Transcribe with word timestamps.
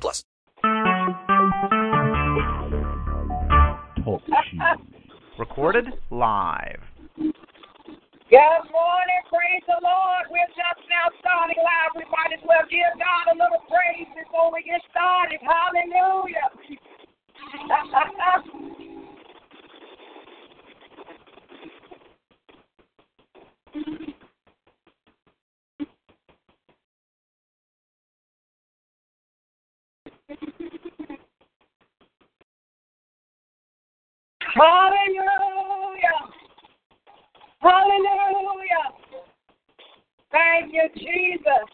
plus. 0.00 0.24
Talk 4.04 4.22
Recorded 5.38 5.86
live. 6.10 6.80
Good 7.16 8.64
morning, 8.72 9.22
praise 9.28 9.64
the 9.66 9.76
Lord. 9.82 10.24
We're 10.30 10.46
just 10.48 10.88
now 10.88 11.10
starting 11.20 11.56
live. 11.58 11.92
We 11.96 12.04
might 12.10 12.32
as 12.32 12.40
well 12.46 12.64
give 12.70 12.98
God 12.98 13.32
a 13.32 13.36
little 13.36 13.60
praise 13.68 14.08
before 14.16 14.52
we 14.52 14.62
get 14.62 14.80
started. 14.90 15.40
Hallelujah. 15.42 16.48
Hallelujah. 34.54 36.28
Hallelujah. 37.60 38.86
Thank 40.30 40.74
you, 40.74 40.88
Jesus. 40.94 41.64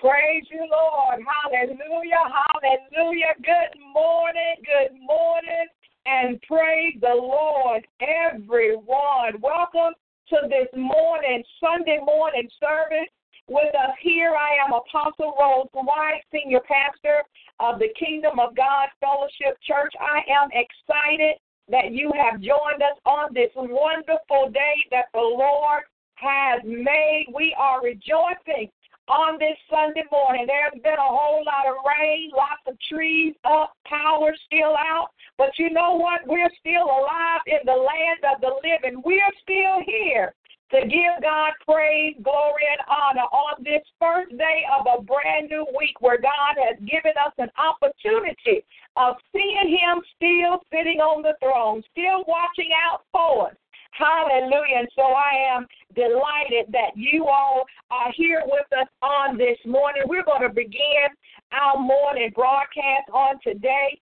Praise 0.00 0.44
you, 0.50 0.68
Lord. 0.70 1.24
Hallelujah. 1.24 2.24
Hallelujah. 2.28 3.32
Good 3.40 3.80
morning. 3.94 4.56
Good 4.64 5.00
morning. 5.00 5.66
And 6.04 6.40
praise 6.42 6.92
the 7.00 7.14
Lord, 7.14 7.86
everyone. 8.02 9.40
Welcome 9.40 9.94
to 10.28 10.36
this 10.48 10.68
morning, 10.76 11.42
Sunday 11.58 12.00
morning 12.04 12.48
service. 12.60 13.08
With 13.48 13.74
us 13.74 13.96
here, 14.02 14.34
I 14.36 14.56
am 14.62 14.74
Apostle 14.74 15.34
Rose 15.40 15.68
White, 15.72 16.20
Senior 16.32 16.60
Pastor 16.68 17.24
of 17.60 17.78
the 17.78 17.88
Kingdom 17.98 18.38
of 18.38 18.54
God 18.54 18.88
Fellowship 19.00 19.56
Church. 19.64 19.92
I 20.00 20.20
am 20.28 20.48
excited 20.52 21.36
that 21.68 21.92
you 21.92 22.12
have 22.14 22.40
joined 22.40 22.82
us 22.82 22.98
on 23.06 23.32
this 23.32 23.50
wonderful 23.56 24.50
day 24.52 24.76
that 24.90 25.06
the 25.12 25.20
Lord 25.20 25.84
has 26.16 26.60
made. 26.64 27.26
We 27.34 27.54
are 27.58 27.82
rejoicing 27.82 28.70
on 29.08 29.38
this 29.38 29.56
Sunday 29.70 30.04
morning. 30.10 30.46
There's 30.46 30.82
been 30.82 30.94
a 30.94 31.12
whole 31.12 31.44
lot 31.44 31.68
of 31.68 31.76
rain, 31.84 32.30
lots 32.36 32.62
of 32.66 32.76
trees 32.88 33.34
up, 33.44 33.72
power 33.86 34.32
still 34.46 34.76
out. 34.76 35.08
But 35.36 35.50
you 35.58 35.70
know 35.70 35.96
what? 35.96 36.20
We're 36.26 36.52
still 36.60 36.84
alive 36.84 37.40
in 37.46 37.60
the 37.64 37.72
land 37.72 38.24
of 38.24 38.40
the 38.40 38.52
living. 38.62 39.02
We're 39.04 39.32
still 39.42 39.82
here 39.84 40.34
to 40.70 40.80
give 40.80 41.22
God 41.22 41.52
praise, 41.66 42.16
glory, 42.22 42.64
and 42.70 42.80
honor 42.88 43.28
on 43.32 43.62
this 43.62 43.82
first 44.00 44.30
day 44.36 44.64
of 44.72 44.86
a 44.86 45.02
brand 45.02 45.50
new 45.50 45.66
week 45.78 46.00
where 46.00 46.20
God 46.20 46.56
has 46.56 46.78
given 46.80 47.12
us 47.20 47.32
an 47.38 47.50
opportunity 47.58 48.64
of 48.96 49.16
seeing 49.32 49.68
Him 49.68 50.02
still 50.16 50.60
sitting 50.72 51.00
on 51.00 51.22
the 51.22 51.34
throne, 51.40 51.82
still 51.92 52.24
watching 52.26 52.70
out 52.74 53.02
for 53.12 53.50
us. 53.50 53.56
Hallelujah. 53.92 54.80
And 54.80 54.88
so 54.96 55.02
I 55.02 55.54
am 55.54 55.66
delighted 55.94 56.72
that 56.72 56.96
you 56.96 57.26
all 57.26 57.64
are 57.90 58.10
here 58.16 58.42
with 58.44 58.66
us 58.72 58.88
on 59.02 59.38
this 59.38 59.58
morning. 59.64 60.02
We're 60.06 60.24
going 60.24 60.42
to 60.42 60.52
begin 60.52 61.14
our 61.52 61.78
morning 61.78 62.32
broadcast 62.34 63.06
on 63.12 63.38
today 63.44 64.00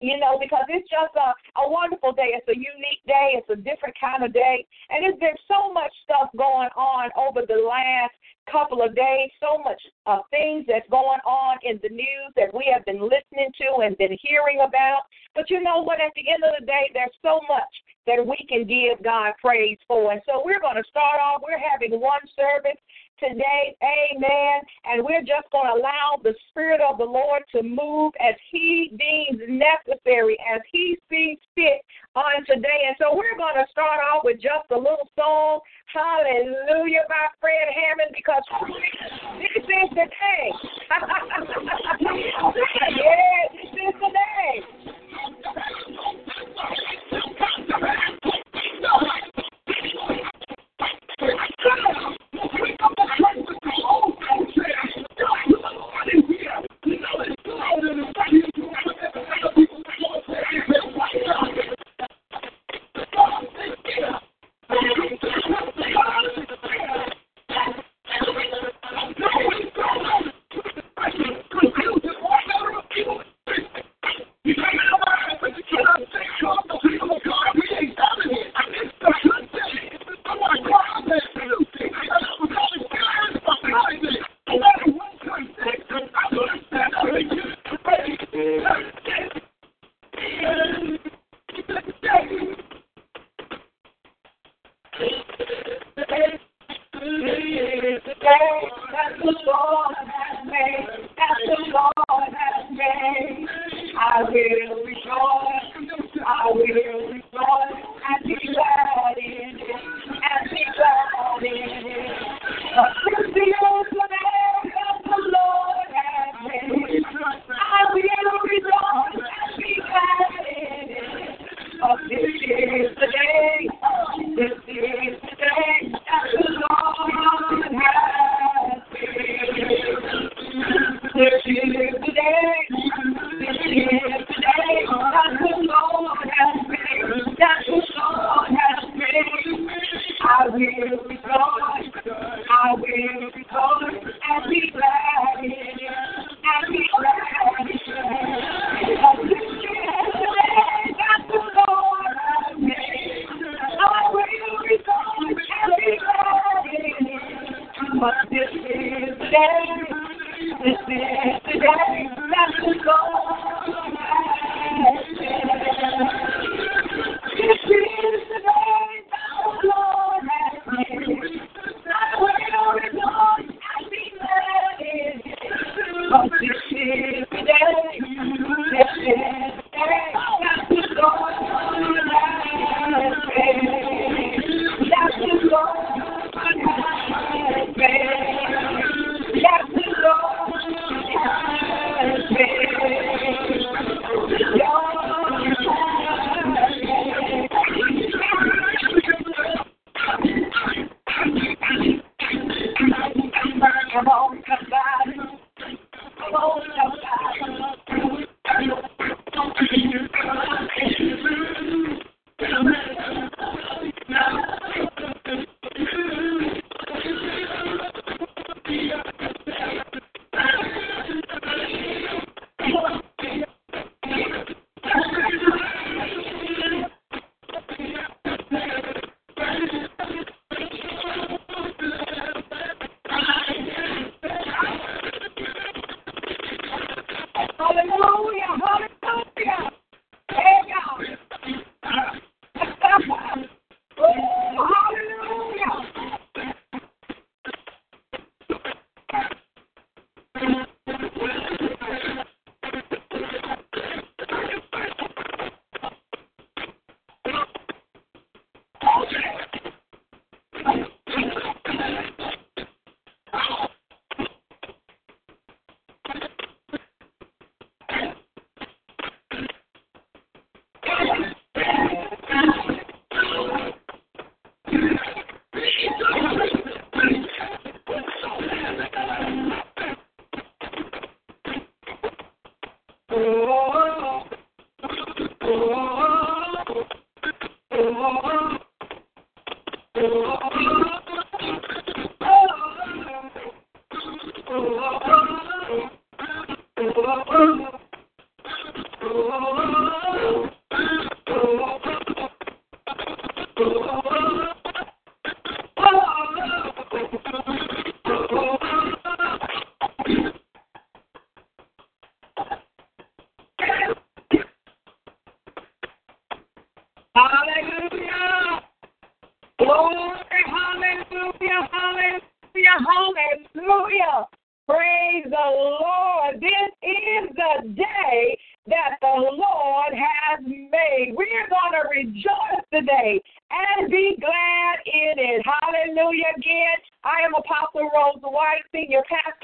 you 0.00 0.18
know, 0.18 0.40
because 0.40 0.64
it's 0.68 0.88
just 0.88 1.12
a, 1.14 1.60
a 1.60 1.64
wonderful 1.68 2.12
day. 2.12 2.32
It's 2.32 2.48
a 2.48 2.56
unique 2.56 3.04
day. 3.06 3.36
It's 3.36 3.48
a 3.52 3.56
different 3.56 3.94
kind 4.00 4.24
of 4.24 4.32
day. 4.32 4.66
And 4.88 5.04
there's 5.04 5.20
been 5.20 5.36
so 5.46 5.72
much 5.72 5.92
stuff 6.04 6.32
going 6.36 6.72
on 6.76 7.10
over 7.16 7.44
the 7.46 7.60
last 7.60 8.16
couple 8.50 8.82
of 8.82 8.96
days, 8.96 9.30
so 9.38 9.62
much 9.62 9.80
uh, 10.06 10.24
things 10.30 10.64
that's 10.66 10.88
going 10.90 11.20
on 11.28 11.58
in 11.62 11.78
the 11.82 11.92
news 11.92 12.32
that 12.34 12.52
we 12.52 12.66
have 12.72 12.84
been 12.84 13.00
listening 13.00 13.52
to 13.60 13.84
and 13.84 13.96
been 13.98 14.16
hearing 14.20 14.64
about. 14.66 15.04
But 15.34 15.50
you 15.50 15.62
know 15.62 15.82
what? 15.84 16.00
At 16.00 16.16
the 16.16 16.26
end 16.32 16.42
of 16.42 16.56
the 16.58 16.66
day, 16.66 16.90
there's 16.92 17.14
so 17.22 17.40
much 17.46 17.70
that 18.08 18.18
we 18.24 18.40
can 18.48 18.66
give 18.66 19.04
God 19.04 19.34
praise 19.40 19.78
for. 19.86 20.10
And 20.10 20.20
so 20.26 20.42
we're 20.44 20.60
going 20.60 20.80
to 20.80 20.88
start 20.88 21.20
off. 21.20 21.42
We're 21.44 21.60
having 21.60 22.00
one 22.00 22.24
service 22.34 22.80
today. 23.20 23.76
Amen. 23.84 24.64
And 24.84 25.04
we're 25.04 25.20
just 25.20 25.48
going 25.52 25.68
to 25.68 25.74
allow 25.78 26.18
the 26.24 26.34
Spirit 26.50 26.80
of 26.80 26.96
the 26.98 27.04
Lord 27.04 27.44
to 27.54 27.62
move 27.62 28.12
as 28.18 28.34
He 28.50 28.90
deems 28.96 29.40
necessary, 29.46 30.36
as 30.48 30.60
He 30.72 30.98
sees 31.08 31.38
fit 31.54 31.84
on 32.16 32.44
today. 32.46 32.88
And 32.88 32.96
so 32.98 33.14
we're 33.14 33.36
going 33.36 33.54
to 33.54 33.66
start 33.70 34.00
off 34.00 34.24
with 34.24 34.40
just 34.40 34.72
a 34.72 34.76
little 34.76 35.06
song, 35.14 35.60
Hallelujah, 35.92 37.04
by 37.08 37.28
Fred 37.40 37.68
Hammond, 37.70 38.10
because 38.16 38.42
this 39.38 39.62
is 39.62 39.90
the 39.94 40.08
day. 40.08 40.52
yes, 42.96 43.52
this 43.52 43.70
is 43.78 43.94
the 44.00 44.10
day. 44.10 44.64
Come. 51.62 52.16
Hallelujah. 52.40 52.80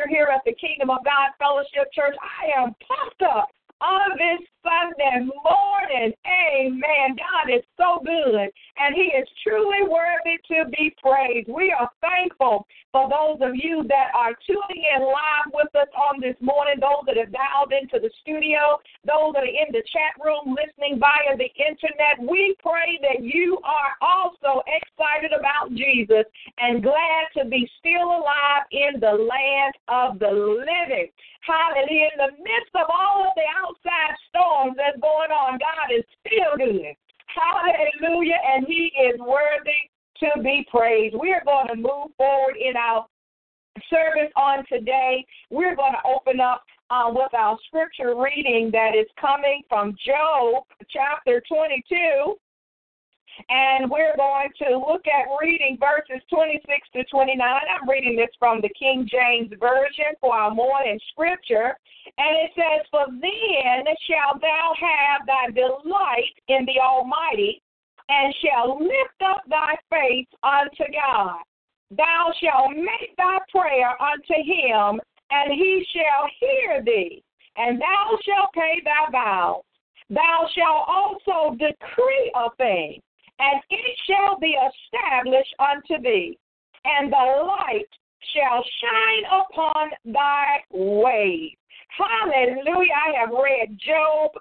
Here 0.08 0.28
at 0.32 0.42
the 0.44 0.54
Kingdom 0.54 0.90
of 0.90 1.04
God 1.04 1.30
Fellowship 1.38 1.92
Church. 1.92 2.14
I 2.22 2.60
am 2.60 2.74
pumped 2.80 3.22
up 3.22 3.48
on 3.80 4.16
this 4.16 4.46
Sunday 4.66 5.30
morning. 5.46 6.12
Amen. 6.26 7.14
God 7.14 7.54
is 7.54 7.62
so 7.78 8.02
good, 8.02 8.50
and 8.50 8.90
He 8.94 9.14
is 9.14 9.28
truly 9.46 9.86
worthy 9.86 10.42
to 10.50 10.68
be 10.74 10.90
praised. 10.98 11.48
We 11.48 11.70
are 11.70 11.90
thankful 12.02 12.66
for 12.90 13.06
those 13.06 13.38
of 13.46 13.54
you 13.54 13.86
that 13.86 14.10
are 14.14 14.34
tuning 14.42 14.82
in 14.82 15.06
live 15.06 15.54
with 15.54 15.70
us 15.78 15.88
on 15.94 16.20
this 16.20 16.34
morning, 16.40 16.82
those 16.82 17.06
that 17.06 17.16
have 17.16 17.30
dialed 17.30 17.70
into 17.70 18.02
the 18.02 18.10
studio, 18.22 18.82
those 19.06 19.38
that 19.38 19.46
are 19.46 19.54
in 19.54 19.70
the 19.70 19.86
chat 19.94 20.18
room 20.18 20.56
listening 20.58 20.98
via 20.98 21.38
the 21.38 21.50
internet. 21.54 22.18
We 22.18 22.56
pray 22.58 22.98
that 23.06 23.22
you 23.22 23.62
are 23.62 23.94
also 24.02 24.66
excited 24.66 25.30
about 25.30 25.70
Jesus 25.70 26.26
and 26.58 26.82
glad 26.82 27.30
to 27.38 27.46
be 27.46 27.70
still 27.78 28.18
alive 28.18 28.66
in 28.72 28.98
the 28.98 29.14
land 29.14 29.74
of 29.86 30.18
the 30.18 30.32
living. 30.34 31.14
Hallelujah. 31.46 32.10
In 32.10 32.18
the 32.18 32.32
midst 32.42 32.74
of 32.74 32.90
all 32.90 33.22
of 33.22 33.32
the 33.38 33.46
outside 33.54 34.18
that's 34.76 35.00
going 35.00 35.30
on, 35.30 35.58
God 35.58 35.96
is 35.96 36.04
still 36.20 36.56
good. 36.56 36.94
Hallelujah. 37.26 38.38
And 38.54 38.66
He 38.66 38.92
is 38.96 39.18
worthy 39.20 39.90
to 40.20 40.42
be 40.42 40.66
praised. 40.70 41.14
We 41.18 41.32
are 41.32 41.44
going 41.44 41.68
to 41.68 41.76
move 41.76 42.14
forward 42.16 42.56
in 42.56 42.76
our 42.76 43.06
service 43.90 44.32
on 44.36 44.64
today. 44.70 45.24
We're 45.50 45.76
going 45.76 45.92
to 45.92 46.08
open 46.08 46.40
up 46.40 46.62
uh, 46.90 47.10
with 47.12 47.34
our 47.34 47.58
scripture 47.66 48.14
reading 48.16 48.70
that 48.72 48.92
is 48.94 49.06
coming 49.20 49.62
from 49.68 49.96
Job 50.04 50.64
chapter 50.90 51.42
22. 51.48 52.36
And 53.48 53.90
we're 53.90 54.16
going 54.16 54.48
to 54.64 54.78
look 54.78 55.04
at 55.06 55.28
reading 55.40 55.78
verses 55.78 56.22
26 56.30 56.64
to 56.94 57.04
29. 57.04 57.40
I'm 57.40 57.88
reading 57.88 58.16
this 58.16 58.34
from 58.38 58.60
the 58.60 58.70
King 58.78 59.08
James 59.10 59.52
Version 59.60 60.16
for 60.20 60.34
our 60.34 60.50
morning 60.50 60.98
scripture. 61.10 61.76
And 62.18 62.36
it 62.44 62.50
says, 62.54 62.86
For 62.90 63.06
then 63.08 63.84
shalt 64.08 64.40
thou 64.40 64.72
have 64.80 65.26
thy 65.26 65.50
delight 65.50 66.34
in 66.48 66.64
the 66.66 66.80
Almighty, 66.80 67.62
and 68.08 68.34
shalt 68.42 68.80
lift 68.80 69.20
up 69.24 69.42
thy 69.48 69.74
face 69.90 70.28
unto 70.42 70.84
God. 70.92 71.42
Thou 71.90 72.32
shalt 72.42 72.70
make 72.72 73.16
thy 73.16 73.38
prayer 73.50 73.94
unto 74.00 74.34
him, 74.34 75.00
and 75.30 75.52
he 75.52 75.86
shall 75.92 76.28
hear 76.40 76.82
thee, 76.82 77.22
and 77.56 77.80
thou 77.80 78.18
shalt 78.24 78.52
pay 78.54 78.80
thy 78.84 79.10
vows. 79.10 79.62
Thou 80.08 80.48
shalt 80.54 80.88
also 80.88 81.56
decree 81.56 82.32
a 82.34 82.50
thing, 82.56 83.00
and 83.38 83.60
it 83.70 83.98
shall 84.06 84.38
be 84.38 84.56
established 84.56 85.54
unto 85.58 86.02
thee, 86.02 86.38
and 86.84 87.12
the 87.12 87.44
light 87.46 87.88
shall 88.34 88.64
shine 88.80 89.42
upon 89.44 89.90
thy 90.04 90.58
ways. 90.70 91.56
Hallelujah. 91.96 92.92
I 92.92 93.20
have 93.20 93.30
read 93.30 93.78
Job 93.78 94.32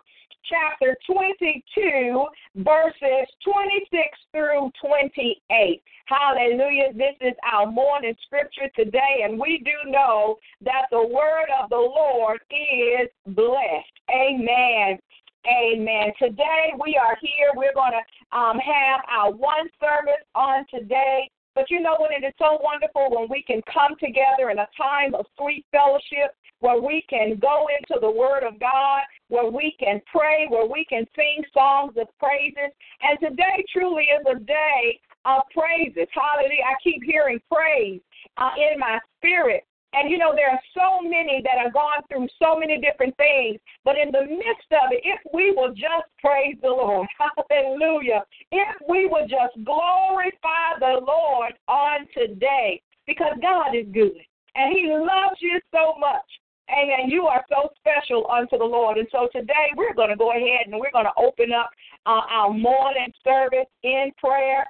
chapter 0.49 0.95
22, 1.07 2.25
verses 2.57 3.27
26 3.43 4.07
through 4.31 4.71
28. 4.81 5.81
Hallelujah. 6.05 6.93
This 6.93 7.15
is 7.21 7.33
our 7.51 7.65
morning 7.71 8.15
scripture 8.25 8.69
today, 8.75 9.23
and 9.23 9.39
we 9.39 9.63
do 9.65 9.89
know 9.89 10.37
that 10.61 10.85
the 10.91 11.01
word 11.01 11.47
of 11.61 11.69
the 11.69 11.75
Lord 11.75 12.39
is 12.51 13.09
blessed. 13.27 13.95
Amen. 14.11 14.99
Amen. 15.45 16.11
Today 16.17 16.73
we 16.81 16.97
are 16.97 17.15
here. 17.21 17.53
We're 17.55 17.73
going 17.73 17.93
to 17.93 18.37
um, 18.37 18.57
have 18.57 19.01
our 19.09 19.31
one 19.31 19.69
service 19.79 20.25
on 20.33 20.65
today. 20.73 21.29
But 21.53 21.69
you 21.69 21.79
know 21.79 21.95
what? 21.97 22.11
It 22.11 22.25
is 22.25 22.33
so 22.37 22.59
wonderful 22.61 23.15
when 23.15 23.29
we 23.29 23.43
can 23.43 23.61
come 23.71 23.95
together 23.99 24.49
in 24.49 24.59
a 24.59 24.67
time 24.75 25.13
of 25.13 25.25
sweet 25.37 25.65
fellowship 25.71 26.33
where 26.59 26.81
we 26.81 27.05
can 27.09 27.37
go 27.37 27.67
into 27.77 28.01
the 28.01 28.09
Word 28.09 28.43
of 28.43 28.59
God, 28.59 29.01
where 29.29 29.49
we 29.49 29.75
can 29.79 30.01
pray, 30.11 30.47
where 30.49 30.65
we 30.65 30.83
can 30.89 31.05
sing 31.15 31.43
songs 31.53 31.93
of 31.95 32.07
praises. 32.19 32.73
And 33.01 33.19
today 33.19 33.63
truly 33.71 34.05
is 34.05 34.25
a 34.25 34.39
day 34.39 34.99
of 35.25 35.43
praises. 35.53 36.07
Hallelujah. 36.11 36.65
I 36.65 36.75
keep 36.83 37.03
hearing 37.03 37.39
praise 37.51 38.01
uh, 38.37 38.51
in 38.57 38.79
my 38.79 38.99
spirit. 39.17 39.63
And 39.95 40.11
you 40.11 40.17
know, 40.17 40.33
there 40.35 40.51
are 40.51 40.59
so 40.75 41.07
many 41.07 41.41
that 41.43 41.57
have 41.57 41.73
gone 41.73 42.03
through 42.09 42.27
so 42.41 42.59
many 42.59 42.81
different 42.81 43.15
things. 43.17 43.59
But 43.83 43.97
in 43.97 44.11
the 44.11 44.27
midst 44.27 44.69
of 44.71 44.91
it, 44.91 45.01
if 45.03 45.19
we 45.33 45.51
will 45.51 45.69
just 45.69 46.11
praise 46.19 46.55
the 46.61 46.69
Lord, 46.69 47.07
hallelujah, 47.49 48.23
if 48.51 48.75
we 48.89 49.07
will 49.07 49.27
just 49.27 49.55
glorify 49.63 50.77
the 50.79 50.99
Lord 51.05 51.53
on 51.67 52.07
today, 52.13 52.81
because 53.07 53.33
God 53.41 53.75
is 53.75 53.85
good 53.93 54.19
and 54.55 54.73
He 54.73 54.87
loves 54.91 55.39
you 55.39 55.59
so 55.71 55.95
much. 55.99 56.25
Amen. 56.69 57.09
You 57.09 57.27
are 57.27 57.45
so 57.47 57.69
special 57.77 58.25
unto 58.31 58.57
the 58.57 58.65
Lord. 58.65 58.97
And 58.97 59.07
so 59.11 59.29
today 59.31 59.69
we're 59.75 59.93
going 59.93 60.09
to 60.09 60.15
go 60.15 60.31
ahead 60.31 60.65
and 60.65 60.79
we're 60.79 60.91
going 60.91 61.05
to 61.05 61.13
open 61.15 61.51
up 61.53 61.69
uh, 62.07 62.21
our 62.27 62.51
morning 62.51 63.13
service 63.23 63.69
in 63.83 64.11
prayer. 64.17 64.65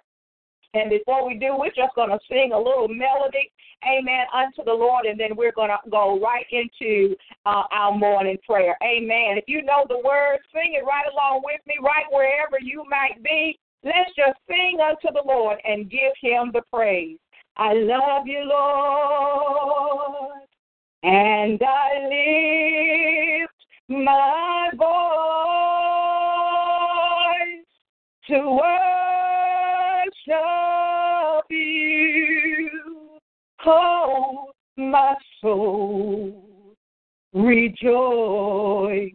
And 0.76 0.90
before 0.90 1.26
we 1.26 1.40
do, 1.40 1.56
we're 1.58 1.70
just 1.70 1.96
going 1.96 2.10
to 2.10 2.20
sing 2.30 2.52
a 2.54 2.58
little 2.58 2.90
melody, 2.90 3.50
amen, 3.88 4.26
unto 4.34 4.62
the 4.66 4.74
Lord, 4.74 5.06
and 5.06 5.18
then 5.18 5.38
we're 5.38 5.54
going 5.54 5.70
to 5.70 5.78
go 5.90 6.20
right 6.20 6.46
into 6.52 7.16
uh, 7.46 7.64
our 7.72 7.98
morning 7.98 8.38
prayer. 8.46 8.78
Amen. 8.84 9.38
If 9.38 9.46
you 9.48 9.62
know 9.64 9.86
the 9.88 10.02
words, 10.04 10.44
sing 10.54 10.74
it 10.74 10.84
right 10.86 11.06
along 11.12 11.44
with 11.46 11.62
me, 11.66 11.76
right 11.82 12.04
wherever 12.12 12.60
you 12.62 12.84
might 12.90 13.24
be. 13.24 13.58
Let's 13.86 14.14
just 14.18 14.38
sing 14.50 14.80
unto 14.84 15.14
the 15.14 15.24
Lord 15.26 15.60
and 15.64 15.90
give 15.90 16.12
him 16.22 16.52
the 16.52 16.62
praise. 16.74 17.20
I 17.56 17.72
love 17.74 18.28
you, 18.28 18.44
Lord, 18.44 20.42
and 21.04 21.62
I 21.64 22.00
lift 23.40 23.54
my 23.88 24.72
voice 24.76 24.86
to 28.28 28.50
worship 28.50 30.65
Oh, 33.68 34.52
my 34.78 35.16
soul, 35.42 36.76
rejoice. 37.34 39.12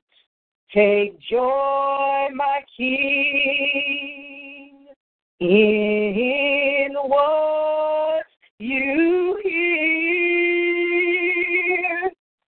Take 0.75 1.21
joy, 1.21 2.28
my 2.35 2.61
King, 2.76 2.88
in 5.40 6.95
what 6.95 8.25
you 8.59 9.38
hear, 9.45 10.50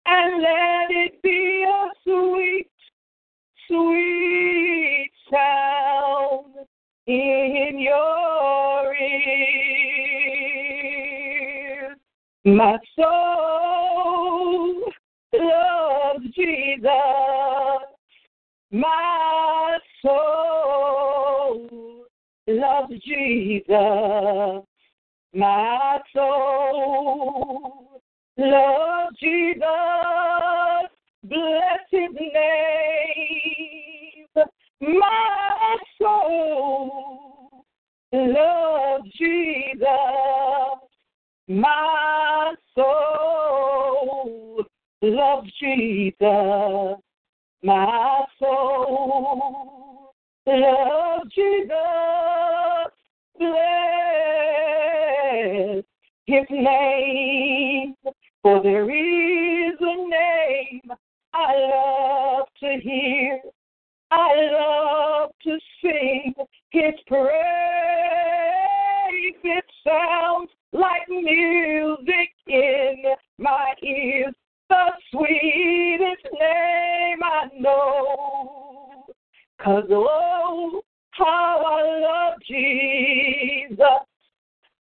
and 0.06 0.42
let 0.42 0.90
it 0.90 1.20
be 1.22 1.64
a 1.68 1.90
sweet, 2.04 2.70
sweet 3.66 5.10
sound 5.32 6.54
in 7.06 7.78
your 7.80 8.94
ear. 8.94 9.57
My 12.56 12.78
soul 12.96 14.82
loves 15.34 16.24
Jesus. 16.34 16.88
My 18.70 19.78
soul 20.00 21.68
loves 22.46 22.94
Jesus. 23.04 24.64
My 25.34 25.98
soul 26.14 28.00
loves 28.38 29.16
Jesus. 29.20 29.62
Bless 31.24 31.80
his 31.90 32.14
name. 32.14 33.44
My 34.80 35.76
soul 36.00 37.64
loves 38.12 39.10
Jesus. 39.18 40.87
My 41.50 42.54
soul 42.74 44.62
loves 45.00 45.50
Jesus. 45.58 46.98
My 47.62 48.24
soul 48.38 50.12
loves 50.46 51.34
Jesus. 51.34 51.72
Bless 53.38 53.58
his 56.26 56.44
name. 56.50 57.94
For 58.42 58.62
there 58.62 58.90
is 58.90 59.74
a 59.80 59.96
name 60.08 60.92
I 61.32 61.54
love 61.56 62.46
to 62.60 62.78
hear. 62.82 63.40
I 64.10 64.34
love 64.52 65.30
to 65.44 65.58
sing 65.80 66.34
his 66.70 66.94
praise. 67.06 67.32
It 69.44 69.64
sounds 69.82 70.50
like 70.72 71.08
music 71.08 72.30
in 72.46 73.02
my 73.38 73.74
ears. 73.82 74.34
The 74.68 74.92
sweetest 75.10 76.28
name 76.38 77.22
I 77.22 77.48
know. 77.58 79.04
Cause 79.62 79.84
oh, 79.90 80.82
how 81.10 81.62
I 81.66 82.00
love 82.00 82.38
Jesus. 82.46 83.78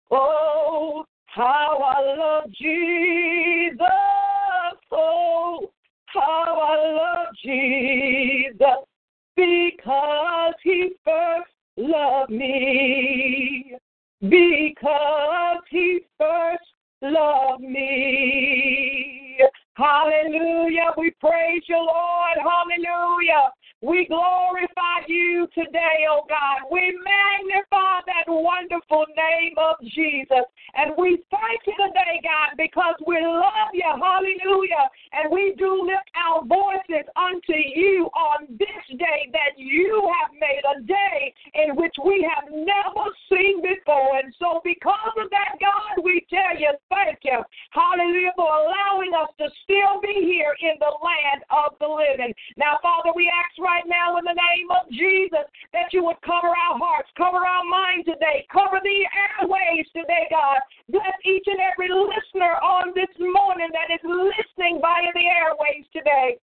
Oh, 0.10 1.06
how 1.27 1.77
I 1.84 2.15
love 2.18 2.51
Jesus. 2.51 3.80
Oh, 4.92 5.70
how 6.06 6.60
I 6.62 6.92
love 6.94 7.36
Jesus. 7.44 8.86
Because 9.36 10.54
he 10.63 10.96
first 11.04 11.51
loved 11.77 12.32
me. 12.32 13.75
Because 14.29 15.62
he 15.70 16.01
first 16.17 16.63
loved 17.01 17.62
me. 17.62 19.39
Hallelujah. 19.75 20.91
We 20.98 21.12
praise 21.20 21.63
you, 21.67 21.77
Lord. 21.77 22.38
Hallelujah. 22.39 23.51
We 23.82 24.08
glorify 24.08 25.05
you 25.08 25.48
today, 25.53 26.08
oh 26.10 26.25
God. 26.29 26.65
We 26.72 26.98
magnify 27.03 28.01
that 28.08 28.25
wonderful 28.27 29.05
name 29.15 29.53
of 29.58 29.75
Jesus. 29.94 30.48
And 30.75 30.94
we 30.98 31.22
thank 31.29 31.60
you 31.67 31.75
today, 31.77 32.24
God, 32.24 32.55
because 32.58 32.96
we 33.05 33.20
love 33.22 33.70
you. 33.74 33.86
Hallelujah. 33.86 34.89
And 35.15 35.31
we 35.31 35.55
do 35.57 35.72
lift 35.88 36.12
our 36.19 36.43
voices 36.43 37.07
unto 37.15 37.55
you 37.55 38.12
on 38.12 38.51
this 38.60 38.86
day 39.00 39.31
that 39.31 39.55
you 39.55 40.12
have 40.19 40.36
made 40.36 40.63
a 40.67 40.84
day 40.84 41.34
in 41.55 41.75
which 41.79 41.95
we 42.03 42.27
have 42.27 42.51
never 42.51 43.07
seen 43.31 43.63
before. 43.63 44.19
And 44.19 44.36
so, 44.36 44.60
because 44.63 45.15
of 45.15 45.31
that, 45.31 45.55
God, 45.63 46.03
we 46.03 46.25
tell 46.27 46.60
you 46.60 46.75
thank 46.91 47.24
you. 47.24 47.39
Hallelujah 47.72 48.36
for 48.36 48.51
allowing 48.51 49.15
us 49.15 49.31
to 49.39 49.48
still 49.63 50.03
be 50.03 50.27
here 50.27 50.51
in 50.60 50.75
the 50.84 50.91
land 51.00 51.48
of 51.48 51.79
the 51.79 51.88
living. 51.88 52.36
Now, 52.60 52.79
Father, 52.84 53.15
we 53.15 53.31
ask 53.31 53.55
right 53.55 53.88
now 53.88 54.19
in 54.19 54.27
the 54.27 54.36
name 54.36 54.67
of 54.67 54.91
Jesus 54.91 55.48
that 55.72 55.95
you 55.95 56.03
would 56.03 56.19
cover 56.27 56.51
our 56.51 56.75
hearts, 56.75 57.07
cover 57.15 57.39
our 57.39 57.63
minds 57.63 58.03
today, 58.03 58.43
cover 58.51 58.84
the 58.84 59.00
airways 59.39 59.88
today, 59.95 60.27
God. 60.27 60.60
Bless 60.91 61.15
each 61.24 61.48
and 61.48 61.63
every 61.63 61.88
listener 61.88 62.60
on 62.60 62.91
this 62.93 63.12
morning 63.19 63.72
that 63.72 63.89
is 63.95 64.03
listening 64.03 64.84
via 65.05 65.13
the 65.13 65.27
airways 65.27 65.85
today. 65.93 66.38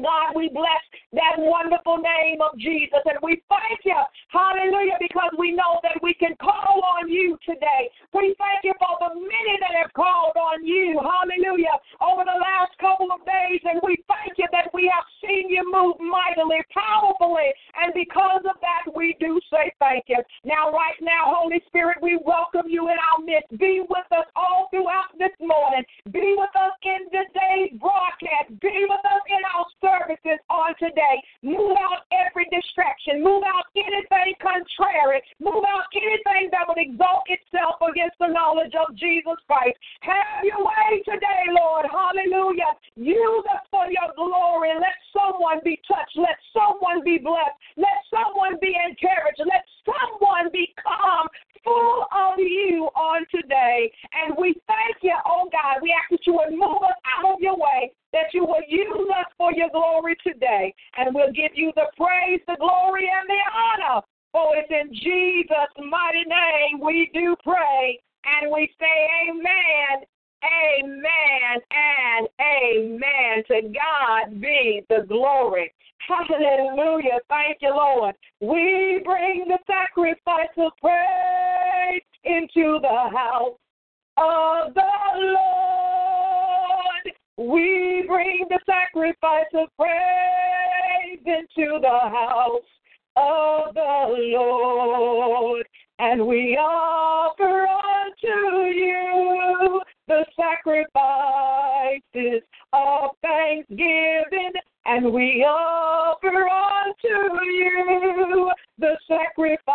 God, 0.00 0.32
we 0.32 0.48
bless 0.48 0.80
that 1.12 1.36
wonderful 1.36 2.00
name 2.00 2.40
of 2.40 2.56
Jesus 2.56 3.04
and 3.04 3.20
we 3.20 3.44
thank 3.52 3.84
you, 3.84 4.00
hallelujah, 4.32 4.96
because 4.96 5.28
we 5.36 5.52
know 5.52 5.84
that 5.84 6.00
we 6.00 6.16
can 6.16 6.32
call 6.40 6.80
on 6.80 7.12
you 7.12 7.36
today. 7.44 7.92
We 8.16 8.32
thank 8.40 8.64
you 8.64 8.72
for 8.80 8.96
the 9.04 9.12
many 9.20 9.54
that 9.60 9.76
have 9.76 9.92
called 9.92 10.32
on 10.40 10.64
you, 10.64 10.96
hallelujah, 10.96 11.76
over 12.00 12.24
the 12.24 12.40
last 12.40 12.72
couple 12.80 13.12
of 13.12 13.20
days, 13.28 13.60
and 13.68 13.84
we 13.84 14.00
thank 14.08 14.40
you 14.40 14.48
that 14.56 14.72
we 14.72 14.88
have 14.88 15.04
seen 15.20 15.52
you 15.52 15.60
move 15.68 16.00
mightily, 16.00 16.64
powerfully, 16.72 17.52
and 17.76 17.92
because 17.92 18.48
of 18.48 18.56
that, 18.64 18.88
we 18.96 19.12
do 19.20 19.36
say 19.52 19.76
thank 19.76 20.08
you. 20.08 20.24
Now, 20.48 20.72
right 20.72 20.96
now, 21.04 21.36
Holy 21.36 21.60
Spirit, 21.68 22.00
we 22.00 22.16
welcome 22.24 22.64
you 22.64 22.88
in 22.88 22.96
our 22.96 23.20
midst. 23.20 23.52
Be 23.60 23.84
with 23.84 24.08
us 24.08 24.24
all 24.36 24.72
throughout 24.72 25.12
this 25.20 25.36
morning. 25.36 25.84
Be 26.08 26.32
with 26.40 26.54
us 26.56 26.72
in 26.80 27.12
today's 27.12 27.76
broadcast. 27.76 28.56
Be 28.64 28.88
with 28.88 29.04
us 29.04 29.24
in 29.28 29.42
our 29.52 29.68
services 29.82 30.38
on 30.48 30.72
today. 30.78 31.18
Move 31.42 31.74
out 31.76 32.06
every 32.14 32.46
distraction. 32.48 33.20
Move 33.20 33.42
out 33.42 33.66
anything 33.74 34.38
contrary. 34.38 35.20
Move 35.42 35.66
out 35.66 35.90
anything 35.92 36.48
that 36.54 36.64
would 36.70 36.78
exalt 36.78 37.26
itself 37.26 37.82
against 37.82 38.16
the 38.22 38.30
knowledge 38.30 38.72
of 38.78 38.94
Jesus 38.94 39.36
Christ. 39.50 39.76
Have 40.06 40.46
your 40.46 40.62
way 40.62 41.02
today, 41.02 41.42
Lord. 41.50 41.90
Hallelujah. 41.90 42.78
Use 42.94 43.44
us 43.50 43.66
for 43.68 43.90
your 43.90 44.14
glory. 44.14 44.70
Let 44.78 44.96
someone 45.10 45.58
be 45.66 45.76
touched. 45.84 46.16
Let 46.16 46.38
someone 46.54 47.02
be 47.02 47.18
blessed. 47.18 47.58
Let 47.76 47.98
someone 48.08 48.56
be 48.62 48.72
encouraged. 48.78 49.42
Let 49.42 49.66
someone 49.82 50.48
become 50.54 51.26
full 51.64 52.06
of 52.12 52.38
you 52.38 52.88
on 52.94 53.26
today. 53.30 53.90
And 54.12 54.36
we 54.38 54.54
thank 54.66 54.96
you, 55.02 55.14
oh 55.26 55.48
God. 55.50 55.82
We 55.82 55.94
ask 55.94 56.10
that 56.10 56.26
you 56.26 56.34
would 56.34 56.52
move 56.52 56.82
us 56.82 56.98
out 57.18 57.34
of 57.34 57.40
your 57.40 57.56
way, 57.56 57.92
that 58.12 58.32
you 58.32 58.44
will 58.44 58.62
use 58.68 59.08
us 59.18 59.26
for 59.36 59.52
your 59.52 59.70
glory 59.70 60.16
today. 60.24 60.74
And 60.96 61.14
we'll 61.14 61.32
give 61.32 61.52
you 61.54 61.72
the 61.74 61.86
praise, 61.96 62.40
the 62.46 62.56
glory, 62.58 63.08
and 63.08 63.28
the 63.28 63.42
honor. 63.52 64.02
For 64.32 64.56
it's 64.56 64.70
in 64.70 64.94
Jesus' 64.94 65.74
mighty 65.78 66.24
name 66.24 66.80
we 66.80 67.10
do 67.12 67.36
pray. 67.44 68.00
And 68.24 68.50
we 68.52 68.70
say 68.78 69.28
amen 69.28 70.06
Amen 70.44 71.60
and 71.70 72.28
amen. 72.40 73.44
To 73.48 73.62
God 73.62 74.40
be 74.40 74.82
the 74.88 75.04
glory. 75.06 75.72
Hallelujah. 76.08 77.20
Thank 77.28 77.58
you, 77.60 77.70
Lord. 77.70 78.14
We 78.40 79.00
bring 79.04 79.44
the 79.46 79.58
sacrifice 79.66 80.48
of 80.58 80.72
praise 80.80 82.02
into 82.24 82.78
the 82.80 83.08
house 83.16 83.56
of 84.16 84.74
the 84.74 84.82
Lord. 85.16 85.42
We 87.38 88.04
bring 88.06 88.46
the 88.48 88.58
sacrifice 88.66 89.46
of 89.54 89.68
praise 89.78 91.20
into 91.24 91.78
the 91.80 91.98
house 92.10 92.62
of 93.16 93.74
the 93.74 94.06
Lord. 94.34 95.66
And 95.98 96.26
we 96.26 96.56
offer 96.56 97.66
unto 97.68 98.68
you 98.74 99.80
the 100.12 100.26
sacrifices 100.36 100.92
of 102.74 103.10
thanksgiving, 103.22 104.52
and 104.84 105.10
we 105.10 105.42
offer 105.42 106.48
unto 106.48 107.42
you 107.44 108.50
the 108.78 108.98
sacrifices 109.08 109.68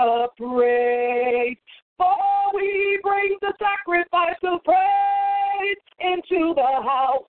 of 0.00 0.30
praise. 0.36 1.56
For 1.98 2.16
we 2.52 2.98
bring 3.02 3.36
the 3.40 3.52
sacrifice 3.60 4.42
of 4.42 4.64
praise 4.64 5.76
into 6.00 6.54
the 6.56 6.82
house 6.82 7.28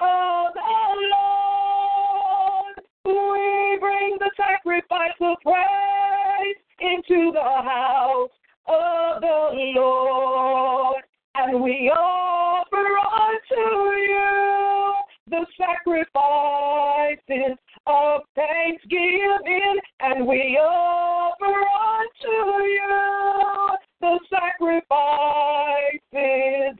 of 0.00 0.52
the 0.52 0.86
Lord. 1.14 2.76
We 3.06 3.78
bring 3.80 4.18
the 4.18 4.30
sacrifice 4.36 5.16
of 5.22 5.36
praise 5.42 6.56
into 6.80 7.32
the 7.32 7.40
house 7.40 8.33
of 8.74 9.20
the 9.20 9.50
Lord. 9.76 11.02
And 11.36 11.60
we 11.62 11.90
offer 11.90 12.86
unto 13.22 13.60
you 13.96 14.94
the 15.28 15.44
sacrifices 15.58 17.58
of 17.86 18.22
thanksgiving, 18.34 19.78
and 20.00 20.26
we 20.26 20.58
offer 20.58 21.64
unto 21.90 22.62
you 22.62 23.76
the 24.00 24.18
sacrifices 24.30 24.78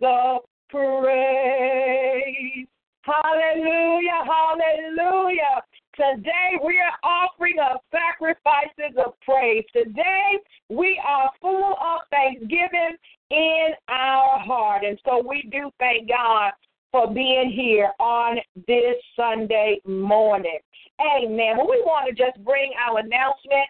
of 0.02 0.40
praise. 0.70 2.66
Hallelujah, 3.02 4.24
hallelujah. 4.24 5.63
Today 5.96 6.58
we 6.64 6.80
are 6.80 6.98
offering 7.08 7.58
up 7.60 7.84
sacrifices 7.92 8.96
of 9.04 9.14
praise. 9.20 9.64
Today 9.72 10.38
we 10.68 11.00
are 11.06 11.30
full 11.40 11.74
of 11.74 12.00
thanksgiving 12.10 12.96
in 13.30 13.68
our 13.88 14.40
heart. 14.40 14.84
And 14.84 14.98
so 15.04 15.22
we 15.26 15.48
do 15.52 15.70
thank 15.78 16.08
God 16.08 16.50
for 16.90 17.12
being 17.12 17.50
here 17.50 17.92
on 18.00 18.38
this 18.66 18.96
Sunday 19.16 19.80
morning. 19.86 20.58
Amen. 21.00 21.56
Well, 21.56 21.68
we 21.68 21.82
want 21.84 22.08
to 22.08 22.14
just 22.14 22.42
bring 22.44 22.72
our 22.84 22.98
announcement 22.98 23.68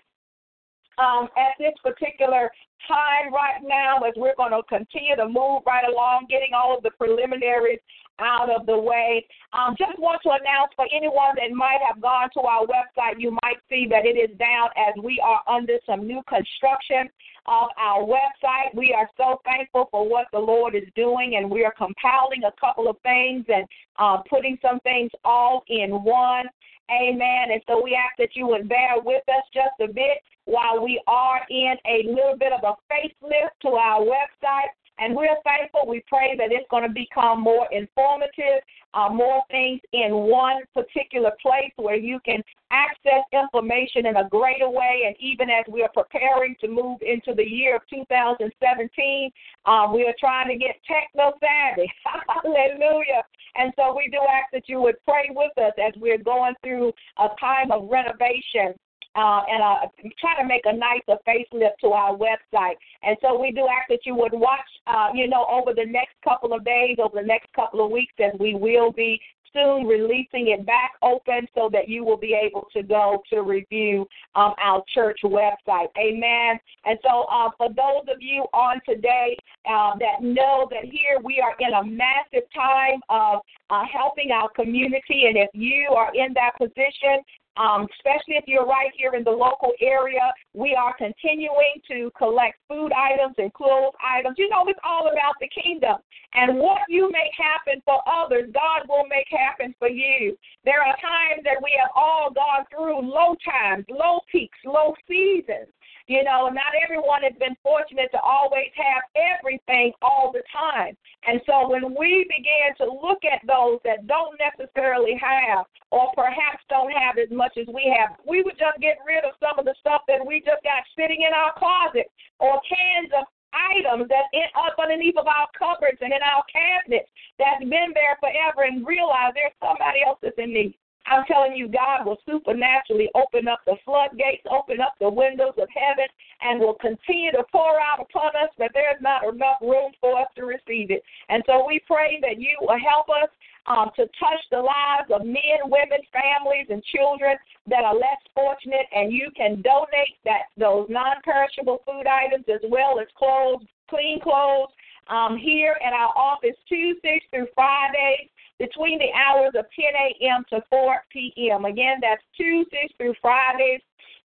um, 0.99 1.29
at 1.37 1.55
this 1.59 1.75
particular 1.83 2.51
time 2.87 3.33
right 3.33 3.63
now 3.63 3.99
as 4.07 4.13
we're 4.17 4.37
going 4.37 4.53
to 4.53 4.63
continue 4.69 5.17
to 5.17 5.27
move 5.27 5.63
right 5.67 5.89
along, 5.89 6.27
getting 6.29 6.53
all 6.55 6.77
of 6.77 6.83
the 6.83 6.91
preliminaries 6.99 7.81
out 8.21 8.49
of 8.51 8.67
the 8.67 8.79
way. 8.79 9.27
Um, 9.53 9.75
just 9.79 9.99
want 9.99 10.23
to 10.23 10.31
announce 10.31 10.71
for 10.77 10.87
anyone 10.95 11.35
that 11.37 11.51
might 11.55 11.81
have 11.87 12.01
gone 12.01 12.29
to 12.35 12.41
our 12.41 12.67
website, 12.67 13.19
you 13.19 13.37
might 13.43 13.59
see 13.69 13.87
that 13.91 14.07
it 14.07 14.17
is 14.17 14.37
down 14.39 14.69
as 14.76 14.95
we 15.02 15.21
are 15.25 15.41
under 15.49 15.78
some 15.87 16.07
new 16.07 16.23
construction 16.28 17.09
of 17.47 17.69
our 17.76 18.04
website. 18.04 18.75
We 18.75 18.95
are 18.97 19.09
so 19.17 19.41
thankful 19.45 19.89
for 19.91 20.09
what 20.09 20.26
the 20.33 20.39
Lord 20.39 20.75
is 20.75 20.89
doing, 20.95 21.37
and 21.37 21.50
we 21.50 21.65
are 21.65 21.75
compiling 21.76 22.45
a 22.45 22.52
couple 22.61 22.89
of 22.89 22.97
things 23.02 23.45
and 23.49 23.67
uh, 23.99 24.19
putting 24.30 24.59
some 24.63 24.80
things 24.80 25.11
all 25.25 25.65
in 25.69 25.91
one. 25.91 26.47
Amen. 26.91 27.50
And 27.50 27.63
so 27.67 27.83
we 27.83 27.97
ask 27.97 28.17
that 28.19 28.37
you 28.37 28.47
would 28.47 28.69
bear 28.69 29.00
with 29.02 29.23
us 29.28 29.45
just 29.52 29.75
a 29.80 29.93
bit 29.93 30.19
while 30.47 30.83
we 30.83 31.00
are 31.07 31.41
in 31.50 31.75
a 31.87 32.04
little 32.09 32.37
bit 32.39 32.52
of 32.52 32.61
a 32.63 32.75
facelift 32.93 33.54
to 33.63 33.69
our 33.69 34.00
website. 34.00 34.71
And 34.99 35.17
we're 35.17 35.37
thankful. 35.43 35.89
We 35.89 36.04
pray 36.07 36.37
that 36.39 36.52
it's 36.52 36.69
going 36.71 36.87
to 36.87 36.89
become 36.89 37.41
more 37.41 37.67
informative, 37.73 38.63
uh, 38.95 39.09
more 39.09 39.43
things 39.50 39.80
in 39.93 40.13
one 40.13 40.63
particular 40.73 41.33
place 41.43 41.73
where 41.76 41.97
you 41.97 42.21
can 42.25 42.41
access 42.71 43.25
information 43.33 44.07
in 44.07 44.17
a 44.19 44.28
greater 44.28 44.71
way. 44.71 45.02
And 45.07 45.17
even 45.19 45.50
as 45.50 45.65
we 45.69 45.83
are 45.83 45.91
preparing 45.93 46.54
to 46.61 46.69
move 46.69 46.99
into 47.02 47.35
the 47.35 47.43
year 47.43 47.75
of 47.75 47.83
2017, 47.91 49.30
um, 49.67 49.93
we 49.93 50.04
are 50.04 50.15
trying 50.21 50.49
to 50.49 50.57
get 50.57 50.76
techno 50.87 51.33
savvy. 51.41 51.91
Hallelujah. 52.28 53.25
And 53.57 53.73
so 53.76 53.97
we 53.97 54.09
do 54.13 54.19
ask 54.19 54.52
that 54.52 54.69
you 54.69 54.80
would 54.80 54.97
pray 55.04 55.28
with 55.30 55.57
us 55.59 55.73
as 55.85 55.93
we're 55.97 56.19
going 56.19 56.54
through 56.63 56.93
a 57.19 57.28
time 57.41 57.73
of 57.73 57.89
renovation 57.91 58.75
uh, 59.15 59.43
and 59.49 59.63
uh, 59.63 59.87
try 60.19 60.41
to 60.41 60.47
make 60.47 60.63
a 60.67 60.73
nicer 60.73 61.19
facelift 61.27 61.79
to 61.81 61.89
our 61.89 62.17
website. 62.17 62.75
And 63.03 63.17
so 63.23 63.39
we 63.39 63.53
do 63.53 63.63
ask 63.63 63.89
that 63.89 64.00
you 64.05 64.15
would 64.15 64.33
watch, 64.33 64.61
uh, 64.87 65.09
you 65.15 65.29
know, 65.29 65.47
over 65.50 65.73
the 65.73 65.87
next 65.87 66.15
couple 66.23 66.53
of 66.53 66.65
days, 66.65 66.97
over 66.99 67.21
the 67.21 67.27
next 67.27 67.53
couple 67.53 67.85
of 67.85 67.91
weeks, 67.91 68.15
as 68.19 68.33
we 68.39 68.55
will 68.55 68.93
be 68.93 69.21
soon 69.55 69.87
releasing 69.87 70.49
it 70.49 70.67
back 70.67 70.93
open 71.03 71.47
so 71.55 71.71
that 71.73 71.89
you 71.89 72.05
will 72.05 72.17
be 72.17 72.35
able 72.35 72.67
to 72.73 72.83
go 72.83 73.23
to 73.31 73.43
review 73.43 74.07
um, 74.35 74.53
our 74.61 74.83
church 74.93 75.21
website. 75.25 75.87
Amen. 75.97 76.59
And 76.85 76.99
so, 77.03 77.25
uh, 77.31 77.50
for 77.57 77.69
those 77.69 78.13
of 78.13 78.21
you 78.21 78.45
on 78.53 78.81
today 78.87 79.37
uh, 79.71 79.93
that 80.00 80.23
know 80.23 80.69
that 80.71 80.85
here 80.85 81.21
we 81.23 81.41
are 81.41 81.55
in 81.61 81.73
a 81.75 81.85
massive 81.85 82.47
time 82.55 83.00
of 83.09 83.41
uh, 83.71 83.85
helping 83.91 84.31
our 84.31 84.49
community, 84.50 85.27
and 85.27 85.37
if 85.37 85.49
you 85.55 85.89
are 85.97 86.13
in 86.15 86.35
that 86.35 86.53
position, 86.59 87.23
um, 87.56 87.86
especially 87.99 88.36
if 88.36 88.45
you're 88.47 88.67
right 88.67 88.90
here 88.97 89.14
in 89.14 89.25
the 89.25 89.30
local 89.30 89.73
area. 89.80 90.32
We 90.54 90.75
are 90.75 90.95
continuing 90.97 91.80
to 91.88 92.10
collect 92.17 92.58
food 92.69 92.93
items 92.93 93.34
and 93.38 93.52
clothes 93.52 93.95
items. 94.02 94.36
You 94.38 94.49
know, 94.49 94.64
it's 94.69 94.78
all 94.84 95.10
about 95.10 95.34
the 95.40 95.49
kingdom. 95.49 95.97
And 96.34 96.58
what 96.58 96.80
you 96.88 97.10
make 97.10 97.30
happen 97.38 97.80
for 97.84 98.02
others, 98.06 98.50
God 98.52 98.88
will 98.88 99.06
make 99.08 99.26
happen 99.30 99.75
for 99.78 99.88
you. 99.88 100.36
There 100.64 100.82
are 100.82 100.95
times 100.99 101.45
that 101.45 101.62
we 101.62 101.78
have 101.80 101.90
all 101.95 102.30
gone 102.32 102.64
through 102.71 103.02
low 103.02 103.36
times, 103.45 103.84
low 103.88 104.21
peaks, 104.30 104.58
low 104.64 104.95
seasons. 105.06 105.71
You 106.06 106.23
know, 106.23 106.52
not 106.52 106.76
everyone 106.76 107.23
has 107.25 107.32
been 107.40 107.56
fortunate 107.62 108.12
to 108.12 108.21
always 108.21 108.69
have 108.76 109.08
everything 109.17 109.93
all 110.02 110.28
the 110.32 110.43
time. 110.52 110.97
And 111.26 111.40
so 111.49 111.69
when 111.69 111.97
we 111.97 112.28
begin 112.28 112.76
to 112.84 112.93
look 112.93 113.25
at 113.25 113.40
those 113.49 113.80
that 113.88 114.06
don't 114.06 114.36
necessarily 114.36 115.17
have, 115.17 115.64
or 115.88 116.12
perhaps 116.12 116.60
don't 116.69 116.93
have 116.93 117.17
as 117.17 117.32
much 117.32 117.56
as 117.56 117.64
we 117.73 117.88
have, 117.97 118.21
we 118.28 118.43
would 118.43 118.60
just 118.60 118.76
get 118.84 119.00
rid 119.08 119.25
of 119.25 119.32
some 119.40 119.56
of 119.58 119.64
the 119.64 119.75
stuff 119.80 120.02
that 120.08 120.21
we 120.21 120.45
just 120.45 120.60
got 120.60 120.84
sitting 120.93 121.25
in 121.25 121.32
our 121.32 121.56
closet 121.56 122.12
or 122.36 122.60
cans 122.69 123.08
of 123.17 123.25
items 123.54 124.04
that 124.12 124.28
in, 124.36 124.45
up 124.60 124.76
underneath 124.76 125.17
of 125.17 125.26
our 125.26 125.49
cupboards 125.56 125.99
and 126.02 126.12
in 126.12 126.21
our 126.21 126.45
cabinets 126.52 127.08
that's 127.38 127.64
been 127.64 127.95
there 127.95 128.19
forever 128.21 128.67
and 128.69 128.84
realize 128.84 129.32
there's 129.32 129.56
somebody 129.62 130.04
else 130.04 130.19
that's 130.21 130.36
in 130.36 130.52
need. 130.52 130.76
I'm 131.06 131.25
telling 131.26 131.54
you, 131.54 131.69
God 131.69 132.06
will 132.06 132.19
supernaturally 132.26 133.10
open 133.14 133.49
up 133.49 133.60
the 133.67 133.76
floodgates, 133.84 134.47
open 134.50 134.80
up 134.80 134.95
the 135.00 135.08
windows 135.08 135.54
of 135.58 135.69
heaven, 135.69 136.06
and 136.40 136.60
will 136.60 136.75
continue 136.75 137.32
to 137.32 137.45
pour 137.52 137.80
out 137.80 138.00
upon 138.00 138.32
us, 138.36 138.50
but 138.56 138.71
there's 138.73 139.00
not 139.00 139.25
enough 139.25 139.60
room 139.60 139.93
for 140.00 140.19
us 140.19 140.28
to 140.36 140.45
receive 140.45 140.90
it. 140.90 141.02
And 141.28 141.43
so 141.47 141.64
we 141.67 141.80
pray 141.86 142.19
that 142.23 142.40
you 142.40 142.56
will 142.60 142.78
help 142.78 143.08
us 143.10 143.28
um, 143.67 143.90
to 143.97 144.04
touch 144.21 144.43
the 144.50 144.60
lives 144.60 145.10
of 145.12 145.25
men, 145.25 145.64
women, 145.64 146.00
families, 146.12 146.67
and 146.69 146.82
children 146.84 147.36
that 147.67 147.84
are 147.84 147.95
less 147.95 148.21
fortunate, 148.34 148.86
and 148.93 149.12
you 149.12 149.28
can 149.36 149.62
donate 149.62 150.17
that 150.25 150.52
those 150.56 150.86
non-perishable 150.88 151.82
food 151.86 152.06
items 152.06 152.45
as 152.49 152.60
well 152.69 153.00
as 153.00 153.06
clothes, 153.17 153.64
clean 153.88 154.21
clothes, 154.21 154.69
um, 155.08 155.36
here 155.36 155.76
at 155.84 155.93
our 155.93 156.17
office 156.17 156.56
Tuesdays 156.69 157.21
through 157.30 157.47
Fridays 157.54 158.28
between 158.58 158.99
the 158.99 159.12
hours 159.12 159.52
of 159.58 159.64
10 159.75 159.84
a.m. 159.95 160.45
to 160.50 160.62
4 160.71 161.02
p.m. 161.12 161.64
Again, 161.64 161.99
that's 162.00 162.23
Tuesdays 162.36 162.90
through 162.97 163.14
Fridays 163.21 163.80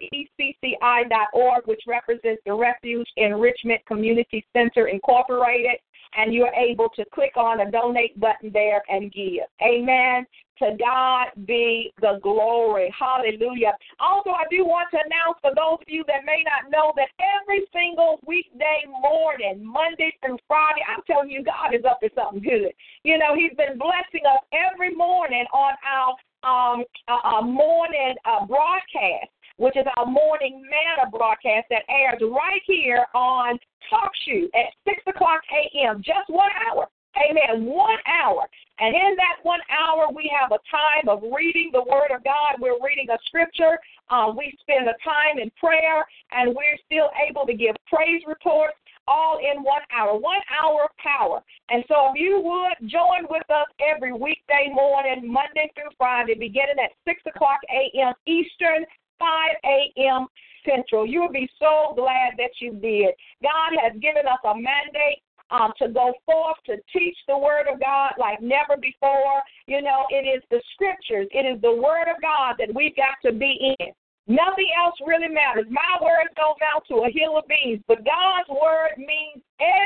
which 1.66 1.82
represents 1.88 2.40
the 2.46 2.54
Refuge 2.54 3.08
Enrichment 3.18 3.84
Community 3.88 4.46
Center 4.54 4.86
Incorporated. 4.88 5.80
And 6.16 6.32
you're 6.32 6.54
able 6.54 6.90
to 6.96 7.04
click 7.12 7.36
on 7.36 7.58
the 7.58 7.66
donate 7.72 8.20
button 8.20 8.52
there 8.54 8.84
and 8.88 9.12
give. 9.12 9.46
Amen. 9.64 10.28
To 10.64 10.72
God 10.80 11.28
be 11.46 11.92
the 12.00 12.20
glory. 12.24 12.88
Hallelujah. 12.98 13.76
Also, 14.00 14.30
I 14.30 14.48
do 14.50 14.64
want 14.64 14.88
to 14.92 14.98
announce 15.04 15.36
for 15.44 15.52
those 15.52 15.84
of 15.84 15.92
you 15.92 16.06
that 16.08 16.24
may 16.24 16.40
not 16.48 16.72
know 16.72 16.94
that 16.96 17.12
every 17.20 17.68
single 17.76 18.24
weekday 18.26 18.88
morning, 18.88 19.60
Monday 19.60 20.16
through 20.24 20.40
Friday, 20.48 20.80
I'm 20.88 21.04
telling 21.04 21.30
you, 21.30 21.44
God 21.44 21.76
is 21.76 21.84
up 21.84 22.00
to 22.00 22.08
something 22.16 22.40
good. 22.40 22.72
You 23.04 23.18
know, 23.18 23.36
He's 23.36 23.52
been 23.60 23.76
blessing 23.76 24.24
us 24.24 24.40
every 24.56 24.96
morning 24.96 25.44
on 25.52 25.76
our 25.84 26.16
um, 26.48 26.86
uh, 27.12 27.42
morning 27.42 28.16
uh, 28.24 28.46
broadcast, 28.48 29.36
which 29.58 29.76
is 29.76 29.84
our 29.98 30.06
morning 30.06 30.64
manna 30.64 31.12
broadcast 31.12 31.68
that 31.72 31.84
airs 31.92 32.24
right 32.24 32.64
here 32.66 33.04
on 33.14 33.60
Talk 33.90 34.12
Shoe 34.24 34.48
at 34.56 34.72
6 34.88 35.12
o'clock 35.12 35.42
a.m., 35.52 36.00
just 36.00 36.30
one 36.30 36.52
hour. 36.72 36.88
Amen. 37.18 37.66
One 37.66 38.00
hour. 38.08 38.48
And 38.80 38.96
in 38.96 39.16
that 39.18 39.38
one 39.44 39.62
hour, 39.70 40.08
we 40.14 40.32
have 40.34 40.52
a 40.52 40.62
time 40.70 41.08
of 41.08 41.22
reading 41.22 41.70
the 41.72 41.84
Word 41.84 42.10
of 42.14 42.24
God. 42.24 42.58
We're 42.60 42.82
reading 42.84 43.08
a 43.10 43.18
scripture. 43.28 43.78
Um, 44.10 44.36
we 44.36 44.54
spend 44.62 44.88
a 44.88 44.98
time 45.06 45.38
in 45.38 45.52
prayer, 45.60 46.06
and 46.32 46.56
we're 46.56 46.80
still 46.86 47.10
able 47.30 47.46
to 47.46 47.54
give 47.54 47.76
praise 47.88 48.22
reports 48.26 48.78
all 49.08 49.40
in 49.40 49.64
one 49.64 49.82
hour. 49.92 50.18
One 50.18 50.42
hour 50.50 50.86
of 50.86 50.98
power. 50.98 51.42
And 51.70 51.84
so 51.88 52.12
if 52.12 52.20
you 52.20 52.42
would 52.42 52.90
join 52.90 53.28
with 53.30 53.48
us 53.50 53.68
every 53.80 54.14
weekday 54.14 54.72
morning, 54.74 55.32
Monday 55.32 55.72
through 55.76 55.92
Friday, 55.98 56.36
beginning 56.36 56.82
at 56.84 56.92
6 57.06 57.22
o'clock 57.36 57.60
a.m. 57.70 58.14
Eastern, 58.26 58.86
5 59.20 59.28
a.m. 59.66 60.28
Central. 60.66 61.06
You 61.06 61.22
will 61.22 61.32
be 61.32 61.50
so 61.60 61.94
glad 61.96 62.34
that 62.38 62.52
you 62.60 62.74
did. 62.74 63.16
God 63.42 63.72
has 63.82 63.94
given 64.00 64.26
us 64.28 64.40
a 64.44 64.56
mandate 64.56 65.23
um, 65.54 65.72
to 65.78 65.88
go 65.88 66.14
forth 66.26 66.58
to 66.66 66.76
teach 66.92 67.18
the 67.28 67.38
Word 67.38 67.72
of 67.72 67.80
God 67.80 68.14
like 68.20 68.42
never 68.42 68.76
before. 68.76 69.42
You 69.68 69.82
know, 69.82 70.06
it 70.10 70.26
is 70.26 70.42
the 70.50 70.62
Scriptures, 70.74 71.28
it 71.32 71.46
is 71.46 71.62
the 71.62 71.72
Word 71.72 72.10
of 72.10 72.22
God 72.22 72.56
that 72.58 72.74
we've 72.74 72.96
got 72.98 73.22
to 73.24 73.32
be 73.32 73.76
in. 73.80 73.94
Nothing 74.26 74.72
else 74.80 74.96
really 75.06 75.28
matters. 75.28 75.66
My 75.70 76.00
words 76.02 76.32
don't 76.36 76.58
amount 76.58 76.88
to 76.88 77.06
a 77.06 77.12
hill 77.12 77.38
of 77.38 77.46
beans, 77.48 77.84
but 77.88 78.06
God's 78.06 78.50
word 78.50 78.96
means 78.98 79.44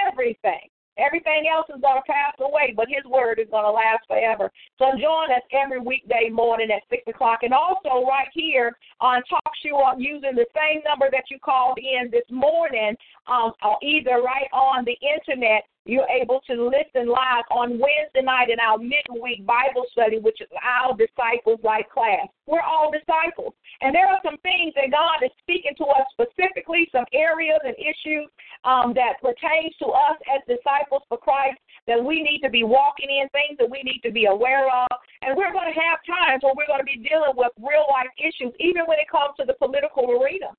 everything. 0.07 0.69
Everything 0.97 1.45
else 1.51 1.67
is 1.69 1.81
going 1.81 2.01
to 2.01 2.11
pass 2.11 2.33
away, 2.39 2.73
but 2.75 2.87
His 2.89 3.05
word 3.05 3.39
is 3.39 3.47
going 3.49 3.65
to 3.65 3.71
last 3.71 4.05
forever. 4.07 4.51
So 4.77 4.91
join 4.97 5.31
us 5.31 5.45
every 5.53 5.79
weekday 5.79 6.29
morning 6.29 6.69
at 6.71 6.83
6 6.89 7.03
o'clock. 7.07 7.39
And 7.43 7.53
also 7.53 8.05
right 8.07 8.29
here 8.33 8.75
on 9.01 9.21
Talk 9.29 9.51
Shoe, 9.63 9.77
I'm 9.77 9.99
using 9.99 10.35
the 10.35 10.47
same 10.55 10.81
number 10.83 11.09
that 11.11 11.29
you 11.29 11.37
called 11.39 11.77
in 11.77 12.09
this 12.11 12.27
morning, 12.29 12.95
um, 13.27 13.53
or 13.63 13.77
either 13.81 14.21
right 14.21 14.49
on 14.53 14.85
the 14.85 14.97
internet 15.01 15.63
you're 15.87 16.07
able 16.11 16.41
to 16.47 16.67
listen 16.67 17.07
live 17.07 17.47
on 17.49 17.79
Wednesday 17.79 18.21
night 18.21 18.49
in 18.51 18.59
our 18.59 18.77
midweek 18.77 19.47
Bible 19.47 19.87
study, 19.91 20.19
which 20.19 20.41
is 20.41 20.51
our 20.59 20.91
disciples 20.99 21.63
like 21.63 21.89
class. 21.89 22.27
We're 22.45 22.61
all 22.61 22.91
disciples. 22.91 23.53
And 23.79 23.95
there 23.95 24.07
are 24.07 24.19
some 24.23 24.35
things 24.43 24.75
that 24.75 24.91
God 24.91 25.23
is 25.23 25.31
speaking 25.39 25.71
to 25.79 25.85
us 25.95 26.03
specifically, 26.11 26.89
some 26.91 27.05
areas 27.13 27.59
and 27.63 27.75
issues 27.79 28.27
um, 28.63 28.93
that 28.93 29.21
pertains 29.21 29.75
to 29.79 29.87
us 29.93 30.17
as 30.31 30.41
disciples 30.47 31.03
for 31.09 31.17
Christ 31.17 31.59
that 31.87 32.03
we 32.03 32.21
need 32.21 32.41
to 32.43 32.49
be 32.49 32.63
walking 32.63 33.09
in, 33.09 33.29
things 33.29 33.57
that 33.59 33.69
we 33.69 33.81
need 33.83 34.01
to 34.03 34.11
be 34.11 34.25
aware 34.25 34.67
of. 34.67 34.91
And 35.21 35.35
we're 35.37 35.53
going 35.53 35.71
to 35.71 35.79
have 35.79 35.99
times 36.05 36.43
where 36.43 36.53
we're 36.55 36.67
going 36.67 36.83
to 36.83 36.87
be 36.87 37.01
dealing 37.01 37.33
with 37.35 37.51
real 37.57 37.87
life 37.89 38.11
issues, 38.19 38.53
even 38.59 38.83
when 38.85 38.99
it 38.99 39.09
comes 39.09 39.35
to 39.39 39.45
the 39.45 39.55
political 39.55 40.11
arena. 40.11 40.51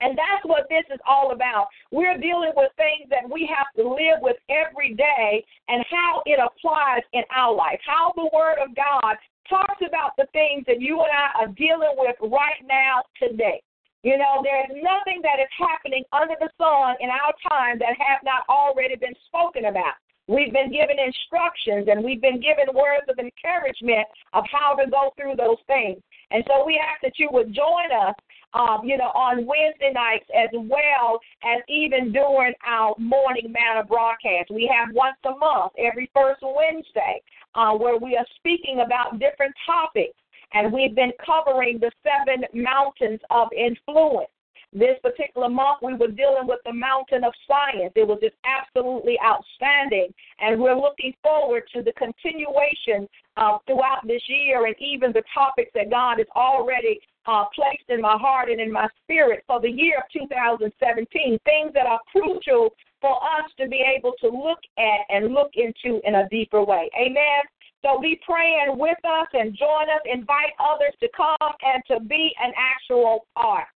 And 0.00 0.16
that's 0.16 0.44
what 0.44 0.68
this 0.70 0.84
is 0.94 1.00
all 1.08 1.32
about. 1.32 1.66
We're 1.90 2.18
dealing 2.18 2.52
with 2.54 2.70
things 2.76 3.10
that 3.10 3.28
we 3.28 3.50
have 3.50 3.66
to 3.76 3.88
live 3.88 4.22
with 4.22 4.36
every 4.48 4.94
day 4.94 5.44
and 5.66 5.84
how 5.90 6.22
it 6.24 6.38
applies 6.38 7.02
in 7.12 7.22
our 7.34 7.54
life. 7.54 7.80
How 7.84 8.12
the 8.14 8.30
Word 8.32 8.58
of 8.62 8.74
God 8.76 9.16
talks 9.48 9.82
about 9.86 10.12
the 10.16 10.26
things 10.32 10.64
that 10.66 10.80
you 10.80 11.00
and 11.00 11.10
I 11.10 11.42
are 11.42 11.48
dealing 11.48 11.94
with 11.96 12.16
right 12.30 12.62
now 12.66 13.02
today. 13.18 13.60
You 14.02 14.16
know, 14.16 14.42
there's 14.42 14.70
nothing 14.78 15.20
that 15.22 15.42
is 15.42 15.50
happening 15.58 16.04
under 16.12 16.34
the 16.38 16.50
sun 16.54 16.94
in 17.00 17.10
our 17.10 17.34
time 17.48 17.78
that 17.80 17.98
have 17.98 18.22
not 18.22 18.46
already 18.48 18.94
been 18.94 19.14
spoken 19.26 19.66
about. 19.66 19.98
We've 20.28 20.52
been 20.52 20.70
given 20.70 21.00
instructions 21.00 21.88
and 21.90 22.04
we've 22.04 22.20
been 22.20 22.38
given 22.38 22.68
words 22.76 23.08
of 23.08 23.18
encouragement 23.18 24.06
of 24.34 24.44
how 24.52 24.76
to 24.76 24.88
go 24.88 25.10
through 25.16 25.36
those 25.36 25.58
things. 25.66 25.98
And 26.30 26.44
so 26.46 26.64
we 26.64 26.78
ask 26.78 27.00
that 27.02 27.18
you 27.18 27.28
would 27.32 27.54
join 27.54 27.88
us, 27.90 28.14
um, 28.52 28.84
you 28.84 28.98
know, 28.98 29.10
on 29.16 29.46
Wednesday 29.46 29.90
nights 29.90 30.28
as 30.36 30.52
well 30.52 31.18
as 31.42 31.62
even 31.66 32.12
during 32.12 32.52
our 32.66 32.94
morning 32.98 33.50
manna 33.50 33.84
broadcast. 33.84 34.50
We 34.52 34.70
have 34.70 34.94
once 34.94 35.16
a 35.24 35.32
month, 35.32 35.72
every 35.78 36.10
first 36.14 36.42
Wednesday, 36.42 37.22
uh, 37.54 37.72
where 37.72 37.96
we 37.96 38.14
are 38.16 38.26
speaking 38.36 38.84
about 38.84 39.18
different 39.18 39.54
topics. 39.64 40.14
And 40.54 40.72
we've 40.72 40.94
been 40.94 41.12
covering 41.24 41.78
the 41.78 41.90
seven 42.02 42.44
mountains 42.54 43.20
of 43.30 43.48
influence. 43.52 44.30
This 44.72 44.98
particular 45.02 45.48
month, 45.48 45.78
we 45.82 45.94
were 45.94 46.08
dealing 46.08 46.46
with 46.46 46.60
the 46.66 46.74
mountain 46.74 47.24
of 47.24 47.32
science. 47.46 47.92
It 47.96 48.06
was 48.06 48.18
just 48.22 48.36
absolutely 48.44 49.18
outstanding. 49.24 50.12
And 50.40 50.60
we're 50.60 50.76
looking 50.76 51.14
forward 51.22 51.62
to 51.74 51.82
the 51.82 51.92
continuation 51.92 53.08
uh, 53.38 53.58
throughout 53.66 54.06
this 54.06 54.20
year 54.28 54.66
and 54.66 54.74
even 54.78 55.12
the 55.12 55.22
topics 55.32 55.70
that 55.74 55.90
God 55.90 56.18
has 56.18 56.26
already 56.36 57.00
uh, 57.26 57.44
placed 57.54 57.88
in 57.88 58.02
my 58.02 58.18
heart 58.18 58.50
and 58.50 58.60
in 58.60 58.70
my 58.70 58.88
spirit 59.02 59.42
for 59.46 59.58
the 59.60 59.70
year 59.70 59.98
of 59.98 60.04
2017, 60.12 61.38
things 61.44 61.72
that 61.72 61.86
are 61.86 62.00
crucial 62.12 62.70
for 63.00 63.16
us 63.16 63.50
to 63.58 63.68
be 63.68 63.82
able 63.96 64.12
to 64.20 64.28
look 64.28 64.58
at 64.78 65.00
and 65.08 65.32
look 65.32 65.50
into 65.54 66.00
in 66.06 66.16
a 66.16 66.28
deeper 66.28 66.62
way. 66.62 66.90
Amen. 66.98 67.42
So 67.84 68.00
be 68.00 68.20
praying 68.26 68.76
with 68.76 68.98
us 69.04 69.28
and 69.32 69.56
join 69.56 69.86
us. 69.90 70.02
Invite 70.04 70.52
others 70.58 70.94
to 71.00 71.08
come 71.16 71.52
and 71.62 71.82
to 71.88 72.00
be 72.00 72.34
an 72.42 72.52
actual 72.56 73.26
part. 73.36 73.66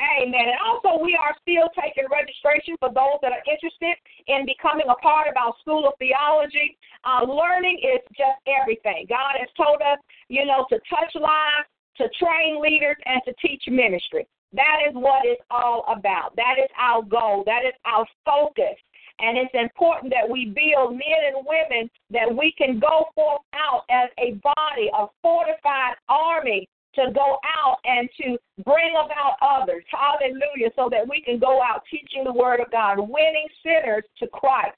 Amen. 0.00 0.48
And 0.48 0.60
also, 0.64 1.02
we 1.04 1.12
are 1.12 1.36
still 1.44 1.68
taking 1.76 2.08
registration 2.08 2.72
for 2.80 2.88
those 2.88 3.20
that 3.20 3.36
are 3.36 3.44
interested 3.44 4.00
in 4.32 4.48
becoming 4.48 4.88
a 4.88 4.96
part 5.04 5.28
of 5.28 5.36
our 5.36 5.52
School 5.60 5.86
of 5.86 5.92
Theology. 5.98 6.78
Uh, 7.04 7.28
learning 7.28 7.76
is 7.84 8.00
just 8.16 8.40
everything. 8.48 9.04
God 9.12 9.36
has 9.36 9.48
told 9.60 9.84
us, 9.84 10.00
you 10.32 10.48
know, 10.48 10.64
to 10.72 10.80
touch 10.88 11.12
lives, 11.20 11.68
to 12.00 12.08
train 12.16 12.62
leaders, 12.64 12.96
and 13.04 13.20
to 13.28 13.34
teach 13.44 13.62
ministry. 13.68 14.26
That 14.52 14.80
is 14.88 14.94
what 14.94 15.22
it's 15.24 15.42
all 15.50 15.84
about. 15.86 16.34
That 16.36 16.56
is 16.58 16.70
our 16.80 17.02
goal. 17.02 17.44
That 17.44 17.68
is 17.68 17.76
our 17.84 18.06
focus. 18.24 18.80
And 19.20 19.36
it's 19.36 19.54
important 19.54 20.12
that 20.12 20.28
we 20.28 20.46
build 20.46 20.92
men 20.92 21.20
and 21.28 21.44
women 21.44 21.90
that 22.10 22.28
we 22.34 22.52
can 22.56 22.78
go 22.78 23.06
forth 23.14 23.42
out 23.54 23.84
as 23.90 24.08
a 24.18 24.40
body, 24.42 24.90
a 24.96 25.06
fortified 25.22 25.96
army 26.08 26.68
to 26.94 27.12
go 27.14 27.38
out 27.44 27.78
and 27.84 28.08
to 28.18 28.36
bring 28.64 28.92
about 28.96 29.36
others. 29.42 29.84
Hallelujah. 29.90 30.70
So 30.74 30.88
that 30.90 31.06
we 31.08 31.22
can 31.22 31.38
go 31.38 31.62
out 31.62 31.82
teaching 31.90 32.24
the 32.24 32.32
word 32.32 32.60
of 32.60 32.70
God, 32.70 32.98
winning 32.98 33.48
sinners 33.62 34.04
to 34.18 34.26
Christ. 34.28 34.76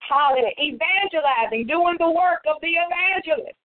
Hallelujah. 0.00 0.52
Evangelizing, 0.60 1.66
doing 1.66 1.96
the 1.98 2.10
work 2.10 2.44
of 2.46 2.60
the 2.60 2.76
evangelist. 2.76 3.56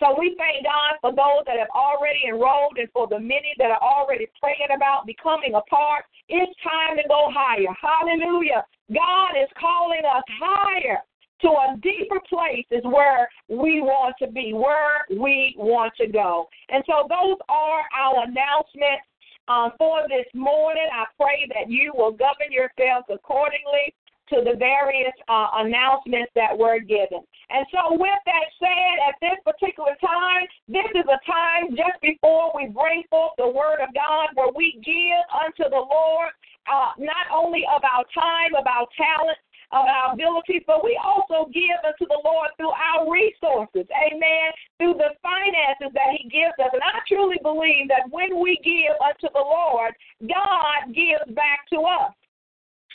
So 0.00 0.14
we 0.18 0.34
thank 0.36 0.64
God 0.64 0.98
for 1.00 1.10
those 1.10 1.44
that 1.46 1.58
have 1.58 1.70
already 1.74 2.26
enrolled 2.28 2.78
and 2.78 2.88
for 2.92 3.06
the 3.06 3.18
many 3.18 3.54
that 3.58 3.70
are 3.70 3.82
already 3.82 4.26
praying 4.40 4.74
about 4.74 5.06
becoming 5.06 5.54
a 5.54 5.62
part. 5.62 6.04
It's 6.28 6.52
time 6.62 6.96
to 6.96 7.04
go 7.08 7.30
higher. 7.32 7.72
Hallelujah. 7.80 8.64
God 8.92 9.32
is 9.40 9.48
calling 9.58 10.02
us 10.04 10.24
higher 10.40 10.98
to 11.42 11.48
a 11.48 11.76
deeper 11.82 12.20
place 12.28 12.64
is 12.70 12.82
where 12.84 13.28
we 13.48 13.80
want 13.80 14.14
to 14.20 14.28
be, 14.28 14.52
where 14.54 15.04
we 15.10 15.54
want 15.58 15.92
to 16.00 16.06
go. 16.06 16.48
And 16.70 16.82
so 16.86 17.06
those 17.08 17.36
are 17.48 17.82
our 17.96 18.24
announcements. 18.24 19.04
um, 19.48 19.72
for 19.76 20.08
this 20.08 20.26
morning. 20.34 20.88
I 20.92 21.04
pray 21.20 21.46
that 21.54 21.70
you 21.70 21.92
will 21.94 22.12
govern 22.12 22.50
yourselves 22.50 23.06
accordingly 23.12 23.94
to 24.30 24.40
the 24.44 24.56
various 24.56 25.12
uh, 25.28 25.48
announcements 25.60 26.32
that 26.34 26.56
were 26.56 26.80
given. 26.80 27.20
And 27.50 27.66
so, 27.70 27.92
with 27.92 28.20
that 28.24 28.46
said, 28.56 28.94
at 29.08 29.16
this 29.20 29.38
particular 29.44 29.92
time, 30.00 30.48
this 30.68 30.88
is 30.94 31.04
a 31.04 31.20
time 31.28 31.76
just 31.76 32.00
before 32.00 32.52
we 32.56 32.72
bring 32.72 33.04
forth 33.10 33.36
the 33.36 33.48
word 33.48 33.84
of 33.84 33.92
God 33.92 34.32
where 34.34 34.52
we 34.56 34.80
give 34.80 35.24
unto 35.28 35.68
the 35.68 35.84
Lord 35.84 36.32
uh, 36.64 36.96
not 36.96 37.28
only 37.28 37.68
of 37.68 37.84
our 37.84 38.04
time, 38.16 38.56
of 38.56 38.64
our 38.66 38.88
talent, 38.96 39.36
of 39.72 39.84
our 39.84 40.14
abilities, 40.14 40.62
but 40.66 40.84
we 40.84 40.98
also 41.02 41.50
give 41.52 41.76
unto 41.84 42.06
the 42.06 42.20
Lord 42.24 42.48
through 42.56 42.72
our 42.72 43.10
resources. 43.10 43.84
Amen. 43.90 44.48
Through 44.78 44.94
the 44.94 45.12
finances 45.20 45.92
that 45.92 46.14
He 46.16 46.28
gives 46.30 46.54
us. 46.62 46.72
And 46.72 46.82
I 46.82 47.02
truly 47.08 47.36
believe 47.42 47.88
that 47.88 48.08
when 48.10 48.40
we 48.40 48.56
give 48.62 48.94
unto 49.02 49.28
the 49.34 49.42
Lord, 49.42 49.92
God 50.22 50.94
gives 50.94 51.28
back 51.34 51.66
to 51.74 51.84
us. 51.84 52.14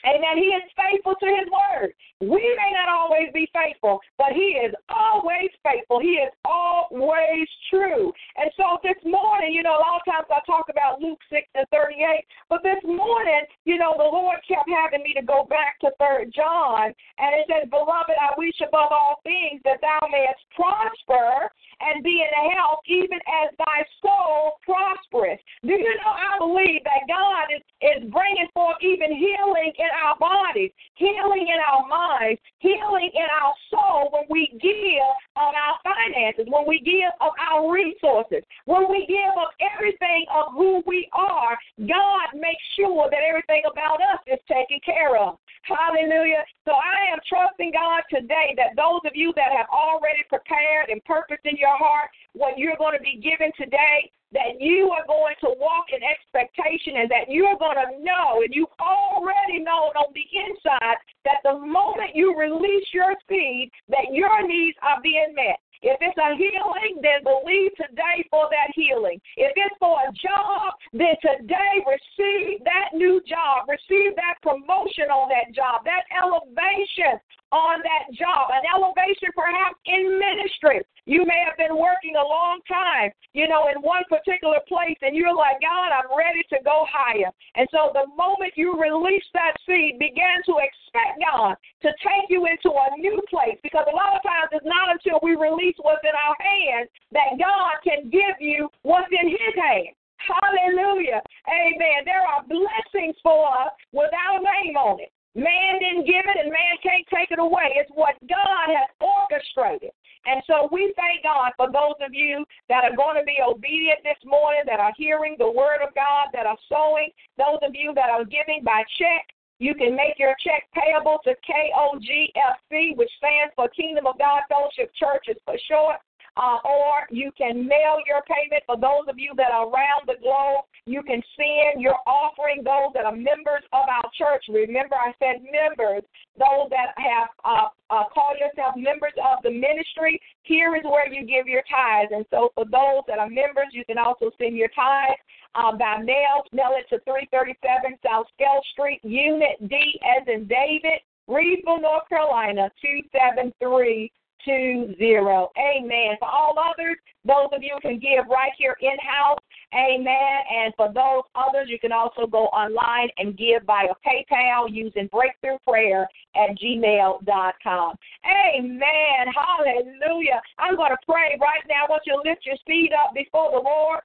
Amen. 0.06 0.38
He 0.38 0.56
is 0.56 0.64
faithful 0.76 1.16
to 1.20 1.28
his 1.28 1.48
word. 1.52 1.94
We 2.22 2.44
may 2.56 2.72
not 2.76 2.88
always 2.88 3.32
be 3.34 3.50
faithful, 3.52 4.00
but 4.18 4.32
he 4.34 4.60
is 4.60 4.74
always 4.90 5.50
faithful. 5.64 6.00
He 6.00 6.20
is 6.20 6.32
always 6.46 7.48
true. 7.70 8.12
And 8.38 8.52
so 8.56 8.80
this 8.84 9.00
morning, 9.04 9.54
you 9.54 9.64
know, 9.64 9.76
a 9.76 9.84
lot 9.84 10.00
of 10.00 10.06
times 10.08 10.28
I 10.32 10.40
talk 10.46 10.68
about 10.70 11.02
Luke 11.02 11.20
6 11.30 11.48
and 11.56 11.68
38, 11.72 12.24
but 12.50 12.64
this 12.64 12.80
morning, 12.84 13.44
you 13.66 13.78
know, 13.78 13.96
the 13.98 14.04
Lord 14.04 14.40
kept 14.48 14.68
having 14.68 15.04
me 15.04 15.14
to 15.16 15.24
go 15.24 15.48
back 15.50 15.80
to 15.80 15.92
3 16.00 16.32
John, 16.36 16.92
and 17.20 17.32
it 17.36 17.48
says, 17.48 17.70
Beloved, 17.70 18.16
I 18.16 18.36
wish 18.38 18.56
above 18.60 18.92
all 18.92 19.20
things 19.24 19.62
that 19.64 19.80
thou 19.82 20.00
mayest 20.12 20.44
prosper 20.56 21.52
and 21.82 22.04
be 22.04 22.24
in 22.24 22.52
health, 22.52 22.80
even 22.88 23.20
as 23.44 23.56
thy 23.58 23.84
soul 24.02 24.60
prospereth. 24.64 25.40
Do 25.64 25.74
you 25.74 25.96
know, 26.04 26.14
I 26.14 26.38
believe 26.40 26.84
that 26.84 27.08
God 27.08 27.52
is, 27.56 27.64
is 27.82 28.12
bringing 28.12 28.48
forth 28.54 28.78
even 28.82 29.16
healing 29.16 29.72
in 29.78 29.92
our 30.04 30.18
bodies, 30.18 30.72
healing 30.96 31.48
in 31.48 31.60
our 31.60 31.88
minds, 31.88 32.42
healing 32.60 33.12
in 33.14 33.28
our 33.42 33.54
soul 33.72 34.10
when 34.12 34.26
we 34.30 34.48
give 34.62 35.14
of 35.36 35.52
our 35.56 35.76
finances, 35.84 36.46
when 36.50 36.68
we 36.68 36.80
give 36.80 37.12
of 37.22 37.32
our 37.40 37.72
resources, 37.72 38.44
when 38.66 38.90
we 38.90 39.06
give 39.08 39.34
of 39.38 39.50
everything 39.60 40.26
of 40.34 40.54
who 40.54 40.84
we 40.86 41.10
are, 41.14 41.58
God 41.80 42.28
makes 42.34 42.64
sure 42.76 43.10
that 43.10 43.24
everything 43.28 43.64
about 43.72 44.02
us 44.02 44.20
is 44.28 44.40
taken 44.48 44.80
care 44.86 45.18
of. 45.18 45.38
Hallelujah. 45.64 46.44
So 46.70 46.78
I 46.78 47.10
am 47.10 47.18
trusting 47.26 47.74
God 47.74 48.06
today 48.14 48.54
that 48.54 48.78
those 48.78 49.02
of 49.02 49.18
you 49.18 49.34
that 49.34 49.50
have 49.50 49.66
already 49.74 50.22
prepared 50.30 50.94
and 50.94 51.02
purposed 51.02 51.42
in 51.50 51.58
your 51.58 51.74
heart 51.74 52.14
what 52.38 52.62
you're 52.62 52.78
going 52.78 52.94
to 52.94 53.02
be 53.02 53.18
given 53.18 53.50
today, 53.58 54.06
that 54.38 54.62
you 54.62 54.94
are 54.94 55.02
going 55.10 55.34
to 55.42 55.50
walk 55.58 55.90
in 55.90 55.98
expectation 56.06 57.02
and 57.02 57.10
that 57.10 57.26
you're 57.26 57.58
going 57.58 57.82
to 57.82 57.98
know, 58.06 58.46
and 58.46 58.54
you've 58.54 58.70
already 58.78 59.58
known 59.58 59.98
on 59.98 60.14
the 60.14 60.22
inside 60.30 61.02
that 61.26 61.42
the 61.42 61.58
moment 61.58 62.14
you 62.14 62.38
release 62.38 62.86
your 62.94 63.18
seed, 63.26 63.74
that 63.90 64.14
your 64.14 64.46
needs 64.46 64.78
are 64.86 65.02
being 65.02 65.34
met. 65.34 65.58
If 65.82 65.98
it's 66.02 66.18
a 66.20 66.36
healing, 66.36 67.00
then 67.00 67.24
believe 67.24 67.72
today 67.80 68.28
for 68.30 68.52
that 68.52 68.76
healing. 68.76 69.22
If 69.38 69.54
it's 69.56 69.76
for 69.80 69.96
a 69.96 70.12
job, 70.12 70.76
then 70.92 71.16
today 71.24 71.80
receive 71.88 72.60
that 72.66 72.92
new 72.94 73.22
job, 73.24 73.70
receive 73.72 74.16
that 74.20 74.44
promotion 74.44 75.08
on 75.08 75.30
that 75.32 75.56
job, 75.56 75.88
that 75.88 76.04
elevation 76.12 77.20
on 77.52 77.82
that 77.82 78.14
job, 78.14 78.52
an 78.52 78.62
elevation 78.76 79.32
perhaps 79.34 79.80
in 79.86 80.20
ministry. 80.20 80.84
You 81.10 81.26
may 81.26 81.42
have 81.42 81.58
been 81.58 81.74
working 81.74 82.14
a 82.14 82.22
long 82.22 82.62
time, 82.70 83.10
you 83.34 83.50
know, 83.50 83.66
in 83.74 83.82
one 83.82 84.06
particular 84.06 84.62
place, 84.70 85.02
and 85.02 85.18
you're 85.18 85.34
like, 85.34 85.58
God, 85.58 85.90
I'm 85.90 86.06
ready 86.14 86.46
to 86.54 86.62
go 86.62 86.86
higher. 86.86 87.34
And 87.58 87.66
so 87.74 87.90
the 87.98 88.06
moment 88.14 88.54
you 88.54 88.78
release 88.78 89.26
that 89.34 89.58
seed, 89.66 89.98
begin 89.98 90.38
to 90.46 90.62
expect 90.62 91.18
God 91.18 91.58
to 91.82 91.90
take 92.06 92.30
you 92.30 92.46
into 92.46 92.70
a 92.70 92.94
new 93.02 93.18
place 93.26 93.58
because 93.66 93.90
a 93.90 93.98
lot 93.98 94.14
of 94.14 94.22
times 94.22 94.54
it's 94.54 94.70
not 94.70 94.94
until 94.94 95.18
we 95.26 95.34
release 95.34 95.74
what's 95.82 96.06
in 96.06 96.14
our 96.14 96.38
hands 96.38 96.94
that 97.10 97.42
God 97.42 97.82
can 97.82 98.14
give 98.14 98.38
you 98.38 98.70
what's 98.86 99.10
in 99.10 99.34
His 99.34 99.56
hands. 99.58 99.98
Hallelujah. 100.22 101.26
Amen. 101.50 102.06
There 102.06 102.22
are 102.22 102.46
blessings 102.46 103.18
for 103.26 103.50
us 103.50 103.74
without 103.98 104.38
a 104.38 104.46
name 104.46 104.78
on 104.78 105.02
it. 105.02 105.10
Man 105.34 105.82
didn't 105.82 106.06
give 106.06 106.26
it 106.26 106.38
and 106.38 106.54
man 106.54 106.76
can't 106.86 107.06
take 107.10 107.32
it 107.32 107.40
away. 107.40 107.74
It's 107.82 107.90
what 107.94 108.14
God 108.30 108.66
has 108.70 108.90
orchestrated. 109.02 109.90
And 110.26 110.44
so 110.48 110.68
we 110.72 110.94
thank 110.96 111.24
God 111.24 111.52
for 111.56 111.72
those 111.72 111.98
of 112.02 112.14
you 112.14 112.46
that 112.68 112.84
are 112.84 112.96
going 112.96 113.16
to 113.18 113.24
be 113.24 113.40
obedient 113.46 114.00
this 114.04 114.20
morning, 114.26 114.62
that 114.66 114.80
are 114.80 114.94
hearing 114.98 115.36
the 115.38 115.50
word 115.50 115.80
of 115.82 115.94
God, 115.96 116.28
that 116.34 116.46
are 116.46 116.58
sowing, 116.68 117.10
those 117.38 117.60
of 117.62 117.72
you 117.74 117.94
that 117.96 118.10
are 118.10 118.26
giving 118.26 118.62
by 118.64 118.84
check. 119.00 119.26
You 119.60 119.76
can 119.76 119.96
make 119.96 120.18
your 120.18 120.36
check 120.40 120.64
payable 120.72 121.20
to 121.26 121.36
KOGFC, 121.44 122.96
which 122.96 123.12
stands 123.18 123.54
for 123.56 123.68
Kingdom 123.70 124.08
of 124.08 124.18
God 124.18 124.42
Fellowship 124.48 124.92
Churches 124.96 125.36
for 125.44 125.56
short 125.68 125.98
uh, 126.38 126.58
or 126.64 127.08
you 127.10 127.32
can 127.38 127.68
mail 127.68 127.98
your 128.08 128.22
payment 128.28 128.64
for 128.66 128.78
those 128.78 129.08
of 129.08 129.18
you 129.18 129.34
that 129.38 129.52
are 129.52 129.68
around 129.70 130.08
the 130.08 130.16
globe. 130.22 130.66
You 130.86 131.04
can 131.04 131.22
send 131.36 131.82
your 131.82 131.98
offering 132.06 132.64
those 132.64 132.94
that 132.94 133.06
are 133.06 133.16
members 133.16 133.64
of 133.74 133.86
our 133.90 134.10
church. 134.18 134.46
Remember, 134.50 134.96
I 134.96 135.14
said 135.20 135.44
members, 135.44 136.04
those 136.38 136.70
that 136.70 136.94
have 136.98 137.30
uh, 137.44 137.70
uh, 137.90 138.06
call 138.14 138.34
yourself 138.38 138.76
members 138.78 139.14
of 139.18 139.44
the 139.44 139.52
ministry. 139.52 140.20
Here 140.44 140.76
is 140.76 140.84
where 140.84 141.12
you 141.12 141.26
give 141.26 141.48
your 141.48 141.64
tithes. 141.70 142.12
And 142.14 142.26
so, 142.30 142.52
for 142.56 142.66
those 142.66 143.04
that 143.08 143.20
are 143.20 143.30
members, 143.30 143.72
you 143.72 143.86
can 143.86 143.98
also 143.98 144.32
send 144.38 144.56
your 144.56 144.70
tithes 144.70 145.20
uh, 145.56 145.76
by 145.76 146.02
mail. 146.02 146.46
Mail 146.54 146.78
it 146.78 146.90
to 146.90 147.00
337 147.04 147.98
South 148.06 148.26
Scale 148.36 148.62
Street, 148.74 149.00
Unit 149.04 149.58
D, 149.68 150.00
as 150.18 150.28
in 150.28 150.48
David, 150.48 151.02
Reidsville, 151.30 151.82
North 151.82 152.10
Carolina 152.10 152.72
273 152.82 154.12
two 154.46 154.96
zero. 154.98 155.50
Amen. 155.58 156.16
For 156.20 156.28
all 156.28 156.56
others, 156.58 156.98
those 157.26 157.50
of 157.52 157.62
you 157.62 157.78
can 157.82 158.00
give 158.00 158.26
right 158.30 158.52
here 158.58 158.76
in 158.82 158.98
house. 159.02 159.40
Amen. 159.74 160.40
And 160.52 160.74
for 160.76 160.92
those 160.92 161.24
others, 161.36 161.68
you 161.70 161.78
can 161.80 161.92
also 161.92 162.26
go 162.26 162.46
online 162.48 163.10
and 163.18 163.38
give 163.38 163.64
via 163.64 163.94
PayPal 164.06 164.66
using 164.72 165.08
breakthrough 165.12 165.58
prayer 165.68 166.08
at 166.36 166.58
gmail.com. 166.58 167.96
Amen. 168.26 169.34
Hallelujah. 169.36 170.42
I'm 170.58 170.76
going 170.76 170.92
to 170.92 170.98
pray 171.06 171.38
right 171.40 171.62
now. 171.68 171.86
I 171.86 171.90
want 171.90 172.04
you 172.06 172.14
to 172.14 172.30
lift 172.30 172.46
your 172.46 172.58
feet 172.66 172.92
up 172.94 173.14
before 173.14 173.52
the 173.52 173.60
Lord. 173.64 174.02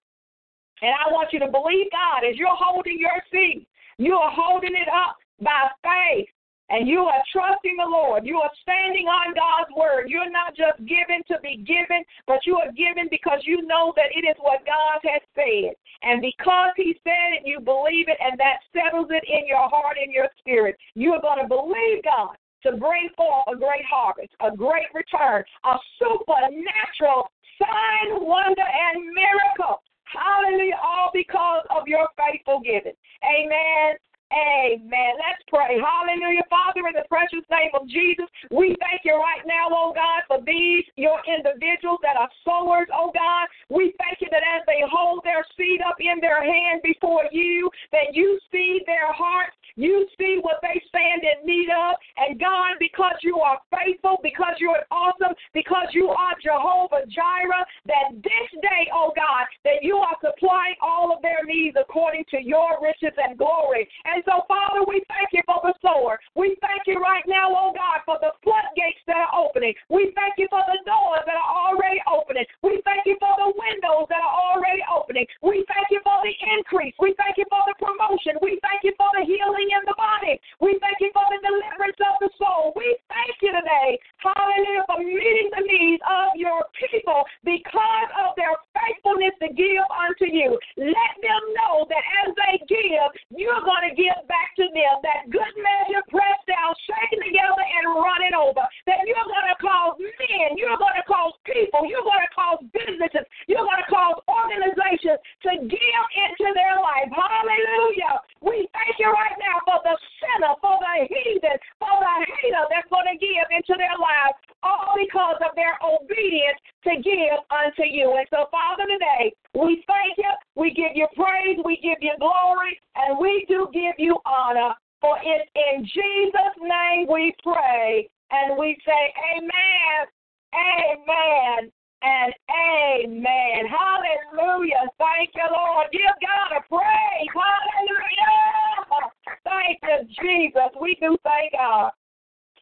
And 0.83 0.91
I 0.93 1.11
want 1.13 1.33
you 1.33 1.39
to 1.39 1.49
believe 1.49 1.87
God 1.93 2.29
as 2.29 2.37
you're 2.37 2.49
holding 2.51 2.99
your 2.99 3.23
feet. 3.31 3.67
You 3.97 4.15
are 4.17 4.33
holding 4.35 4.75
it 4.75 4.89
up 4.89 5.17
by 5.41 5.69
faith 5.83 6.29
and 6.71 6.89
you 6.89 7.05
are 7.05 7.23
trusting 7.33 7.77
the 7.77 7.91
Lord. 7.91 8.25
You 8.25 8.39
are 8.41 8.51
standing 8.63 9.07
on 9.07 9.35
God's 9.35 9.71
word. 9.77 10.09
You're 10.09 10.31
not 10.31 10.57
just 10.57 10.79
given 10.89 11.21
to 11.29 11.37
be 11.43 11.61
given, 11.61 12.05
but 12.27 12.47
you 12.47 12.57
are 12.57 12.73
given 12.73 13.09
because 13.11 13.41
you 13.45 13.67
know 13.67 13.93
that 13.97 14.13
it 14.17 14.25
is 14.25 14.37
what 14.41 14.65
God 14.65 15.01
has 15.05 15.21
said. 15.35 15.77
And 16.03 16.21
because 16.25 16.73
He 16.77 16.97
said 17.05 17.37
it, 17.37 17.45
you 17.45 17.61
believe 17.61 18.09
it, 18.09 18.17
and 18.21 18.39
that 18.41 18.65
settles 18.73 19.09
it 19.11 19.25
in 19.29 19.47
your 19.47 19.69
heart 19.69 19.97
and 20.01 20.13
your 20.13 20.29
spirit. 20.39 20.77
You 20.95 21.13
are 21.13 21.21
going 21.21 21.41
to 21.41 21.49
believe 21.49 22.05
God 22.05 22.37
to 22.65 22.77
bring 22.81 23.11
forth 23.17 23.45
a 23.53 23.57
great 23.57 23.85
harvest, 23.85 24.33
a 24.41 24.55
great 24.57 24.89
return, 24.95 25.45
a 25.65 25.77
supernatural 26.01 27.29
sign, 27.61 28.25
wonder, 28.25 28.65
and 28.65 29.05
miracle. 29.13 29.85
Hallelujah. 30.05 30.81
All 30.83 31.11
because 31.13 31.65
of 31.71 31.87
your 31.87 32.09
faithful 32.17 32.61
giving. 32.65 32.97
Amen. 33.25 33.97
Amen. 34.35 35.15
Let's 35.15 35.47
pray. 35.47 35.79
Hallelujah. 35.79 36.43
Father, 36.51 36.83
in 36.91 36.99
the 36.99 37.07
precious 37.07 37.47
name 37.47 37.71
of 37.79 37.87
Jesus, 37.87 38.27
we 38.51 38.75
thank 38.83 39.07
you 39.07 39.15
right 39.15 39.47
now, 39.47 39.71
oh 39.71 39.95
God, 39.95 40.27
for 40.27 40.43
these, 40.43 40.83
your 40.97 41.23
individuals 41.23 42.03
that 42.03 42.19
are 42.19 42.29
sowers, 42.43 42.91
oh 42.91 43.15
God. 43.15 43.47
We 43.71 43.95
thank 44.03 44.19
you 44.19 44.27
that 44.35 44.43
as 44.43 44.67
they 44.67 44.83
hold 44.91 45.23
their 45.23 45.47
seed 45.55 45.81
up 45.87 46.03
in 46.03 46.19
their 46.19 46.43
hand 46.43 46.83
before 46.83 47.31
you, 47.31 47.71
that 47.93 48.11
you 48.11 48.41
see 48.51 48.83
their 48.87 49.13
hearts, 49.15 49.55
you 49.77 50.07
see 50.19 50.39
what 50.41 50.63
they 50.63 50.81
stand 50.89 51.23
in 51.23 51.47
need 51.47 51.69
of. 51.71 51.97
And 52.17 52.39
God, 52.39 52.79
because 52.79 53.19
you 53.23 53.39
are 53.39 53.59
faithful, 53.75 54.19
because 54.23 54.55
you 54.59 54.71
are 54.71 54.87
awesome, 54.91 55.35
because 55.53 55.89
you 55.93 56.09
are 56.09 56.35
Jehovah 56.43 57.07
Jireh, 57.11 57.67
that 57.87 58.15
this 58.23 58.49
day, 58.63 58.87
oh 58.95 59.13
God, 59.15 59.47
that 59.65 59.83
you 59.83 59.97
are 59.99 60.17
supplying 60.23 60.79
all 60.81 61.11
of 61.15 61.23
their 61.23 61.43
needs 61.45 61.77
according 61.79 62.25
to 62.31 62.39
your 62.43 62.79
riches 62.83 63.15
and 63.19 63.37
glory. 63.39 63.89
And 64.05 64.23
so, 64.25 64.47
Father, 64.47 64.87
we 64.87 65.03
thank 65.11 65.35
you 65.35 65.43
for 65.47 65.59
the 65.63 65.75
sower. 65.83 66.19
We 66.35 66.57
thank 66.63 66.87
you 66.87 67.03
right 67.03 67.25
now, 67.27 67.51
oh 67.51 67.75
God, 67.75 68.07
for 68.07 68.19
the 68.23 68.33
floodgates 68.47 69.03
that 69.07 69.19
are 69.19 69.35
opening. 69.35 69.75
We 69.91 70.15
thank 70.15 70.39
you 70.39 70.47
for 70.51 70.63
the 70.71 70.79
doors 70.87 71.25
that 71.27 71.35
are 71.35 71.53
already 71.69 71.99
opening. 72.07 72.47
We 72.63 72.81
thank 72.87 73.07
you 73.07 73.19
for 73.19 73.35
the 73.37 73.51
windows 73.51 74.07
that 74.09 74.23
are 74.23 74.35
already 74.55 74.83
opening. 74.87 75.27
We 75.43 75.67
thank 75.67 75.91
you 75.91 76.01
for 76.07 76.23
the 76.23 76.35
increase. 76.55 76.95
We 77.03 77.15
thank 77.19 77.37
you 77.37 77.47
for 77.51 77.63
the 77.67 77.75
promotion. 77.83 78.39
We 78.41 78.63
thank 78.63 78.87
you 78.87 78.95
for 78.97 79.11
the 79.19 79.27
healing 79.27 79.64
in 79.71 79.83
the 79.87 79.97
body. 79.97 80.37
We 80.61 80.77
thank 80.83 80.99
you 81.01 81.11
for 81.15 81.25
the 81.31 81.41
deliverance 81.41 82.01
of 82.01 82.15
the 82.21 82.31
soul. 82.37 82.75
We 82.77 82.97
thank 83.09 83.39
you 83.41 83.55
today, 83.55 83.97
hallelujah, 84.19 84.85
for 84.91 84.99
meeting 85.01 85.49
the 85.55 85.65
needs 85.65 86.03
of 86.05 86.37
your 86.37 86.65
people 86.75 87.05
people 87.05 87.25
because 87.45 88.09
of 88.25 88.35
their 88.37 88.55
faithfulness 88.73 89.35
to 89.43 89.53
give 89.53 89.85
unto 89.93 90.27
you. 90.27 90.57
Let 90.77 91.13
them 91.21 91.43
know 91.55 91.87
that 91.89 92.05
as 92.25 92.35
they 92.35 92.57
give, 92.67 93.09
you're 93.35 93.63
going 93.63 93.91
to 93.91 93.95
give 93.95 94.17
back 94.27 94.57
to 94.59 94.67
them 94.73 94.95
that 95.05 95.29
good 95.29 95.55
measure, 95.61 96.03
pressed 96.09 96.47
down, 96.49 96.73
shaken 96.89 97.21
together, 97.21 97.61
and 97.61 97.85
running 98.01 98.35
over. 98.35 98.65
That 98.89 99.05
you're 99.05 99.29
going 99.29 99.49
to 99.53 99.59
cause 99.61 100.01
men, 100.01 100.57
you're 100.57 100.79
going 100.81 100.97
to 100.97 101.07
cause 101.07 101.37
people, 101.45 101.85
you're 101.85 102.07
going 102.07 102.25
to 102.25 102.33
cause 102.33 102.61
businesses, 102.73 103.27
you're 103.47 103.65
going 103.65 103.83
to 103.83 103.91
cause 103.91 104.19
organizations 104.27 105.21
to 105.45 105.51
give 105.69 106.05
into 106.17 106.49
their 106.57 106.81
life. 106.81 107.11
Hallelujah. 107.13 108.25
We 108.41 108.69
thank 108.73 108.97
you 108.99 109.13
right 109.13 109.37
now 109.41 109.54
for 109.63 109.79
the 109.87 109.95
sinner, 110.19 110.59
for 110.59 110.75
the 110.83 111.07
heathen, 111.07 111.57
for 111.79 111.95
the 111.95 112.15
hater 112.27 112.65
that's 112.71 112.91
going 112.91 113.07
to 113.07 113.19
give 113.19 113.47
into 113.55 113.79
their 113.79 113.95
lives, 113.95 114.35
all 114.67 114.99
because 114.99 115.39
of 115.47 115.55
their 115.55 115.79
obedience 115.83 116.59
to 116.85 116.99
give 116.99 117.39
unto 117.55 117.87
you. 117.87 118.11
And 118.19 118.27
so, 118.31 118.51
Father, 118.51 118.85
today, 118.91 119.31
we 119.55 119.85
thank 119.87 120.19
you, 120.19 120.33
we 120.59 120.75
give 120.75 120.99
you 120.99 121.07
praise, 121.15 121.59
we 121.65 121.79
give 121.79 122.03
you 122.03 122.15
glory, 122.19 122.81
and 122.97 123.19
we 123.19 123.47
do 123.47 123.71
give 123.73 123.95
you 123.99 124.19
honor. 124.27 124.75
For 125.01 125.19
it's 125.21 125.51
in 125.53 125.85
Jesus' 125.85 126.57
name 126.61 127.07
we 127.13 127.35
pray, 127.43 128.09
and 128.31 128.57
we 128.59 128.77
say, 128.87 129.03
Amen, 129.37 130.09
Amen, 130.55 131.71
and 132.03 132.33
Amen. 132.49 133.67
Hallelujah. 133.67 134.89
Thank 134.99 135.31
you, 135.35 135.49
Lord. 135.51 135.87
Give 135.93 136.15
God 136.21 136.57
a 136.57 136.61
praise. 136.69 137.29
Hallelujah. 137.35 139.11
Thank 139.45 139.79
you, 139.83 140.09
Jesus. 140.23 140.71
We 140.81 140.97
do 141.01 141.17
thank 141.25 141.53
God. 141.53 141.91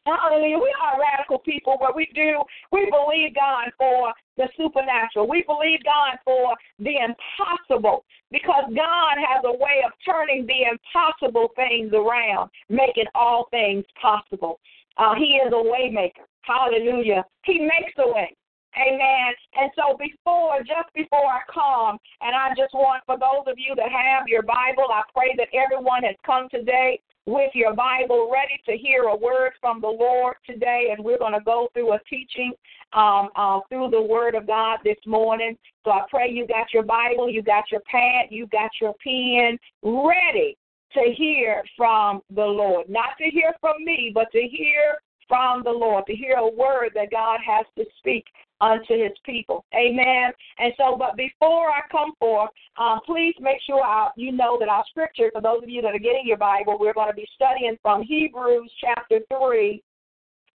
Hallelujah. 0.05 0.57
We 0.57 0.73
are 0.81 0.99
radical 0.99 1.39
people, 1.39 1.77
but 1.79 1.95
we 1.95 2.09
do, 2.13 2.43
we 2.73 2.91
believe 2.91 3.35
God 3.35 3.71
for 3.77 4.11
the 4.35 4.49
supernatural. 4.57 5.29
We 5.29 5.43
believe 5.47 5.79
God 5.85 6.19
for 6.25 6.55
the 6.79 6.97
impossible 6.97 8.03
because 8.29 8.65
God 8.75 9.15
has 9.15 9.43
a 9.45 9.53
way 9.53 9.81
of 9.85 9.91
turning 10.05 10.45
the 10.45 10.67
impossible 10.71 11.49
things 11.55 11.93
around, 11.93 12.49
making 12.67 13.05
all 13.15 13.47
things 13.49 13.85
possible. 14.01 14.59
Uh, 14.97 15.15
he 15.15 15.39
is 15.39 15.53
a 15.53 15.55
waymaker. 15.55 16.27
Hallelujah. 16.41 17.23
He 17.45 17.59
makes 17.59 17.93
a 17.97 18.11
way. 18.11 18.35
Amen. 18.75 19.33
And 19.55 19.71
so 19.75 19.97
before, 19.97 20.59
just 20.59 20.89
before 20.95 21.25
I 21.25 21.41
come, 21.51 21.97
and 22.21 22.35
I 22.35 22.49
just 22.57 22.73
want 22.73 23.03
for 23.05 23.17
those 23.17 23.45
of 23.45 23.57
you 23.57 23.75
that 23.75 23.91
have 23.91 24.27
your 24.27 24.41
Bible, 24.41 24.87
I 24.89 25.03
pray 25.13 25.35
that 25.37 25.49
everyone 25.53 26.03
has 26.03 26.15
come 26.25 26.49
today 26.49 26.99
with 27.25 27.51
your 27.53 27.73
Bible 27.73 28.29
ready 28.33 28.59
to 28.65 28.75
hear 28.75 29.03
a 29.03 29.15
word 29.15 29.51
from 29.61 29.79
the 29.79 29.87
Lord 29.87 30.35
today. 30.45 30.93
And 30.95 31.05
we're 31.05 31.19
going 31.19 31.33
to 31.33 31.45
go 31.45 31.69
through 31.73 31.93
a 31.93 31.99
teaching 32.09 32.53
um, 32.93 33.29
uh, 33.35 33.59
through 33.69 33.89
the 33.91 34.01
Word 34.01 34.35
of 34.35 34.47
God 34.47 34.79
this 34.83 34.97
morning. 35.05 35.57
So 35.85 35.91
I 35.91 36.01
pray 36.09 36.29
you 36.29 36.47
got 36.47 36.73
your 36.73 36.83
Bible, 36.83 37.29
you 37.29 37.41
got 37.41 37.65
your 37.71 37.81
pad, 37.81 38.27
you 38.29 38.47
got 38.47 38.71
your 38.81 38.93
pen 39.03 39.57
ready 39.83 40.57
to 40.93 41.13
hear 41.15 41.63
from 41.77 42.21
the 42.35 42.45
Lord. 42.45 42.89
Not 42.89 43.17
to 43.19 43.29
hear 43.29 43.53
from 43.61 43.83
me, 43.83 44.11
but 44.13 44.31
to 44.31 44.41
hear 44.41 44.97
from 45.27 45.63
the 45.63 45.71
Lord, 45.71 46.05
to 46.07 46.15
hear 46.15 46.35
a 46.35 46.47
word 46.47 46.91
that 46.95 47.11
God 47.11 47.39
has 47.45 47.65
to 47.77 47.85
speak 47.97 48.25
unto 48.63 48.93
his 48.93 49.11
people. 49.25 49.65
Amen. 49.75 50.31
And 50.57 50.73
so, 50.77 50.95
but 50.97 51.17
before 51.17 51.69
I 51.69 51.81
come 51.91 52.13
forth, 52.17 52.49
um, 52.77 53.01
please 53.05 53.35
make 53.39 53.57
sure 53.67 53.83
I, 53.83 54.09
you 54.15 54.31
know 54.31 54.57
that 54.59 54.69
our 54.69 54.85
scripture, 54.89 55.29
for 55.33 55.41
those 55.41 55.61
of 55.63 55.69
you 55.69 55.81
that 55.81 55.93
are 55.93 55.99
getting 55.99 56.23
your 56.25 56.37
Bible, 56.37 56.77
we're 56.79 56.93
going 56.93 57.09
to 57.09 57.15
be 57.15 57.27
studying 57.35 57.77
from 57.81 58.03
Hebrews 58.03 58.71
chapter 58.79 59.19
3, 59.29 59.83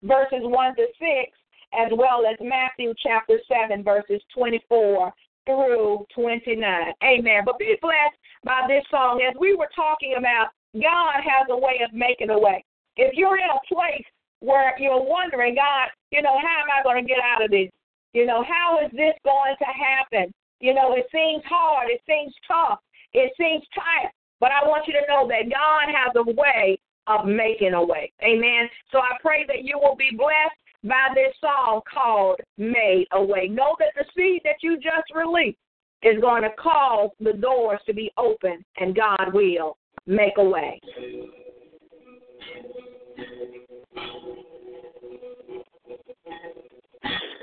verses 0.03 0.41
1 0.41 0.75
to 0.75 0.85
6, 0.87 1.37
as 1.73 1.91
well 1.91 2.23
as 2.25 2.37
Matthew 2.39 2.93
chapter 3.03 3.39
7, 3.47 3.83
verses 3.83 4.21
24 4.33 5.11
through 5.45 6.05
29. 6.15 6.63
Amen. 7.03 7.41
But 7.45 7.59
be 7.59 7.75
blessed 7.81 8.17
by 8.45 8.65
this 8.67 8.83
song. 8.89 9.21
As 9.27 9.35
we 9.39 9.55
were 9.55 9.69
talking 9.75 10.15
about, 10.17 10.47
God 10.73 11.19
has 11.19 11.47
a 11.49 11.57
way 11.57 11.81
of 11.83 11.93
making 11.93 12.29
a 12.29 12.39
way. 12.39 12.63
If 12.95 13.15
you're 13.15 13.37
in 13.37 13.49
a 13.49 13.73
place 13.73 14.05
where 14.39 14.79
you're 14.79 15.03
wondering, 15.03 15.55
God, 15.55 15.89
you 16.11 16.21
know, 16.21 16.37
how 16.39 16.61
am 16.61 16.71
I 16.71 16.83
going 16.83 17.03
to 17.03 17.07
get 17.07 17.19
out 17.19 17.43
of 17.43 17.51
this? 17.51 17.69
You 18.13 18.25
know, 18.25 18.43
how 18.43 18.79
is 18.83 18.91
this 18.91 19.13
going 19.23 19.55
to 19.59 19.65
happen? 19.65 20.33
You 20.59 20.73
know, 20.73 20.93
it 20.95 21.05
seems 21.11 21.43
hard, 21.45 21.89
it 21.89 22.01
seems 22.07 22.33
tough, 22.47 22.79
it 23.13 23.31
seems 23.37 23.63
tight, 23.75 24.11
but 24.39 24.51
I 24.51 24.67
want 24.67 24.87
you 24.87 24.93
to 24.93 25.07
know 25.07 25.27
that 25.27 25.51
God 25.51 25.93
has 25.93 26.13
a 26.15 26.31
way 26.31 26.79
of 27.07 27.25
making 27.25 27.73
a 27.73 27.83
way. 27.83 28.11
Amen. 28.23 28.69
So 28.91 28.99
I 28.99 29.17
pray 29.21 29.45
that 29.47 29.63
you 29.63 29.79
will 29.79 29.95
be 29.95 30.11
blessed 30.15 30.57
by 30.83 31.09
this 31.15 31.33
song 31.39 31.81
called 31.91 32.39
Made 32.57 33.07
a 33.13 33.23
Way. 33.23 33.47
Know 33.47 33.75
that 33.79 33.93
the 33.95 34.05
seed 34.15 34.41
that 34.43 34.61
you 34.61 34.77
just 34.77 35.13
released 35.15 35.57
is 36.03 36.19
going 36.21 36.43
to 36.43 36.49
cause 36.59 37.09
the 37.19 37.33
doors 37.33 37.79
to 37.85 37.93
be 37.93 38.11
open, 38.17 38.63
and 38.77 38.95
God 38.95 39.33
will 39.33 39.77
make 40.05 40.37
a 40.37 40.43
way. 40.43 40.79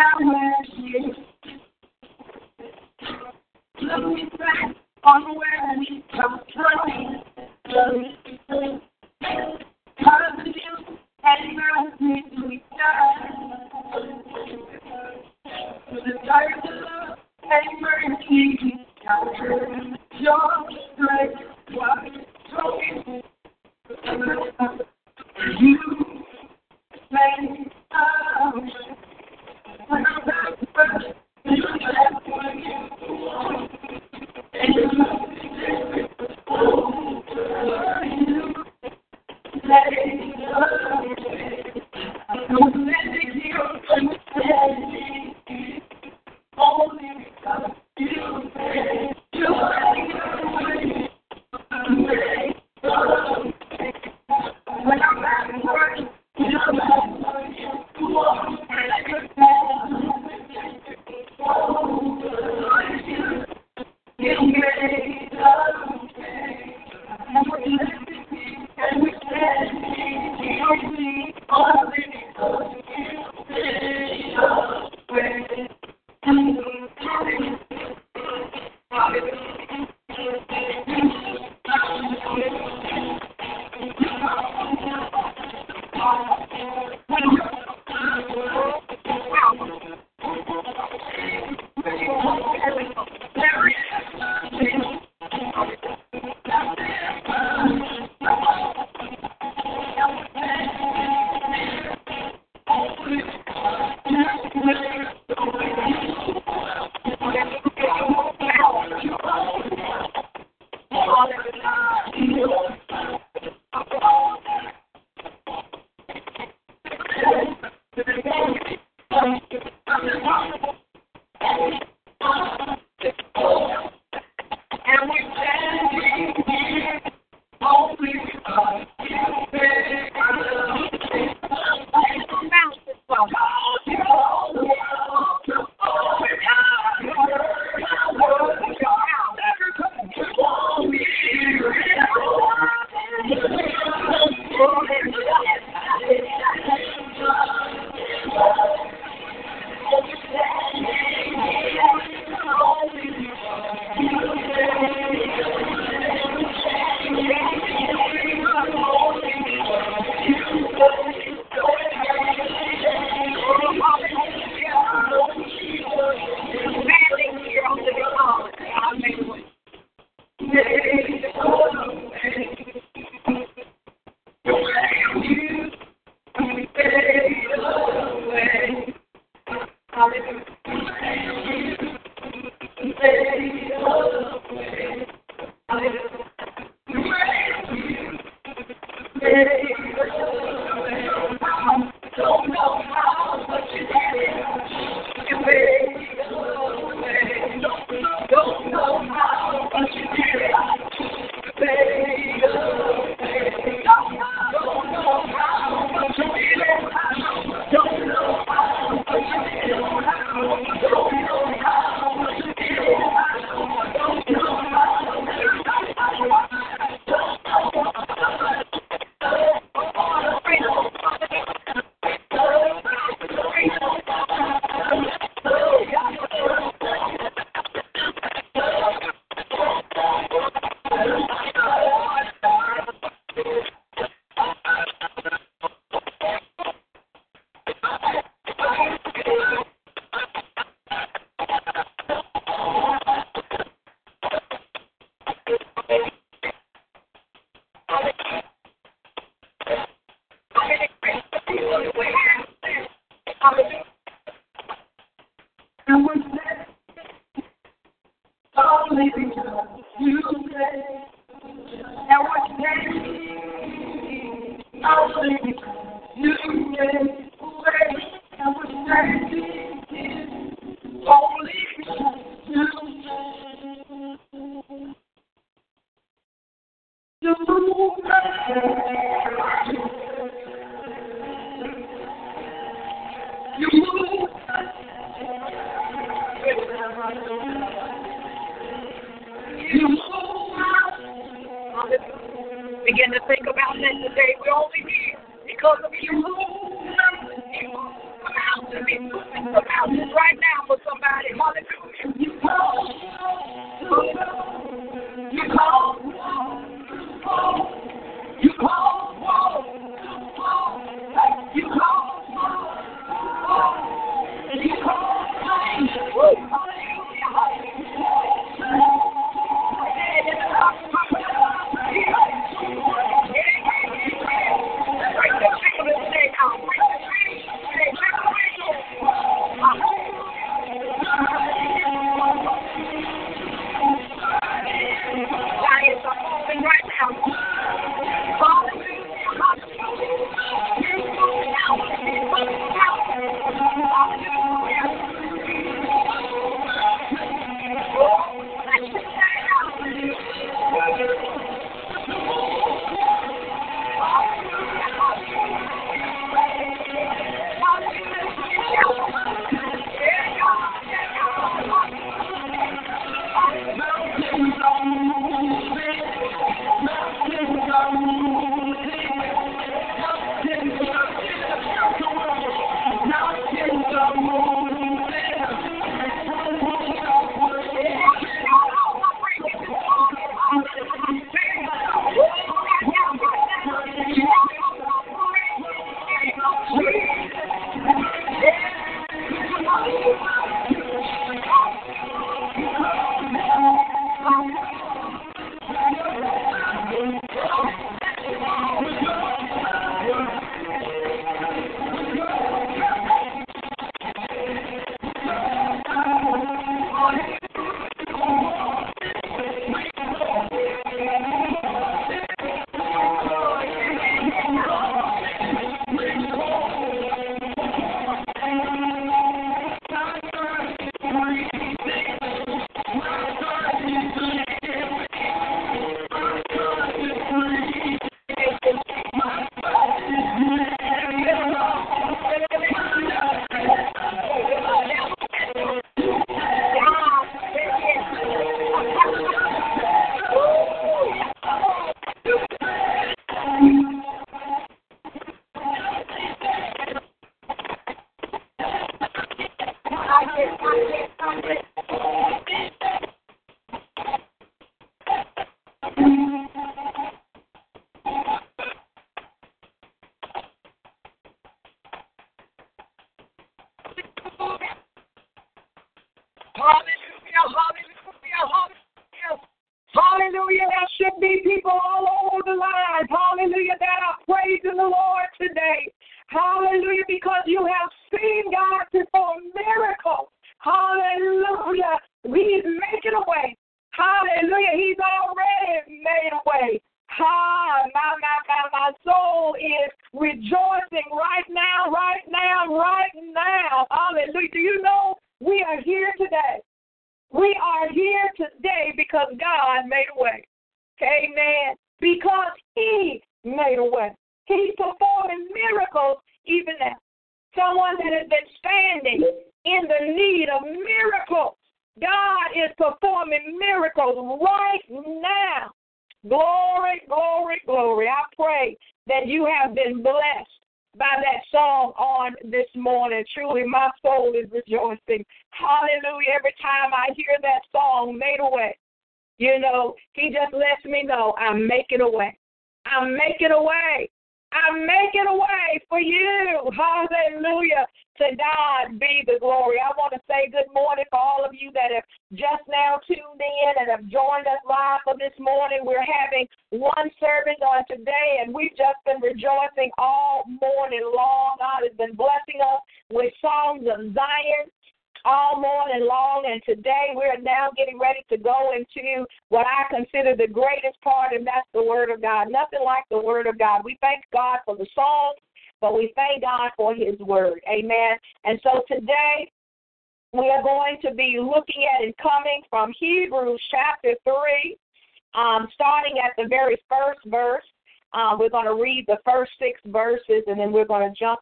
Look 0.00 0.69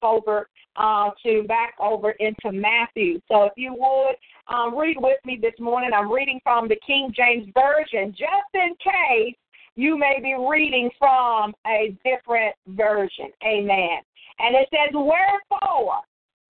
over 0.03 0.49
uh, 0.76 1.11
to 1.24 1.42
back 1.44 1.74
over 1.80 2.12
into 2.12 2.53
Matthew. 2.53 3.20
So 3.28 3.44
if 3.44 3.53
you 3.57 3.74
would 3.74 4.16
um, 4.55 4.76
read 4.78 4.96
with 4.99 5.18
me 5.24 5.38
this 5.40 5.59
morning, 5.59 5.90
I'm 5.94 6.11
reading 6.11 6.40
from 6.42 6.68
the 6.68 6.76
King 6.86 7.12
James 7.14 7.49
Version 7.55 8.12
just 8.12 8.55
in 8.55 8.74
case 8.82 9.34
you 9.74 9.99
may 9.99 10.18
be 10.22 10.34
reading 10.34 10.90
from 10.99 11.55
a 11.66 11.96
different 12.05 12.55
version. 12.68 13.30
Amen. 13.44 14.01
And 14.38 14.55
it 14.55 14.68
says, 14.70 14.92
Wherefore, 14.92 16.01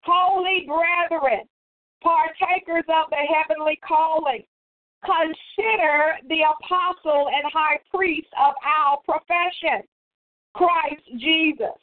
holy 0.03 0.67
brethren, 0.67 1.45
partakers 2.03 2.85
of 2.89 3.11
the 3.11 3.25
heavenly 3.35 3.79
calling, 3.87 4.45
consider 5.05 6.17
the 6.29 6.41
apostle 6.43 7.29
and 7.29 7.53
high 7.53 7.79
priest 7.93 8.29
of 8.39 8.55
our 8.65 8.99
profession 9.05 9.87
Christ 10.55 11.03
Jesus, 11.19 11.79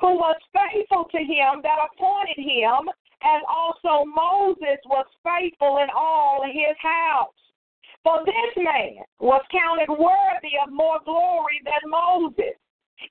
who 0.00 0.16
was 0.16 0.36
faithful 0.52 1.04
to 1.12 1.18
him 1.18 1.60
that 1.62 1.78
appointed 1.92 2.40
him, 2.40 2.88
and 3.22 3.42
also 3.48 4.04
Moses 4.04 4.80
was 4.86 5.06
faithful 5.22 5.78
in 5.78 5.88
all 5.94 6.42
his 6.44 6.76
house. 6.80 7.36
For 8.02 8.24
this 8.24 8.56
man 8.56 9.04
was 9.20 9.42
counted 9.52 9.92
worthy 9.92 10.56
of 10.64 10.72
more 10.72 11.00
glory 11.04 11.60
than 11.64 11.90
Moses, 11.90 12.56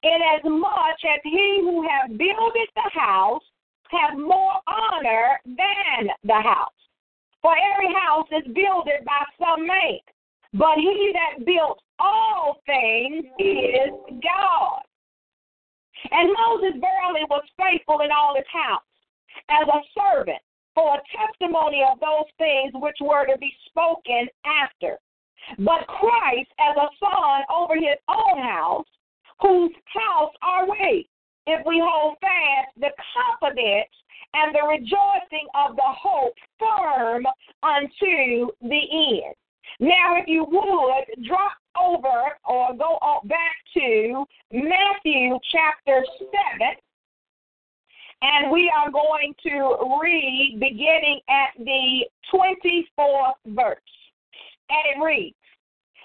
inasmuch 0.01 0.99
as 1.05 1.21
he 1.23 1.59
who 1.61 1.87
hath 1.87 2.09
builded 2.09 2.69
the 2.75 2.89
house 2.91 3.43
hath 3.91 4.17
more 4.17 4.53
honor 4.67 5.39
than 5.45 6.09
the 6.23 6.41
house. 6.41 6.73
For 7.41 7.53
every 7.73 7.93
house 7.93 8.27
is 8.31 8.53
builded 8.53 9.05
by 9.05 9.23
some 9.39 9.65
man, 9.65 9.99
but 10.53 10.77
he 10.77 11.13
that 11.13 11.45
built 11.45 11.79
all 11.99 12.61
things 12.65 13.25
is 13.39 13.91
God. 14.21 14.81
And 16.11 16.33
Moses 16.33 16.79
verily 16.79 17.25
was 17.29 17.43
faithful 17.57 18.01
in 18.01 18.11
all 18.11 18.35
his 18.35 18.47
house 18.51 18.83
as 19.49 19.67
a 19.67 19.81
servant 19.97 20.41
for 20.73 20.95
a 20.95 21.01
testimony 21.11 21.83
of 21.83 21.99
those 21.99 22.29
things 22.37 22.71
which 22.75 22.97
were 23.01 23.25
to 23.25 23.37
be 23.37 23.53
spoken 23.65 24.27
after. 24.45 24.97
But 25.57 25.87
Christ 25.87 26.51
as 26.59 26.75
a 26.77 26.89
son 26.99 27.43
over 27.49 27.75
his 27.75 27.97
own 28.07 28.41
house, 28.41 28.87
whose 29.41 29.71
house 29.85 30.33
are 30.41 30.69
we, 30.69 31.09
if 31.47 31.65
we 31.65 31.81
hold 31.83 32.17
fast 32.21 32.69
the 32.77 32.91
confidence 33.15 33.89
and 34.33 34.53
the 34.53 34.67
rejoicing 34.67 35.47
of 35.55 35.75
the 35.75 35.81
hope 35.83 36.35
firm 36.59 37.25
unto 37.63 38.51
the 38.61 39.25
end. 39.25 39.35
Now, 39.79 40.15
if 40.17 40.27
you 40.27 40.45
would, 40.45 41.25
drop 41.25 41.53
over 41.79 42.37
or 42.45 42.73
go 42.75 42.99
back 43.25 43.55
to 43.75 44.25
Matthew 44.51 45.37
chapter 45.51 46.03
7, 46.17 46.31
and 48.21 48.51
we 48.51 48.71
are 48.75 48.91
going 48.91 49.33
to 49.43 49.99
read 50.01 50.57
beginning 50.59 51.21
at 51.29 51.57
the 51.57 52.05
24th 52.33 53.55
verse. 53.55 53.77
And 54.69 55.01
it 55.01 55.03
reads, 55.03 55.35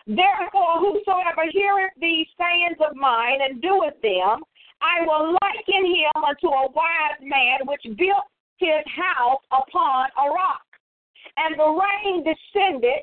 Therefore, 0.07 0.79
whosoever 0.79 1.51
heareth 1.51 1.93
these 2.01 2.27
sayings 2.39 2.77
of 2.81 2.95
mine 2.95 3.41
and 3.41 3.61
doeth 3.61 4.01
them, 4.03 4.45
I 4.83 5.01
will 5.01 5.37
liken 5.43 5.87
him 5.87 6.25
unto 6.25 6.49
a 6.49 6.71
wise 6.73 7.21
man 7.23 7.61
which 7.65 7.83
built 7.97 8.29
his 8.59 8.85
house 8.95 9.41
upon 9.51 10.09
a 10.23 10.31
rock. 10.31 10.63
And 11.37 11.59
the 11.59 11.67
rain 11.67 12.23
descended, 12.23 13.03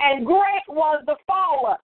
and 0.00 0.26
great 0.26 0.66
was 0.68 1.02
the 1.06 1.16
fall. 1.26 1.76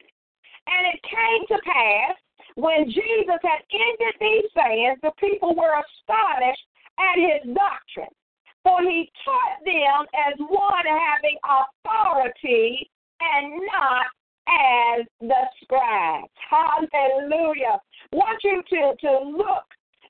And 0.66 0.86
it 0.94 1.00
came 1.02 1.46
to 1.48 1.62
pass 1.64 2.16
when 2.56 2.86
Jesus 2.86 3.40
had 3.42 3.62
ended 3.72 4.14
these 4.20 4.50
sayings, 4.54 4.98
the 5.02 5.12
people 5.18 5.54
were 5.56 5.74
astonished 5.74 6.66
at 6.98 7.16
his 7.18 7.54
doctrine. 7.54 8.14
For 8.62 8.80
he 8.80 9.10
taught 9.24 9.60
them 9.64 10.06
as 10.14 10.34
one 10.38 10.86
having 10.86 11.38
authority 11.44 12.90
and 13.20 13.60
not 13.66 14.06
as 14.48 15.06
the 15.20 15.44
scribes. 15.62 16.30
Hallelujah. 16.48 17.80
Want 18.12 18.38
you 18.42 18.62
to, 18.70 18.96
to 19.00 19.12
look, 19.36 19.66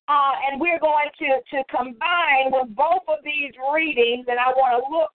uh, 0.08 0.32
and 0.46 0.60
we're 0.60 0.78
going 0.78 1.08
to, 1.18 1.40
to 1.56 1.64
combine 1.70 2.52
with 2.52 2.76
both 2.76 3.02
of 3.08 3.18
these 3.24 3.52
readings, 3.72 4.26
and 4.28 4.38
I 4.38 4.48
want 4.50 4.84
to 4.84 4.92
look 4.92 5.10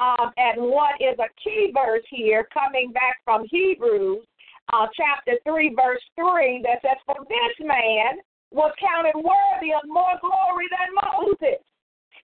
um, 0.00 0.32
at 0.38 0.56
what 0.56 0.94
is 1.00 1.18
a 1.18 1.30
key 1.42 1.72
verse 1.74 2.04
here 2.10 2.48
coming 2.52 2.92
back 2.92 3.18
from 3.24 3.46
Hebrews 3.50 4.24
uh, 4.72 4.86
chapter 4.96 5.38
3, 5.44 5.76
verse 5.76 6.02
3, 6.16 6.64
that 6.64 6.80
says, 6.82 6.98
For 7.06 7.16
this 7.28 7.66
man 7.66 8.18
was 8.50 8.72
counted 8.80 9.14
worthy 9.14 9.74
of 9.74 9.82
more 9.86 10.16
glory 10.20 10.66
than 10.70 10.90
Moses, 10.94 11.60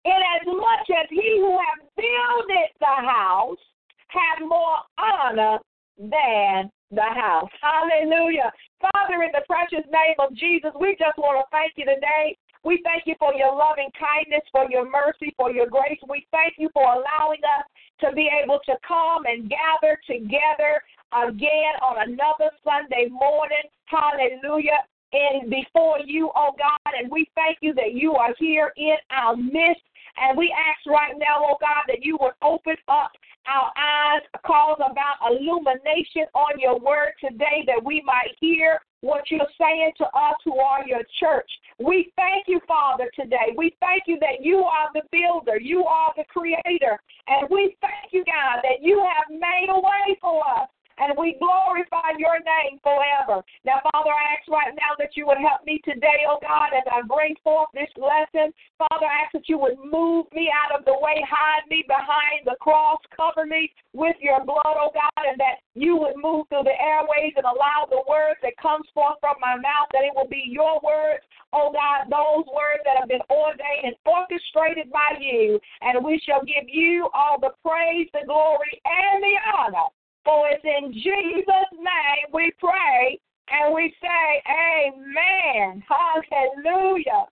inasmuch 0.04 0.86
as 0.88 1.06
he 1.10 1.38
who 1.38 1.58
hath 1.58 1.84
builded 1.96 2.70
the 2.80 2.96
house 3.06 3.60
had 4.08 4.46
more 4.46 4.78
honor 4.98 5.58
than 5.98 6.70
the 6.90 7.10
house. 7.14 7.50
Hallelujah. 7.60 8.50
Father, 8.80 9.22
in 9.22 9.30
the 9.32 9.44
precious 9.46 9.86
name 9.92 10.18
of 10.18 10.34
Jesus, 10.34 10.70
we 10.80 10.96
just 10.98 11.18
want 11.18 11.38
to 11.38 11.46
thank 11.52 11.72
you 11.76 11.84
today. 11.84 12.36
We 12.62 12.82
thank 12.84 13.04
you 13.06 13.14
for 13.18 13.32
your 13.34 13.56
loving 13.56 13.88
kindness, 13.96 14.44
for 14.52 14.70
your 14.70 14.84
mercy, 14.84 15.32
for 15.36 15.50
your 15.50 15.66
grace. 15.66 15.98
We 16.08 16.26
thank 16.30 16.54
you 16.58 16.68
for 16.74 16.84
allowing 16.84 17.40
us 17.40 17.64
to 18.00 18.12
be 18.14 18.28
able 18.42 18.60
to 18.66 18.74
come 18.86 19.24
and 19.24 19.48
gather 19.48 19.98
together 20.06 20.82
again 21.12 21.74
on 21.82 22.08
another 22.08 22.50
Sunday 22.64 23.08
morning. 23.10 23.64
Hallelujah. 23.86 24.84
And 25.12 25.50
before 25.50 25.98
you, 26.04 26.30
oh 26.36 26.52
God, 26.56 26.94
and 26.98 27.10
we 27.10 27.28
thank 27.34 27.58
you 27.60 27.74
that 27.74 27.94
you 27.94 28.14
are 28.14 28.34
here 28.38 28.72
in 28.76 28.96
our 29.10 29.36
midst. 29.36 29.82
And 30.16 30.36
we 30.36 30.54
ask 30.54 30.86
right 30.86 31.14
now, 31.18 31.40
oh 31.40 31.56
God, 31.60 31.84
that 31.88 32.04
you 32.04 32.18
would 32.20 32.34
open 32.42 32.76
up 32.88 33.10
our 33.48 33.72
eyes, 33.76 34.22
cause 34.46 34.78
about 34.78 35.16
illumination 35.30 36.28
on 36.34 36.60
your 36.60 36.78
word 36.78 37.12
today 37.20 37.64
that 37.66 37.82
we 37.82 38.02
might 38.04 38.36
hear 38.38 38.80
what 39.00 39.30
you're 39.30 39.40
saying 39.58 39.92
to 39.98 40.04
us 40.04 40.34
who 40.44 40.58
are 40.58 40.86
your 40.86 41.02
church. 41.18 41.50
We 41.78 42.12
thank 42.16 42.46
you, 42.46 42.60
Father, 42.66 43.10
today. 43.14 43.54
We 43.56 43.74
thank 43.80 44.02
you 44.06 44.18
that 44.20 44.42
you 44.44 44.58
are 44.58 44.88
the 44.94 45.02
builder, 45.10 45.58
you 45.58 45.84
are 45.84 46.12
the 46.16 46.24
creator, 46.24 47.00
and 47.26 47.48
we 47.50 47.76
thank 47.80 48.12
you, 48.12 48.24
God, 48.24 48.60
that 48.62 48.82
you 48.82 48.98
have 49.00 49.30
made 49.30 49.68
a 49.70 49.80
way 49.80 50.18
for 50.20 50.42
us 50.46 50.68
and 51.00 51.16
we 51.16 51.40
glorify 51.40 52.12
your 52.20 52.36
name 52.44 52.76
forever. 52.84 53.40
Now, 53.64 53.80
Father, 53.88 54.12
I 54.12 54.36
ask 54.36 54.44
right 54.52 54.76
now 54.76 54.92
that 55.00 55.16
you 55.16 55.26
would 55.26 55.40
help 55.40 55.64
me 55.64 55.80
today, 55.84 56.28
oh 56.28 56.38
God, 56.44 56.76
as 56.76 56.84
I 56.92 57.00
bring 57.08 57.34
forth 57.42 57.72
this 57.72 57.90
lesson. 57.96 58.52
Father, 58.76 59.08
I 59.08 59.24
ask 59.24 59.32
that 59.32 59.48
you 59.48 59.56
would 59.56 59.80
move 59.80 60.26
me 60.36 60.52
out 60.52 60.76
of 60.76 60.84
the 60.84 60.94
way, 61.00 61.24
hide 61.24 61.64
me 61.72 61.84
behind 61.88 62.44
the 62.44 62.60
cross, 62.60 63.00
cover 63.16 63.48
me 63.48 63.72
with 63.92 64.16
your 64.20 64.44
blood, 64.44 64.76
oh 64.76 64.92
God, 64.92 65.24
and 65.24 65.40
that 65.40 65.64
you 65.74 65.96
would 65.96 66.20
move 66.20 66.46
through 66.52 66.68
the 66.68 66.76
airways 66.76 67.32
and 67.36 67.48
allow 67.48 67.88
the 67.88 68.04
words 68.04 68.36
that 68.44 68.60
comes 68.60 68.84
forth 68.92 69.16
from 69.24 69.40
my 69.40 69.56
mouth, 69.56 69.88
that 69.96 70.04
it 70.04 70.12
will 70.14 70.28
be 70.28 70.44
your 70.44 70.80
words, 70.84 71.24
oh 71.56 71.72
God, 71.72 72.12
those 72.12 72.44
words 72.52 72.84
that 72.84 73.00
have 73.00 73.08
been 73.08 73.24
ordained 73.32 73.88
and 73.88 73.96
orchestrated 74.04 74.92
by 74.92 75.16
you. 75.16 75.58
And 75.80 76.04
we 76.04 76.20
shall 76.28 76.44
give 76.44 76.68
you 76.68 77.08
all 77.14 77.40
the 77.40 77.56
praise, 77.64 78.08
the 78.12 78.26
glory, 78.26 78.76
and 78.84 79.22
the 79.24 79.36
honor. 79.56 79.88
For 80.30 80.46
it's 80.46 80.62
in 80.62 80.92
Jesus' 80.92 81.74
name 81.74 82.30
we 82.32 82.52
pray 82.60 83.18
and 83.50 83.74
we 83.74 83.92
say, 84.00 84.42
Amen. 84.46 85.82
Hallelujah. 85.90 87.26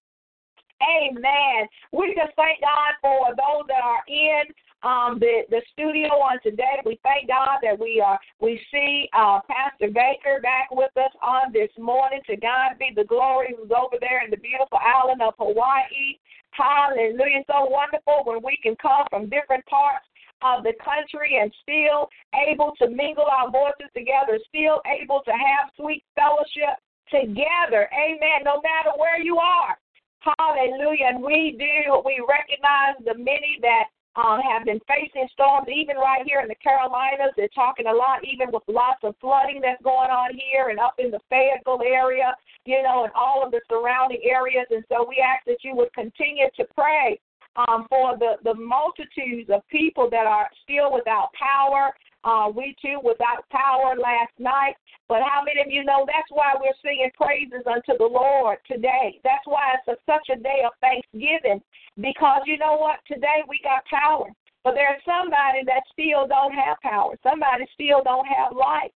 Amen. 0.83 1.69
We 1.93 2.13
just 2.19 2.35
thank 2.35 2.59
God 2.61 2.99
for 3.01 3.31
those 3.39 3.69
that 3.69 3.85
are 3.85 4.03
in 4.09 4.51
um, 4.83 5.21
the 5.21 5.43
the 5.49 5.63
studio 5.73 6.11
on 6.19 6.43
today. 6.43 6.83
We 6.85 6.99
thank 7.05 7.29
God 7.29 7.63
that 7.63 7.79
we 7.79 8.03
are 8.05 8.19
we 8.41 8.61
see 8.73 9.09
uh, 9.17 9.47
Pastor 9.47 9.95
Baker 9.95 10.43
back 10.43 10.67
with 10.73 10.91
us 10.97 11.15
on 11.23 11.53
this 11.53 11.71
morning. 11.79 12.19
To 12.27 12.37
God 12.37 12.79
be 12.81 12.91
the 12.97 13.05
glory, 13.05 13.55
who's 13.57 13.71
over 13.71 13.95
there 14.01 14.25
in 14.25 14.31
the 14.31 14.43
beautiful 14.43 14.79
island 14.83 15.23
of 15.23 15.35
Hawaii. 15.39 16.19
Hallelujah! 16.51 17.47
So 17.47 17.71
wonderful 17.71 18.23
when 18.25 18.43
we 18.43 18.59
can 18.61 18.75
come 18.83 19.07
from 19.09 19.31
different 19.31 19.65
parts 19.67 20.08
of 20.43 20.63
the 20.63 20.73
country 20.83 21.39
and 21.41 21.53
still 21.63 22.09
able 22.35 22.73
to 22.79 22.89
mingle 22.89 23.27
our 23.27 23.51
voices 23.51 23.91
together, 23.95 24.39
still 24.49 24.81
able 24.87 25.23
to 25.25 25.33
have 25.33 25.71
sweet 25.77 26.05
fellowship 26.15 26.79
together. 27.11 27.89
Amen. 27.93 28.45
No 28.45 28.61
matter 28.63 28.95
where 28.97 29.21
you 29.21 29.39
are. 29.39 29.77
Hallelujah. 30.21 31.15
And 31.15 31.23
we 31.23 31.57
do, 31.59 32.03
we 32.05 32.23
recognize 32.27 32.99
the 33.05 33.15
many 33.15 33.59
that 33.63 33.87
um, 34.19 34.41
have 34.43 34.65
been 34.65 34.81
facing 34.89 35.29
storms, 35.33 35.69
even 35.71 35.97
right 35.97 36.27
here 36.27 36.41
in 36.41 36.49
the 36.49 36.59
Carolinas. 36.59 37.31
They're 37.37 37.55
talking 37.55 37.87
a 37.87 37.95
lot, 37.95 38.27
even 38.27 38.51
with 38.51 38.65
lots 38.67 38.99
of 39.05 39.15
flooding 39.21 39.61
that's 39.63 39.83
going 39.83 40.11
on 40.11 40.35
here 40.35 40.71
and 40.71 40.81
up 40.81 40.95
in 40.99 41.11
the 41.11 41.21
Fayetteville 41.31 41.83
area, 41.87 42.35
you 42.65 42.83
know, 42.83 43.05
and 43.05 43.13
all 43.15 43.47
of 43.47 43.53
the 43.53 43.61
surrounding 43.71 44.21
areas. 44.25 44.67
And 44.71 44.85
so 44.91 45.07
we 45.07 45.23
ask 45.23 45.47
that 45.47 45.63
you 45.63 45.75
would 45.77 45.93
continue 45.95 46.51
to 46.57 46.65
pray 46.75 47.21
um, 47.59 47.87
for 47.91 48.17
the, 48.17 48.39
the 48.45 48.55
multitudes 48.55 49.51
of 49.51 49.67
people 49.69 50.09
that 50.11 50.27
are 50.27 50.49
still 50.63 50.93
without 50.93 51.31
power. 51.35 51.91
Uh, 52.25 52.51
we 52.55 52.75
too 52.83 52.99
without 53.03 53.49
power 53.51 53.95
last 53.97 54.33
night. 54.39 54.75
But 55.09 55.23
how 55.23 55.43
many 55.45 55.61
of 55.61 55.71
you 55.71 55.85
know 55.85 56.05
that's 56.07 56.31
why 56.31 56.55
we're 56.55 56.77
singing 56.83 57.11
praises 57.15 57.65
unto 57.67 57.97
the 57.97 58.07
Lord 58.07 58.59
today? 58.67 59.21
That's 59.25 59.47
why 59.47 59.75
it's 59.75 59.89
a, 59.89 59.97
such 60.05 60.29
a 60.31 60.41
day 60.41 60.63
of 60.67 60.73
thanksgiving. 60.81 61.63
Because 61.97 62.43
you 62.47 62.59
know 62.59 62.77
what? 62.77 62.99
Today 63.07 63.43
we 63.49 63.61
got 63.63 63.85
power. 63.87 64.27
But 64.65 64.75
there's 64.75 65.01
somebody 65.07 65.63
that 65.67 65.83
still 65.93 66.27
don't 66.27 66.53
have 66.53 66.77
power. 66.83 67.15
Somebody 67.23 67.67
still 67.75 68.03
don't 68.05 68.27
have 68.27 68.55
life. 68.55 68.93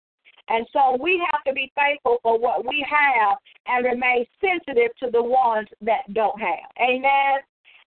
And 0.49 0.67
so 0.73 0.99
we 1.01 1.23
have 1.31 1.43
to 1.45 1.53
be 1.53 1.73
thankful 1.75 2.19
for 2.23 2.39
what 2.39 2.67
we 2.67 2.85
have 2.91 3.39
and 3.67 3.87
remain 3.87 4.27
sensitive 4.41 4.91
to 5.01 5.11
the 5.11 5.23
ones 5.23 5.69
that 5.81 6.13
don't 6.13 6.39
have. 6.41 6.69
Amen. 6.83 7.41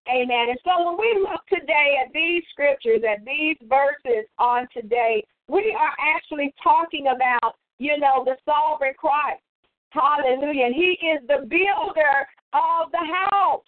Amen. 0.08 0.50
And 0.50 0.60
so 0.64 0.86
when 0.86 0.98
we 1.00 1.18
look 1.20 1.42
today 1.50 1.98
at 2.06 2.14
these 2.14 2.44
scriptures, 2.52 3.02
at 3.10 3.26
these 3.26 3.58
verses 3.68 4.30
on 4.38 4.68
today, 4.72 5.26
we 5.48 5.76
are 5.78 5.94
actually 5.98 6.54
talking 6.62 7.08
about, 7.08 7.56
you 7.80 7.98
know, 7.98 8.24
the 8.24 8.36
sovereign 8.46 8.94
Christ. 8.98 9.42
Hallelujah. 9.90 10.66
And 10.66 10.76
he 10.76 10.98
is 11.02 11.26
the 11.28 11.48
builder 11.48 12.28
of 12.54 12.92
the 12.92 13.06
house. 13.32 13.66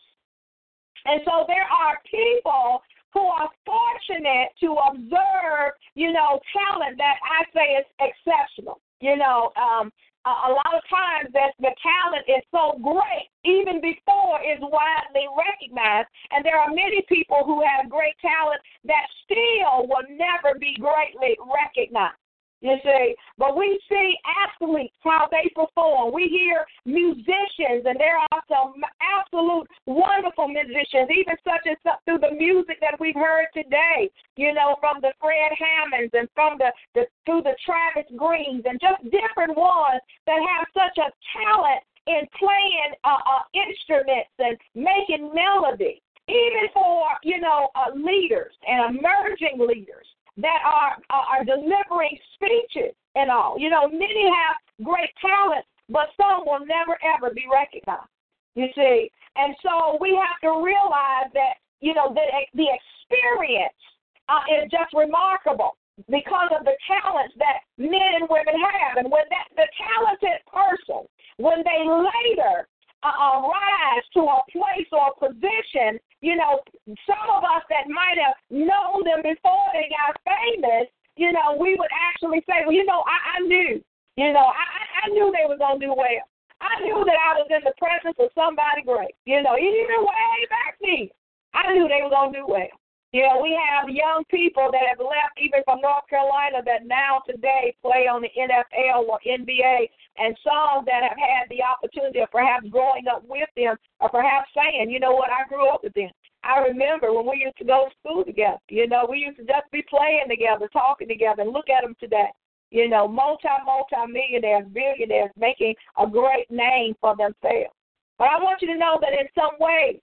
And 1.06 1.22
so 1.26 1.46
there 1.48 1.66
are 1.66 1.98
people 2.06 2.82
who 3.14 3.26
are 3.26 3.50
fortunate 3.66 4.50
to 4.60 4.76
observe, 4.92 5.74
you 5.96 6.12
know, 6.12 6.40
talent 6.54 6.98
that 6.98 7.16
I 7.24 7.46
say 7.56 7.82
is 7.82 7.86
exceptional. 8.00 8.80
You 9.00 9.16
know, 9.16 9.52
um, 9.56 9.92
a 10.28 10.52
lot 10.52 10.74
of 10.76 10.84
times 10.90 11.32
that 11.34 11.56
the 11.60 11.72
talent 11.80 12.26
is 12.28 12.44
so 12.52 12.80
great 12.84 13.32
even 13.46 13.80
before 13.80 14.40
it's 14.44 14.62
widely 14.62 15.26
recognized. 15.32 16.10
And 16.32 16.44
there 16.44 16.60
are 16.60 16.70
many 16.70 17.04
people 17.08 17.44
who 17.46 17.64
have 17.64 17.90
great 17.90 18.16
talent 18.20 18.60
that 18.86 19.08
still 19.24 19.88
will 19.88 20.08
never 20.12 20.60
be 20.60 20.76
greatly 20.76 21.38
recognized 21.48 22.20
you 22.62 22.76
see, 22.84 23.16
but 23.38 23.56
we 23.56 23.80
see 23.88 24.18
athletes 24.26 24.96
how 25.04 25.28
they 25.30 25.48
perform. 25.54 26.12
We 26.12 26.28
hear 26.28 26.66
musicians, 26.86 27.86
and 27.86 28.00
there 28.00 28.18
are 28.18 28.42
some 28.50 28.74
absolute 28.98 29.68
wonderful 29.86 30.48
musicians, 30.48 31.10
even 31.14 31.38
such 31.46 31.70
as 31.70 31.78
through 32.06 32.18
the 32.18 32.34
music 32.34 32.80
that 32.82 33.00
we've 33.00 33.16
heard 33.16 33.46
today. 33.54 34.10
You 34.38 34.54
know, 34.54 34.76
from 34.80 34.98
the 35.02 35.14
Fred 35.22 35.54
Hammonds 35.54 36.14
and 36.18 36.28
from 36.34 36.58
the, 36.58 36.74
the 36.96 37.06
through 37.26 37.44
the 37.44 37.56
Travis 37.64 38.10
Greenes, 38.18 38.64
and 38.66 38.82
just 38.82 39.04
different 39.06 39.56
ones 39.56 40.02
that 40.26 40.42
have 40.42 40.66
such 40.74 40.98
a 40.98 41.14
talent 41.38 41.84
in 42.08 42.26
playing 42.40 42.92
uh, 43.04 43.22
uh, 43.22 43.46
instruments 43.54 44.34
and 44.40 44.58
making 44.74 45.30
melody. 45.30 46.02
Even 46.28 46.68
for 46.74 47.06
you 47.24 47.40
know 47.40 47.70
uh, 47.76 47.94
leaders 47.96 48.52
and 48.68 48.98
emerging 48.98 49.60
leaders 49.60 50.08
that 50.38 50.62
are, 50.66 50.98
are 51.10 51.44
delivering 51.44 52.18
speeches 52.36 52.94
and 53.16 53.32
all. 53.32 53.58
You 53.58 53.70
know, 53.70 53.88
many 53.88 54.30
have 54.30 54.58
great 54.86 55.10
talent, 55.22 55.66
but 55.90 56.14
some 56.16 56.46
will 56.46 56.66
never 56.66 56.98
ever 57.02 57.34
be 57.34 57.46
recognized. 57.52 58.10
You 58.56 58.68
see, 58.76 59.10
and 59.36 59.56
so 59.62 59.98
we 60.02 60.18
have 60.18 60.42
to 60.42 60.62
realize 60.64 61.30
that 61.34 61.62
you 61.82 61.94
know 61.94 62.14
that 62.14 62.30
the 62.54 62.70
experience 62.70 63.82
uh, 64.30 64.46
is 64.50 64.70
just 64.70 64.94
remarkable 64.94 65.78
because 66.10 66.50
of 66.54 66.66
the 66.66 66.78
talents 66.86 67.34
that 67.38 67.66
men 67.78 68.22
and 68.22 68.30
women 68.30 68.54
have, 68.54 68.98
and 68.98 69.10
when 69.10 69.26
that 69.30 69.50
the 69.58 69.66
talented 69.78 70.42
person, 70.46 71.06
when 71.38 71.66
they 71.66 71.82
later 71.86 72.70
uh, 73.04 73.42
rise 73.46 74.06
to 74.14 74.22
a 74.26 74.42
place 74.50 74.90
or 74.92 75.14
a 75.14 75.20
position, 75.20 76.00
you 76.22 76.36
know, 76.36 76.60
some 77.06 77.28
of 77.30 77.44
us 77.44 77.64
that 77.70 77.86
might 77.90 78.18
have 78.18 78.38
known 78.50 79.06
them 79.06 79.22
before 79.22 79.68
they 79.74 79.90
got 79.94 80.18
famous, 80.26 80.90
you 81.16 81.32
know, 81.32 81.58
we 81.60 81.76
would 81.78 81.92
actually 81.94 82.42
say, 82.50 82.66
well, 82.66 82.74
you 82.74 82.86
know, 82.86 83.04
I, 83.06 83.38
I 83.38 83.40
knew, 83.46 83.82
you 84.18 84.34
know, 84.34 84.48
I, 84.50 84.66
I 85.06 85.10
knew 85.14 85.34
they 85.34 85.50
were 85.50 85.58
going 85.58 85.80
to 85.80 85.86
do 85.86 85.94
well. 85.94 86.26
I 86.62 86.82
knew 86.82 87.06
that 87.06 87.20
I 87.22 87.38
was 87.38 87.48
in 87.54 87.62
the 87.62 87.74
presence 87.78 88.18
of 88.18 88.34
somebody 88.34 88.82
great, 88.82 89.14
you 89.26 89.42
know, 89.46 89.58
even 89.58 90.02
way 90.02 90.38
back 90.50 90.82
then. 90.82 91.10
I 91.54 91.74
knew 91.74 91.88
they 91.88 92.02
were 92.02 92.10
going 92.10 92.34
to 92.34 92.40
do 92.40 92.46
well. 92.50 92.74
You 93.14 93.24
know, 93.24 93.40
we 93.42 93.56
have 93.56 93.88
young 93.88 94.26
people 94.30 94.68
that 94.72 94.84
have 94.84 95.00
left 95.00 95.40
even 95.40 95.64
from 95.64 95.80
North 95.80 96.04
Carolina 96.10 96.60
that 96.66 96.86
now 96.86 97.24
today 97.26 97.74
play 97.82 98.04
on 98.04 98.22
the 98.22 98.32
NFL 98.36 99.08
or 99.08 99.20
NBA, 99.26 99.88
and 100.18 100.36
some 100.44 100.84
that 100.86 101.08
have 101.08 101.16
had 101.16 101.48
the 101.50 101.64
opportunity 101.64 102.20
of 102.20 102.30
perhaps 102.32 102.68
growing 102.68 103.08
up 103.08 103.24
with 103.26 103.48
them, 103.56 103.78
or 104.02 104.10
perhaps 104.10 104.52
saying, 104.52 104.92
you 104.92 105.00
know 105.00 105.14
what, 105.14 105.32
I 105.32 105.48
grew 105.48 105.70
up 105.70 105.84
with 105.84 105.94
them. 105.94 106.12
I 106.44 106.60
remember 106.60 107.14
when 107.14 107.26
we 107.26 107.44
used 107.44 107.58
to 107.60 107.66
go 107.66 107.88
to 107.88 107.96
school 108.00 108.26
together. 108.26 108.60
You 108.68 108.88
know, 108.88 109.08
we 109.10 109.20
used 109.20 109.38
to 109.38 109.46
just 109.46 109.72
be 109.72 109.84
playing 109.90 110.28
together, 110.28 110.68
talking 110.74 111.08
together, 111.08 111.44
and 111.44 111.54
look 111.54 111.70
at 111.70 111.84
them 111.84 111.96
today. 112.00 112.30
You 112.72 112.90
know, 112.90 113.08
multi, 113.08 113.48
multi 113.66 114.12
millionaires, 114.12 114.68
billionaires 114.74 115.32
making 115.38 115.76
a 115.98 116.08
great 116.08 116.52
name 116.52 116.94
for 117.00 117.16
themselves. 117.16 117.72
But 118.18 118.28
I 118.36 118.44
want 118.44 118.62
you 118.62 118.68
to 118.68 118.78
know 118.78 119.00
that 119.00 119.14
in 119.14 119.28
some 119.36 119.56
ways, 119.60 120.00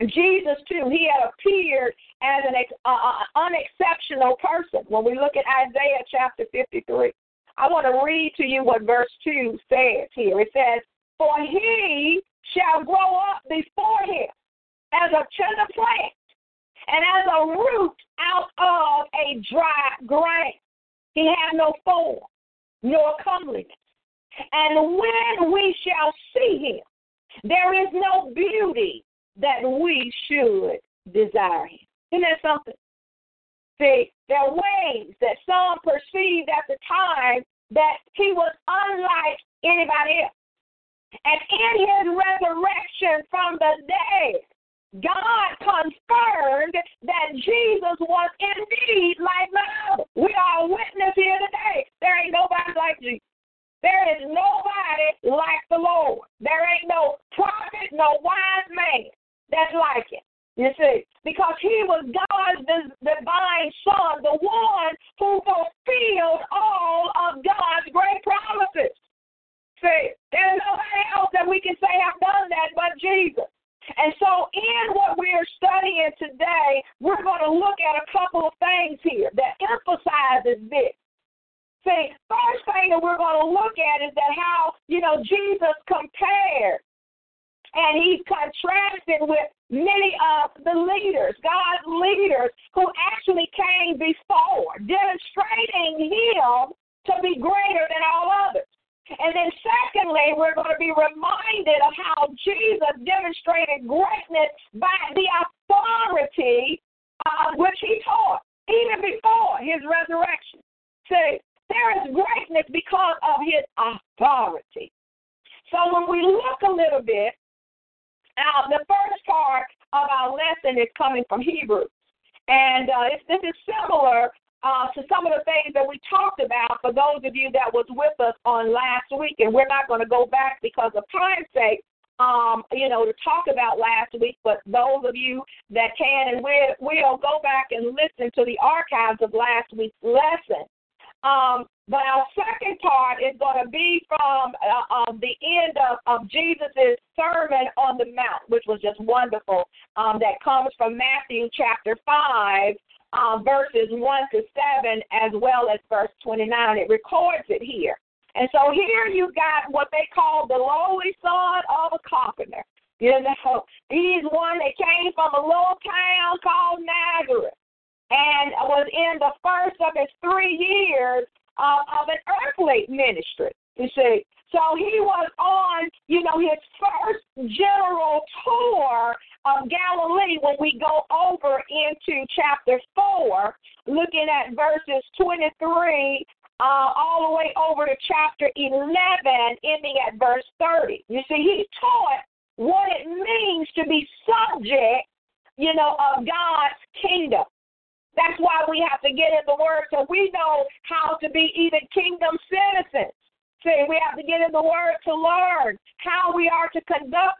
Jesus, 0.00 0.58
too, 0.68 0.88
he 0.90 1.08
had 1.12 1.28
appeared 1.28 1.94
as 2.22 2.42
an 2.48 2.54
uh, 2.84 2.88
uh, 2.88 3.12
unexceptional 3.36 4.36
person. 4.36 4.84
When 4.88 5.04
we 5.04 5.14
look 5.14 5.36
at 5.36 5.44
Isaiah 5.68 6.04
chapter 6.10 6.44
53, 6.52 7.12
I 7.58 7.68
want 7.68 7.86
to 7.86 8.04
read 8.04 8.32
to 8.36 8.44
you 8.44 8.64
what 8.64 8.82
verse 8.82 9.10
2 9.24 9.58
says 9.68 10.08
here. 10.14 10.40
It 10.40 10.48
says, 10.52 10.82
For 11.18 11.32
he 11.40 12.20
shall 12.54 12.84
grow 12.84 13.16
up 13.16 13.42
before 13.48 14.02
him 14.04 14.28
as 14.92 15.10
a 15.12 15.24
tender 15.36 15.68
plant 15.74 16.12
and 16.88 17.04
as 17.04 17.26
a 17.32 17.46
root 17.46 17.96
out 18.20 18.50
of 18.58 19.06
a 19.14 19.40
dry 19.50 20.06
ground. 20.06 20.54
He 21.14 21.26
had 21.26 21.56
no 21.56 21.74
form 21.84 22.20
nor 22.82 23.14
comeliness. 23.22 23.66
And 24.52 24.96
when 24.96 25.52
we 25.52 25.76
shall 25.84 26.12
see 26.34 26.58
him, 26.58 26.80
there 27.44 27.74
is 27.80 27.88
no 27.92 28.32
beauty 28.34 29.04
that 29.36 29.62
we 29.62 30.12
should 30.28 30.78
desire 31.12 31.66
him. 31.66 31.78
Isn't 32.12 32.22
that 32.22 32.42
something? 32.42 32.74
See, 33.80 34.12
there 34.28 34.38
are 34.38 34.52
ways 34.52 35.14
that 35.20 35.36
some 35.46 35.78
perceived 35.82 36.48
at 36.48 36.64
the 36.68 36.76
time 36.86 37.42
that 37.70 37.96
he 38.12 38.32
was 38.32 38.52
unlike 38.68 39.38
anybody 39.64 40.22
else. 40.22 40.36
And 41.24 41.40
in 41.50 41.74
his 41.84 42.06
resurrection 42.16 43.26
from 43.30 43.58
the 43.60 43.72
dead, 43.84 44.40
God 45.00 45.48
confirmed 45.60 46.76
that 47.04 47.28
Jesus 47.34 47.96
was 48.00 48.30
indeed 48.40 49.16
like 49.20 49.51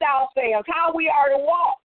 ourselves, 0.02 0.66
how 0.68 0.92
we 0.94 1.08
are 1.08 1.30
to 1.30 1.38
walk. 1.38 1.78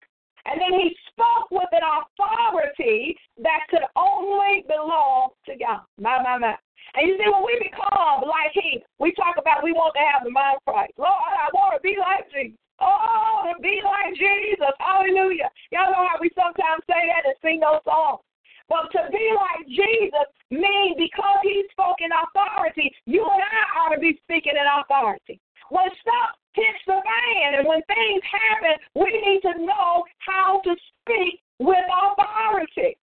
And 0.46 0.62
then 0.62 0.80
he 0.80 0.96
spoke 1.12 1.52
with 1.52 1.68
an 1.72 1.84
authority 1.84 3.16
that 3.44 3.68
could 3.70 3.84
only 3.96 4.64
belong 4.68 5.36
to 5.46 5.56
God. 5.58 5.84
My, 6.00 6.24
my, 6.24 6.38
my. 6.38 6.56
And 6.96 7.08
you 7.08 7.20
see, 7.20 7.28
when 7.28 7.44
we 7.44 7.60
become 7.60 8.24
like 8.24 8.56
him, 8.56 8.80
we 8.98 9.12
talk 9.14 9.36
about 9.36 9.64
we 9.64 9.76
want 9.76 9.94
to 10.00 10.04
have 10.08 10.24
the 10.24 10.32
mind 10.32 10.58
of 10.58 10.64
Christ. 10.64 10.96
Lord, 10.96 11.12
I 11.12 11.52
want 11.52 11.76
to 11.76 11.82
be 11.84 12.00
like 12.00 12.32
Jesus. 12.32 12.56
Oh, 12.80 13.44
to 13.50 13.60
be 13.62 13.82
like 13.84 14.14
Jesus. 14.16 14.72
Hallelujah. 14.80 15.50
Y'all 15.72 15.92
know 15.92 16.06
how 16.08 16.16
we 16.22 16.30
sometimes 16.38 16.86
say 16.86 17.10
that 17.10 17.26
and 17.26 17.36
sing 17.42 17.60
those 17.60 17.84
songs. 17.84 18.22
But 18.70 18.92
to 18.92 19.10
be 19.12 19.34
like 19.34 19.66
Jesus 19.68 20.28
means 20.52 20.96
because 20.96 21.40
he 21.44 21.64
spoke 21.72 21.98
in 22.00 22.12
authority, 22.12 22.94
you 23.06 23.24
and 23.24 23.42
I 23.42 23.80
ought 23.80 23.96
to 23.96 24.00
be 24.00 24.20
speaking 24.24 24.54
in 24.54 24.68
authority. 24.68 25.40
When 25.70 25.90
stuff 26.02 26.40
hits 26.54 26.84
the 26.88 27.00
fan 27.04 27.60
and 27.60 27.68
when 27.68 27.82
things 27.88 28.24
happen, 28.26 28.76
we 28.96 29.10
need 29.12 29.42
to 29.44 29.66
know 29.66 30.04
how 30.20 30.62
to 30.64 30.76
speak 31.04 31.42
with 31.60 31.86
authority. 31.86 32.98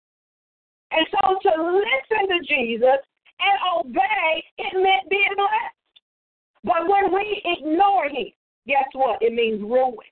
And 0.91 1.05
so 1.11 1.39
to 1.41 1.51
listen 1.57 2.29
to 2.29 2.39
Jesus 2.47 3.01
and 3.39 3.57
obey, 3.77 4.43
it 4.57 4.73
meant 4.75 5.09
being 5.09 5.35
blessed. 5.35 5.77
But 6.63 6.87
when 6.87 7.13
we 7.13 7.41
ignore 7.43 8.05
him, 8.07 8.31
guess 8.67 8.87
what? 8.93 9.21
It 9.21 9.33
means 9.33 9.61
ruin. 9.61 10.07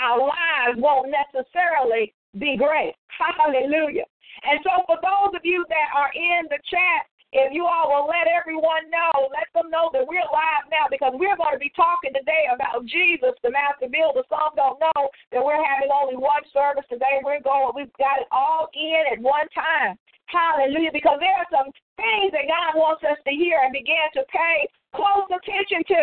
Our 0.00 0.18
lives 0.18 0.78
won't 0.78 1.12
necessarily 1.12 2.14
be 2.38 2.56
great. 2.56 2.94
Hallelujah. 3.12 4.08
And 4.42 4.58
so 4.64 4.82
for 4.86 4.96
those 4.98 5.36
of 5.36 5.44
you 5.44 5.64
that 5.68 5.88
are 5.94 6.10
in 6.14 6.48
the 6.48 6.58
chat, 6.66 7.06
if 7.32 7.48
you 7.48 7.64
all 7.64 7.88
will 7.88 8.04
let 8.04 8.28
everyone 8.28 8.92
know, 8.92 9.32
let 9.32 9.48
them 9.56 9.72
know 9.72 9.88
that 9.96 10.04
we're 10.04 10.28
live 10.28 10.68
now 10.68 10.84
because 10.92 11.16
we're 11.16 11.36
going 11.40 11.56
to 11.56 11.64
be 11.64 11.72
talking 11.72 12.12
today 12.12 12.44
about 12.52 12.84
Jesus, 12.84 13.32
the 13.40 13.48
master 13.48 13.88
builder. 13.88 14.20
Some 14.28 14.52
don't 14.52 14.76
know 14.76 15.08
that 15.32 15.40
we're 15.40 15.56
having 15.56 15.88
only 15.88 16.20
one 16.20 16.44
service 16.52 16.84
today. 16.92 17.24
We're 17.24 17.40
going, 17.40 17.72
we've 17.72 17.96
got 17.96 18.20
it 18.20 18.28
all 18.28 18.68
in 18.76 19.16
at 19.16 19.20
one 19.24 19.48
time. 19.56 19.96
Hallelujah. 20.28 20.92
Because 20.92 21.24
there 21.24 21.32
are 21.32 21.48
some 21.48 21.72
things 21.96 22.36
that 22.36 22.52
God 22.52 22.76
wants 22.76 23.00
us 23.00 23.16
to 23.24 23.32
hear 23.32 23.64
and 23.64 23.72
begin 23.72 24.12
to 24.12 24.28
pay 24.28 24.68
close 24.92 25.28
attention 25.32 25.88
to. 25.88 26.02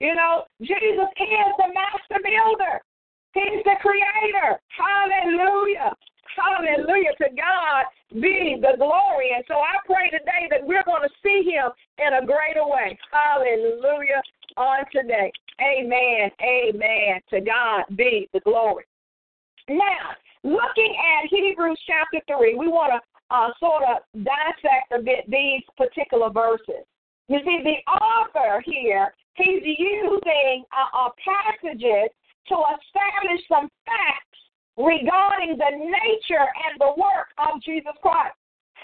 You 0.00 0.16
know, 0.16 0.48
Jesus 0.64 1.08
is 1.20 1.52
the 1.60 1.68
master 1.68 2.16
builder. 2.24 2.80
He's 3.36 3.60
the 3.68 3.76
creator. 3.84 4.56
Hallelujah. 4.72 5.92
Hallelujah. 6.36 7.12
To 7.18 7.28
God 7.36 7.84
be 8.20 8.56
the 8.60 8.76
glory. 8.76 9.32
And 9.34 9.44
so 9.48 9.54
I 9.54 9.76
pray 9.86 10.10
today 10.10 10.48
that 10.50 10.66
we're 10.66 10.84
going 10.84 11.02
to 11.02 11.14
see 11.22 11.48
him 11.48 11.70
in 11.98 12.22
a 12.22 12.26
greater 12.26 12.64
way. 12.64 12.98
Hallelujah. 13.10 14.22
On 14.56 14.84
today. 14.92 15.32
Amen. 15.60 16.30
Amen. 16.42 17.20
To 17.30 17.40
God 17.40 17.84
be 17.96 18.28
the 18.32 18.40
glory. 18.40 18.84
Now, 19.68 20.12
looking 20.42 20.96
at 20.96 21.30
Hebrews 21.30 21.78
chapter 21.86 22.20
3, 22.26 22.56
we 22.56 22.68
want 22.68 22.92
to 22.92 23.00
uh, 23.34 23.48
sort 23.58 23.82
of 23.84 24.02
dissect 24.24 24.92
a 24.92 25.00
bit 25.00 25.24
these 25.30 25.62
particular 25.76 26.30
verses. 26.30 26.84
You 27.28 27.38
see, 27.44 27.64
the 27.64 27.80
author 27.90 28.62
here, 28.66 29.14
he's 29.34 29.62
using 29.64 30.64
uh, 30.68 31.06
uh, 31.06 31.10
passages 31.16 32.10
to 32.48 32.56
establish 32.76 33.40
some 33.48 33.68
facts 33.86 34.41
regarding 34.76 35.58
the 35.58 35.72
nature 35.76 36.48
and 36.68 36.80
the 36.80 36.92
work 36.96 37.28
of 37.38 37.60
Jesus 37.62 37.92
Christ. 38.00 38.36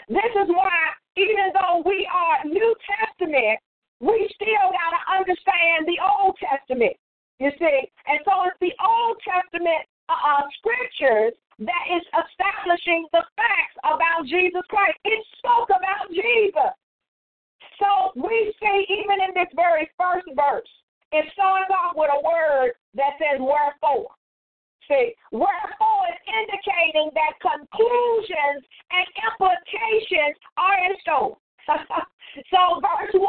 This 0.08 0.32
is 0.36 0.48
why, 0.48 0.76
even 1.16 1.52
though 1.52 1.82
we 1.84 2.08
are 2.08 2.44
New 2.44 2.74
Testament, 2.84 3.58
we 4.00 4.30
still 4.34 4.68
got 4.70 4.92
to 4.94 5.02
understand 5.18 5.88
the 5.88 5.98
Old 5.98 6.36
Testament. 6.38 6.94
You 7.38 7.50
see, 7.58 7.78
and 8.06 8.18
so 8.24 8.50
it's 8.50 8.58
the 8.60 8.74
Old 8.82 9.16
Testament 9.22 9.86
uh, 10.08 10.14
uh, 10.14 10.44
scriptures 10.58 11.34
that 11.58 11.84
is 11.90 12.02
establishing 12.14 13.06
the 13.12 13.22
facts 13.34 13.76
about 13.82 14.26
Jesus 14.26 14.62
Christ. 14.68 14.98
It 15.04 15.22
spoke 15.38 15.70
about 15.70 16.10
Jesus. 16.10 16.74
So 17.78 18.14
we 18.18 18.54
see 18.58 18.86
even 18.90 19.22
in 19.22 19.34
this 19.34 19.50
very 19.54 19.90
first 19.98 20.26
verse, 20.34 20.70
it 21.12 21.26
starts 21.32 21.70
off 21.70 21.94
with 21.94 22.10
a 22.10 22.22
word 22.22 22.74
that 22.94 23.18
says 23.18 23.38
wherefore. 23.38 24.17
See, 24.88 25.12
wherefore 25.32 26.02
is 26.08 26.20
indicating 26.24 27.12
that 27.12 27.36
conclusions 27.44 28.64
and 28.88 29.06
implications 29.28 30.36
are 30.56 30.76
in 30.80 30.96
store. 31.04 31.36
so 31.68 32.80
verse 32.80 33.12
1 33.12 33.22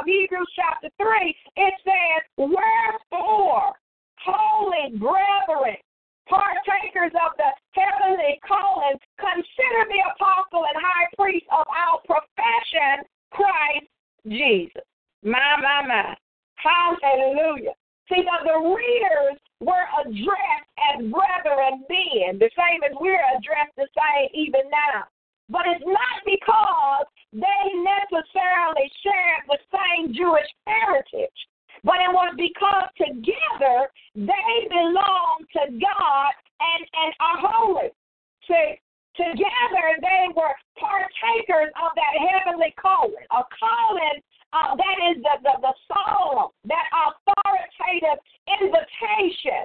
of 0.00 0.06
Hebrews 0.06 0.48
chapter 0.56 0.88
3, 0.96 1.36
it 1.56 1.74
says, 1.84 2.22
Wherefore, 2.38 3.76
holy 4.24 4.96
brethren, 4.96 5.76
partakers 6.28 7.12
of 7.12 7.36
the 7.36 7.52
heavenly 7.76 8.40
calling, 8.48 8.96
consider 9.20 9.84
the 9.92 10.00
apostle 10.16 10.64
and 10.64 10.80
high 10.80 11.08
priest 11.18 11.44
of 11.52 11.66
our 11.68 12.00
profession, 12.08 13.04
Christ 13.32 13.84
Jesus. 14.28 14.88
My, 15.22 15.60
my, 15.60 15.86
my. 15.86 16.16
Hallelujah. 16.56 17.76
See, 18.08 18.22
the, 18.24 18.36
the 18.48 18.58
readers 18.64 19.38
were 19.60 19.86
addressed 20.00 20.71
as 20.90 21.04
brethren 21.06 21.84
then, 21.88 22.38
the 22.38 22.50
same 22.56 22.82
as 22.82 22.96
we're 22.98 23.22
addressed 23.36 23.76
the 23.76 23.88
same 23.94 24.28
even 24.34 24.66
now. 24.70 25.04
But 25.48 25.66
it's 25.66 25.84
not 25.84 26.18
because 26.24 27.06
they 27.32 27.62
necessarily 27.76 28.88
shared 29.02 29.42
the 29.48 29.60
same 29.70 30.14
Jewish 30.14 30.48
heritage 30.66 31.40
but 31.84 31.98
it 31.98 32.10
was 32.14 32.34
because 32.38 32.88
together 32.94 33.90
they 34.14 34.54
belong 34.70 35.42
to 35.52 35.62
God 35.82 36.32
and, 36.62 36.82
and 36.86 37.10
are 37.18 37.38
holy. 37.42 37.90
See, 38.46 38.78
together 39.18 39.86
they 39.98 40.30
were 40.34 40.54
partakers 40.78 41.74
of 41.82 41.90
that 41.98 42.14
heavenly 42.22 42.74
calling, 42.78 43.26
a 43.34 43.42
calling 43.58 44.18
uh, 44.52 44.76
that 44.76 44.96
is 45.10 45.22
the, 45.24 45.34
the, 45.42 45.54
the 45.64 45.74
solemn, 45.88 46.52
that 46.68 46.86
authoritative 46.92 48.20
invitation 48.60 49.64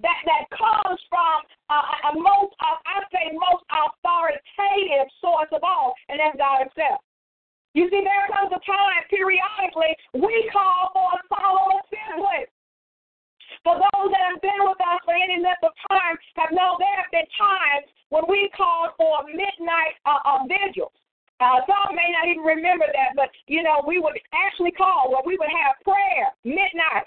that, 0.00 0.20
that 0.28 0.44
comes 0.52 1.00
from 1.08 1.36
uh, 1.72 2.10
a 2.10 2.18
most, 2.18 2.52
uh, 2.60 2.78
I 2.84 3.00
say, 3.08 3.32
most 3.32 3.64
authoritative 3.72 5.08
source 5.20 5.48
of 5.52 5.64
all, 5.64 5.94
and 6.08 6.20
that's 6.20 6.36
God 6.36 6.68
Himself. 6.68 7.00
You 7.76 7.88
see, 7.92 8.00
there 8.00 8.24
comes 8.32 8.52
a 8.56 8.60
time 8.64 9.04
periodically 9.12 9.92
we 10.16 10.48
call 10.48 10.96
for 10.96 11.12
a 11.12 11.20
solemn 11.28 11.76
assembly. 11.84 12.48
For 13.60 13.76
those 13.76 14.08
that 14.14 14.24
have 14.32 14.40
been 14.40 14.64
with 14.64 14.80
us 14.80 15.00
for 15.04 15.12
any 15.12 15.42
length 15.42 15.60
of 15.60 15.76
time 15.90 16.16
have 16.40 16.56
known 16.56 16.80
there 16.80 16.96
have 16.96 17.12
been 17.12 17.28
times 17.36 17.84
when 18.08 18.24
we 18.32 18.48
called 18.56 18.96
for 18.96 19.28
midnight 19.28 19.98
uh, 20.08 20.24
uh, 20.24 20.48
vigils. 20.48 20.94
Uh, 21.36 21.60
some 21.68 21.92
may 21.92 22.08
not 22.16 22.24
even 22.24 22.40
remember 22.40 22.88
that, 22.88 23.12
but 23.12 23.28
you 23.44 23.60
know, 23.60 23.84
we 23.84 24.00
would 24.00 24.16
actually 24.32 24.72
call 24.72 25.12
where 25.12 25.20
we 25.26 25.36
would 25.36 25.52
have 25.52 25.76
prayer 25.84 26.32
midnight. 26.48 27.04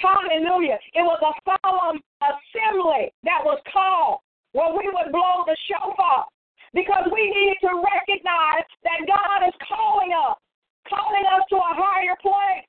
Hallelujah. 0.00 0.80
It 0.96 1.04
was 1.04 1.20
a 1.20 1.32
solemn 1.44 2.00
assembly 2.24 3.12
that 3.24 3.44
was 3.44 3.60
called 3.68 4.24
where 4.52 4.72
we 4.72 4.88
would 4.88 5.12
blow 5.12 5.44
the 5.44 5.56
shofar 5.68 6.24
because 6.72 7.04
we 7.12 7.28
needed 7.28 7.60
to 7.68 7.72
recognize 7.76 8.64
that 8.82 9.04
God 9.04 9.46
is 9.46 9.54
calling 9.68 10.16
us, 10.16 10.40
calling 10.88 11.24
us 11.28 11.44
to 11.52 11.56
a 11.56 11.72
higher 11.76 12.16
place, 12.24 12.64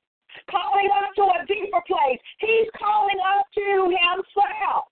calling 0.51 0.89
us 0.91 1.07
to 1.15 1.23
a 1.23 1.39
deeper 1.47 1.82
place. 1.88 2.19
He's 2.39 2.69
calling 2.75 3.17
us 3.17 3.43
to 3.55 3.67
Himself. 3.88 4.91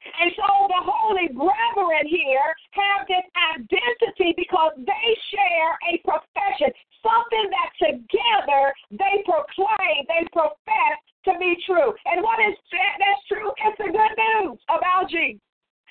And 0.00 0.32
so 0.36 0.48
the 0.68 0.80
holy 0.80 1.28
brethren 1.28 2.04
here 2.08 2.48
have 2.72 3.04
this 3.04 3.26
identity 3.36 4.32
because 4.36 4.72
they 4.76 5.08
share 5.28 5.72
a 5.92 6.00
profession, 6.00 6.72
something 7.04 7.46
that 7.52 7.70
together 7.76 8.72
they 8.90 9.20
proclaim, 9.28 10.00
they 10.08 10.24
profess 10.32 10.96
to 11.28 11.36
be 11.36 11.56
true. 11.66 11.92
And 12.08 12.24
what 12.24 12.40
is 12.40 12.56
that? 12.72 12.94
That's 12.96 13.24
true. 13.28 13.52
It's 13.60 13.76
the 13.76 13.92
good 13.92 14.14
news 14.16 14.58
about 14.72 15.10
Jesus. 15.10 15.40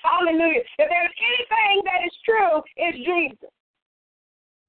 Hallelujah. 0.02 0.64
If 0.80 0.88
there's 0.88 1.16
anything 1.20 1.84
that 1.84 2.00
is 2.02 2.16
true, 2.24 2.62
it's 2.76 2.98
Jesus. 2.98 3.52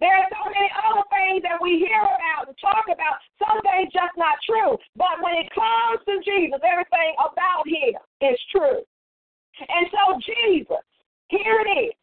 There 0.01 0.17
are 0.17 0.27
so 0.33 0.49
many 0.49 0.69
other 0.81 1.05
things 1.13 1.45
that 1.45 1.61
we 1.61 1.77
hear 1.77 2.01
about 2.01 2.49
and 2.49 2.57
talk 2.57 2.89
about. 2.89 3.21
Some 3.37 3.61
things 3.61 3.93
just 3.93 4.17
not 4.17 4.41
true. 4.41 4.73
But 4.97 5.21
when 5.21 5.37
it 5.37 5.49
comes 5.53 6.01
to 6.09 6.17
Jesus, 6.25 6.57
everything 6.65 7.13
about 7.21 7.69
him 7.69 7.93
is 8.25 8.37
true. 8.49 8.81
And 9.59 9.87
so 9.91 10.19
Jesus, 10.19 10.83
here 11.27 11.61
it 11.65 11.69
is. 11.89 11.93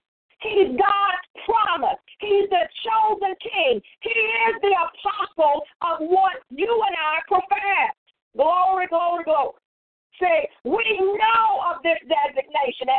He's 0.40 0.70
God's 0.78 1.26
promise. 1.44 1.98
He's 2.20 2.48
the 2.50 2.64
chosen 2.86 3.34
king. 3.42 3.80
He 4.00 4.10
is 4.10 4.54
the 4.62 4.74
apostle 4.74 5.62
of 5.82 5.98
what 6.06 6.38
you 6.50 6.70
and 6.70 6.96
I 6.96 7.18
profess. 7.26 7.94
Glory, 8.36 8.86
glory, 8.86 9.24
glory 9.24 9.58
say, 10.20 10.50
we 10.64 10.82
know 10.98 11.46
of 11.70 11.82
this 11.82 11.98
designation. 12.02 12.90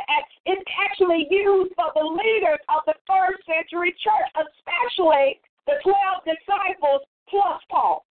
It's 0.46 0.64
actually 0.88 1.28
used 1.30 1.76
for 1.76 1.92
the 1.96 2.04
leaders 2.04 2.60
of 2.72 2.88
the 2.88 2.96
first 3.04 3.44
century 3.46 3.94
church, 4.00 4.30
especially 4.40 5.40
the 5.68 5.78
12 5.84 5.96
disciples 6.24 7.04
plus 7.30 7.62
Paul. 7.70 8.06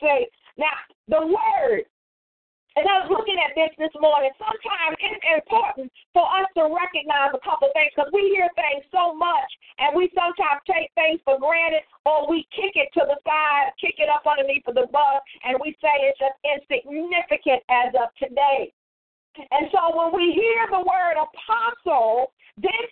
See, 0.00 0.26
now 0.58 0.76
the 1.08 1.26
word 1.26 1.84
and 2.76 2.84
I 2.84 3.00
was 3.00 3.08
looking 3.08 3.40
at 3.40 3.56
this 3.56 3.72
this 3.80 3.92
morning. 3.96 4.28
Sometimes 4.36 4.96
it's 5.00 5.24
important 5.32 5.88
for 6.12 6.28
us 6.28 6.44
to 6.60 6.68
recognize 6.68 7.32
a 7.32 7.40
couple 7.40 7.72
things 7.72 7.88
because 7.96 8.12
we 8.12 8.28
hear 8.36 8.52
things 8.52 8.84
so 8.92 9.16
much 9.16 9.48
and 9.80 9.96
we 9.96 10.12
sometimes 10.12 10.60
take 10.68 10.92
things 10.92 11.24
for 11.24 11.40
granted 11.40 11.88
or 12.04 12.28
we 12.28 12.44
kick 12.52 12.76
it 12.76 12.92
to 12.92 13.08
the 13.08 13.16
side, 13.24 13.72
kick 13.80 13.96
it 13.96 14.12
up 14.12 14.28
underneath 14.28 14.68
of 14.68 14.76
the 14.76 14.92
bus, 14.92 15.20
and 15.48 15.56
we 15.64 15.72
say 15.80 15.92
it's 16.04 16.20
just 16.20 16.36
insignificant 16.44 17.64
as 17.72 17.96
of 17.96 18.12
today. 18.20 18.68
And 19.40 19.68
so 19.72 19.96
when 19.96 20.12
we 20.12 20.36
hear 20.36 20.68
the 20.68 20.84
word 20.84 21.16
apostle, 21.16 22.32
this 22.56 22.85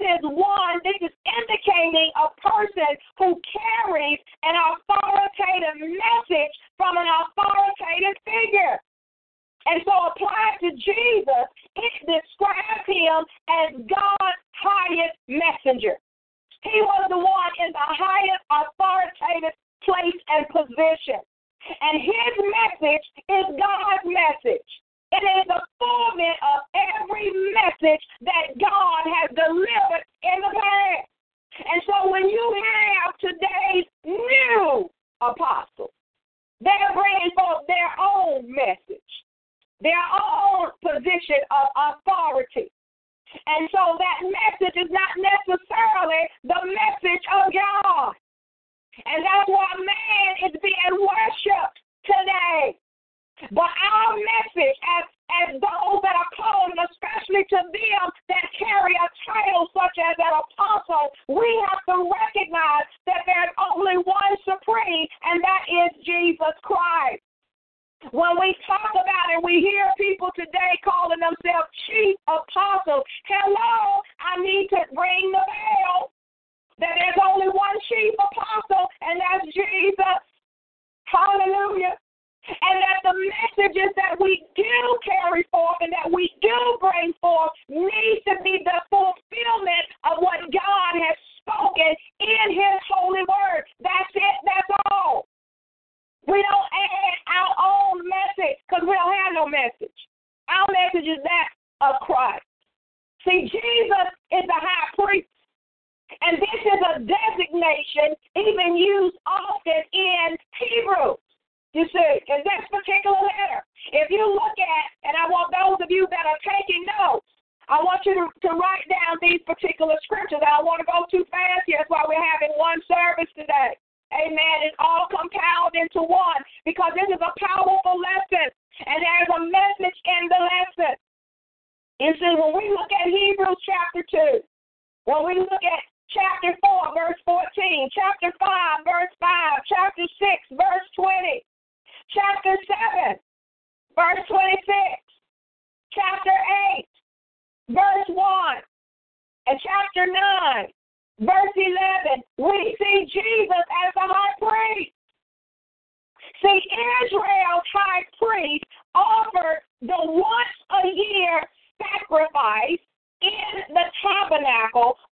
tackle 164.75 165.04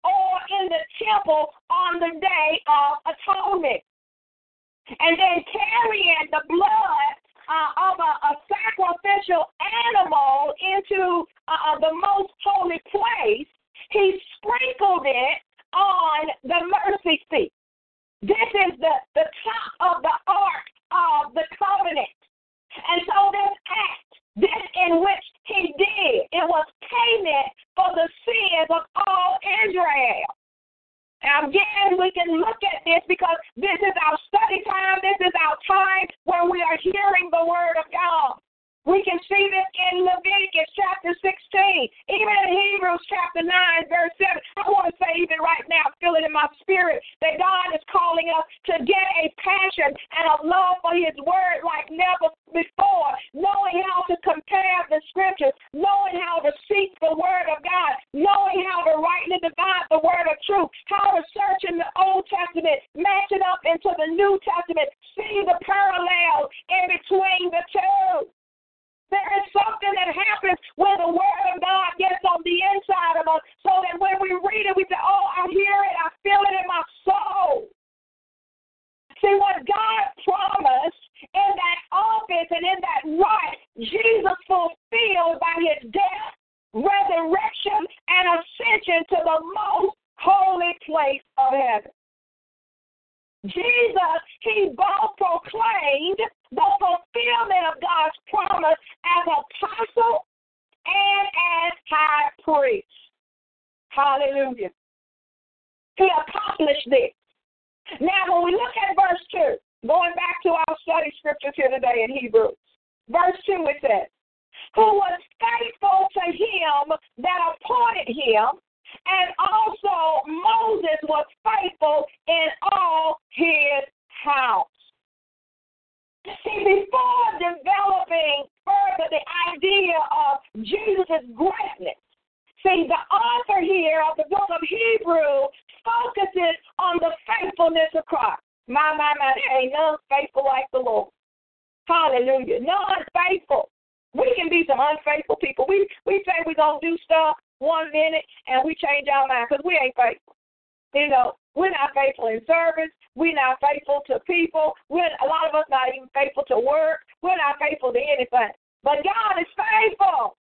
service. 152.71 152.91
We're 153.15 153.35
not 153.35 153.59
faithful 153.59 154.01
to 154.07 154.19
people. 154.23 154.73
We're, 154.89 155.03
a 155.03 155.27
lot 155.27 155.49
of 155.49 155.55
us 155.55 155.67
not 155.69 155.91
even 155.95 156.07
faithful 156.13 156.43
to 156.47 156.59
work. 156.59 157.03
We're 157.21 157.37
not 157.37 157.59
faithful 157.59 157.91
to 157.91 157.99
anything. 157.99 158.55
But 158.83 159.03
God 159.03 159.39
is 159.39 159.51
faithful. 159.53 160.37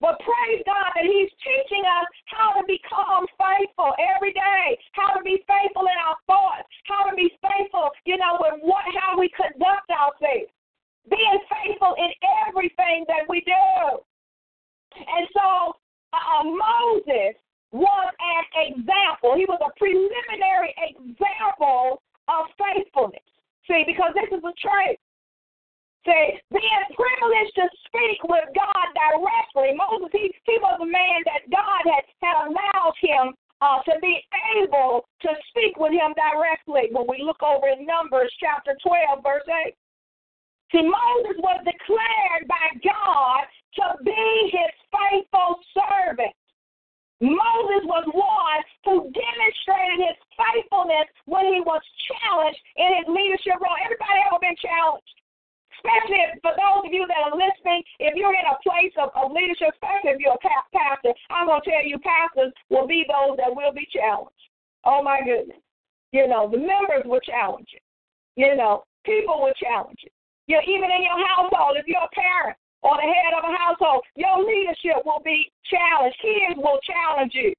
But 0.00 0.18
praise 0.20 0.62
God 0.66 0.90
that 0.94 1.06
He's 1.06 1.30
teaching 1.40 1.84
us 1.86 2.08
how 2.26 2.60
to 2.60 2.62
become 2.66 3.26
faithful 3.38 3.94
every 4.16 4.32
day, 4.32 4.76
how 4.92 5.14
to 5.14 5.22
be 5.22 5.40
faithful 5.46 5.86
in 5.86 5.98
our 6.02 6.18
thoughts, 6.26 6.68
how 6.84 7.08
to 7.08 7.16
be 7.16 7.30
faithful, 7.40 7.90
you 8.04 8.18
know, 8.18 8.36
in 8.52 8.60
what 8.60 8.84
how 8.92 9.18
we 9.18 9.30
conduct 9.32 9.88
ourselves, 9.88 10.50
being 11.08 11.40
faithful 11.48 11.94
in 11.96 12.10
everything 12.44 13.06
that 13.08 13.24
we 13.28 13.40
do. 13.46 14.02
And 14.98 15.24
so 15.32 15.78
uh, 16.12 16.20
uh 16.20 16.44
Moses 16.44 17.38
was 17.74 18.08
an 18.22 18.44
example. 18.70 19.34
He 19.34 19.50
was 19.50 19.58
a 19.58 19.74
preliminary 19.74 20.70
example 20.78 21.98
of 22.30 22.46
faithfulness. 22.54 23.26
See, 23.66 23.82
because 23.82 24.14
this 24.14 24.30
is 24.30 24.44
a 24.46 24.54
trait. 24.62 25.02
See, 26.06 26.38
being 26.52 26.86
privileged 26.94 27.54
to 27.58 27.66
speak 27.88 28.22
with 28.28 28.46
God 28.54 28.86
directly, 28.94 29.74
Moses, 29.74 30.12
he, 30.12 30.30
he 30.46 30.56
was 30.62 30.78
a 30.78 30.86
man 30.86 31.18
that 31.26 31.48
God 31.50 31.82
had, 31.82 32.04
had 32.22 32.36
allowed 32.46 32.94
him 33.00 33.34
uh, 33.64 33.80
to 33.88 33.98
be 33.98 34.22
able 34.60 35.08
to 35.24 35.30
speak 35.50 35.74
with 35.80 35.96
him 35.96 36.14
directly. 36.14 36.92
When 36.92 37.08
we 37.08 37.24
look 37.24 37.42
over 37.42 37.66
in 37.72 37.88
Numbers 37.88 38.30
chapter 38.38 38.76
12, 38.86 39.24
verse 39.24 39.48
8. 39.66 39.74
See, 40.70 40.84
Moses 40.84 41.40
was 41.40 41.64
declared 41.64 42.44
by 42.46 42.66
God 42.84 43.48
to 43.80 44.04
be 44.04 44.52
his 44.52 44.72
faithful 44.92 45.58
servant. 45.72 46.36
Moses 47.24 47.88
was 47.88 48.04
one 48.12 48.60
who 48.84 49.08
demonstrated 49.08 50.12
his 50.12 50.16
faithfulness 50.36 51.08
when 51.24 51.48
he 51.48 51.64
was 51.64 51.80
challenged 52.04 52.60
in 52.76 53.00
his 53.00 53.08
leadership 53.08 53.56
role. 53.64 53.80
Everybody 53.80 54.20
ever 54.28 54.36
been 54.44 54.58
challenged? 54.60 55.08
Especially 55.80 56.20
if, 56.20 56.40
for 56.44 56.52
those 56.52 56.84
of 56.84 56.92
you 56.92 57.08
that 57.08 57.24
are 57.24 57.36
listening, 57.36 57.80
if 57.96 58.12
you're 58.12 58.36
in 58.36 58.44
a 58.44 58.60
place 58.60 58.92
of, 59.00 59.08
of 59.16 59.32
leadership, 59.32 59.72
especially 59.72 60.16
if 60.16 60.20
you're 60.20 60.36
a 60.36 60.44
pastor, 60.72 61.16
I'm 61.32 61.48
going 61.48 61.60
to 61.64 61.68
tell 61.68 61.84
you, 61.84 61.96
pastors 62.04 62.52
will 62.68 62.86
be 62.86 63.08
those 63.08 63.40
that 63.40 63.52
will 63.52 63.72
be 63.72 63.88
challenged. 63.88 64.44
Oh, 64.84 65.00
my 65.00 65.20
goodness. 65.24 65.60
You 66.12 66.28
know, 66.28 66.48
the 66.48 66.60
members 66.60 67.08
will 67.08 67.24
challenge 67.24 67.68
you. 67.72 67.80
You 68.36 68.56
know, 68.56 68.84
people 69.04 69.40
will 69.40 69.56
challenge 69.56 69.98
you. 70.04 70.12
You 70.46 70.60
know, 70.60 70.64
even 70.68 70.92
in 70.92 71.08
your 71.08 71.20
household, 71.32 71.80
if 71.80 71.88
you're 71.88 72.04
a 72.04 72.12
parent, 72.12 72.56
or 72.84 73.00
the 73.00 73.08
head 73.08 73.32
of 73.32 73.48
a 73.48 73.56
household, 73.56 74.04
your 74.14 74.44
leadership 74.44 75.00
will 75.04 75.24
be 75.24 75.50
challenged. 75.64 76.20
Kids 76.20 76.60
will 76.60 76.78
challenge 76.84 77.32
you. 77.32 77.52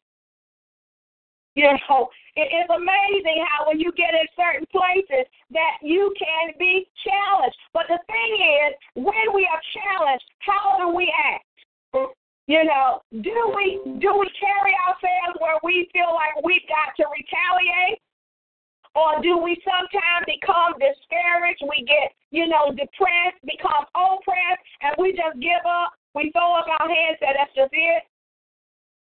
You 1.55 1.71
know, 1.71 2.09
it 2.35 2.51
is 2.51 2.67
amazing 2.69 3.43
how 3.47 3.67
when 3.67 3.79
you 3.79 3.91
get 3.95 4.13
in 4.13 4.27
certain 4.35 4.67
places 4.69 5.25
that 5.51 5.79
you 5.81 6.13
can 6.19 6.53
be 6.59 6.85
challenged. 7.01 7.55
But 7.73 7.87
the 7.87 7.97
thing 8.05 8.31
is, 8.37 8.71
when 8.95 9.33
we 9.33 9.47
are 9.47 9.63
challenged, 9.73 10.25
how 10.39 10.77
do 10.77 10.93
we 10.93 11.11
act? 11.15 11.47
You 12.47 12.63
know, 12.63 13.01
do 13.09 13.53
we 13.55 13.81
do 13.97 14.13
we 14.19 14.29
carry 14.37 14.75
ourselves 14.85 15.39
where 15.41 15.57
we 15.63 15.89
feel 15.93 16.13
like 16.13 16.45
we've 16.45 16.67
got 16.69 16.93
to 16.97 17.09
retaliate? 17.09 17.97
Or 18.95 19.19
do 19.19 19.37
we 19.37 19.59
sometimes 19.67 20.23
become 20.23 20.79
discouraged? 20.79 21.67
We 21.67 21.83
get, 21.83 22.15
you 22.31 22.47
know, 22.47 22.71
depressed, 22.71 23.43
become 23.43 23.83
oppressed, 23.91 24.63
and 24.81 24.95
we 24.97 25.11
just 25.11 25.35
give 25.43 25.63
up. 25.67 25.91
We 26.15 26.31
throw 26.31 26.55
up 26.55 26.71
our 26.79 26.87
hands 26.87 27.19
and 27.19 27.27
say, 27.27 27.31
that's 27.35 27.51
just 27.51 27.75
it. 27.75 28.03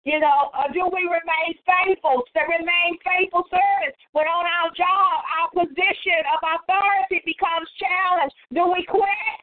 You 0.01 0.17
know, 0.17 0.49
or 0.57 0.73
do 0.73 0.89
we 0.89 1.05
remain 1.05 1.51
faithful, 1.67 2.23
to 2.25 2.41
remain 2.49 2.97
faithful 3.05 3.43
servants 3.53 3.99
when 4.17 4.25
on 4.25 4.49
our 4.49 4.73
job, 4.73 5.13
our 5.37 5.49
position 5.53 6.25
of 6.33 6.39
authority 6.41 7.21
becomes 7.27 7.69
challenged? 7.77 8.33
Do 8.49 8.71
we 8.71 8.81
quit? 8.87 9.37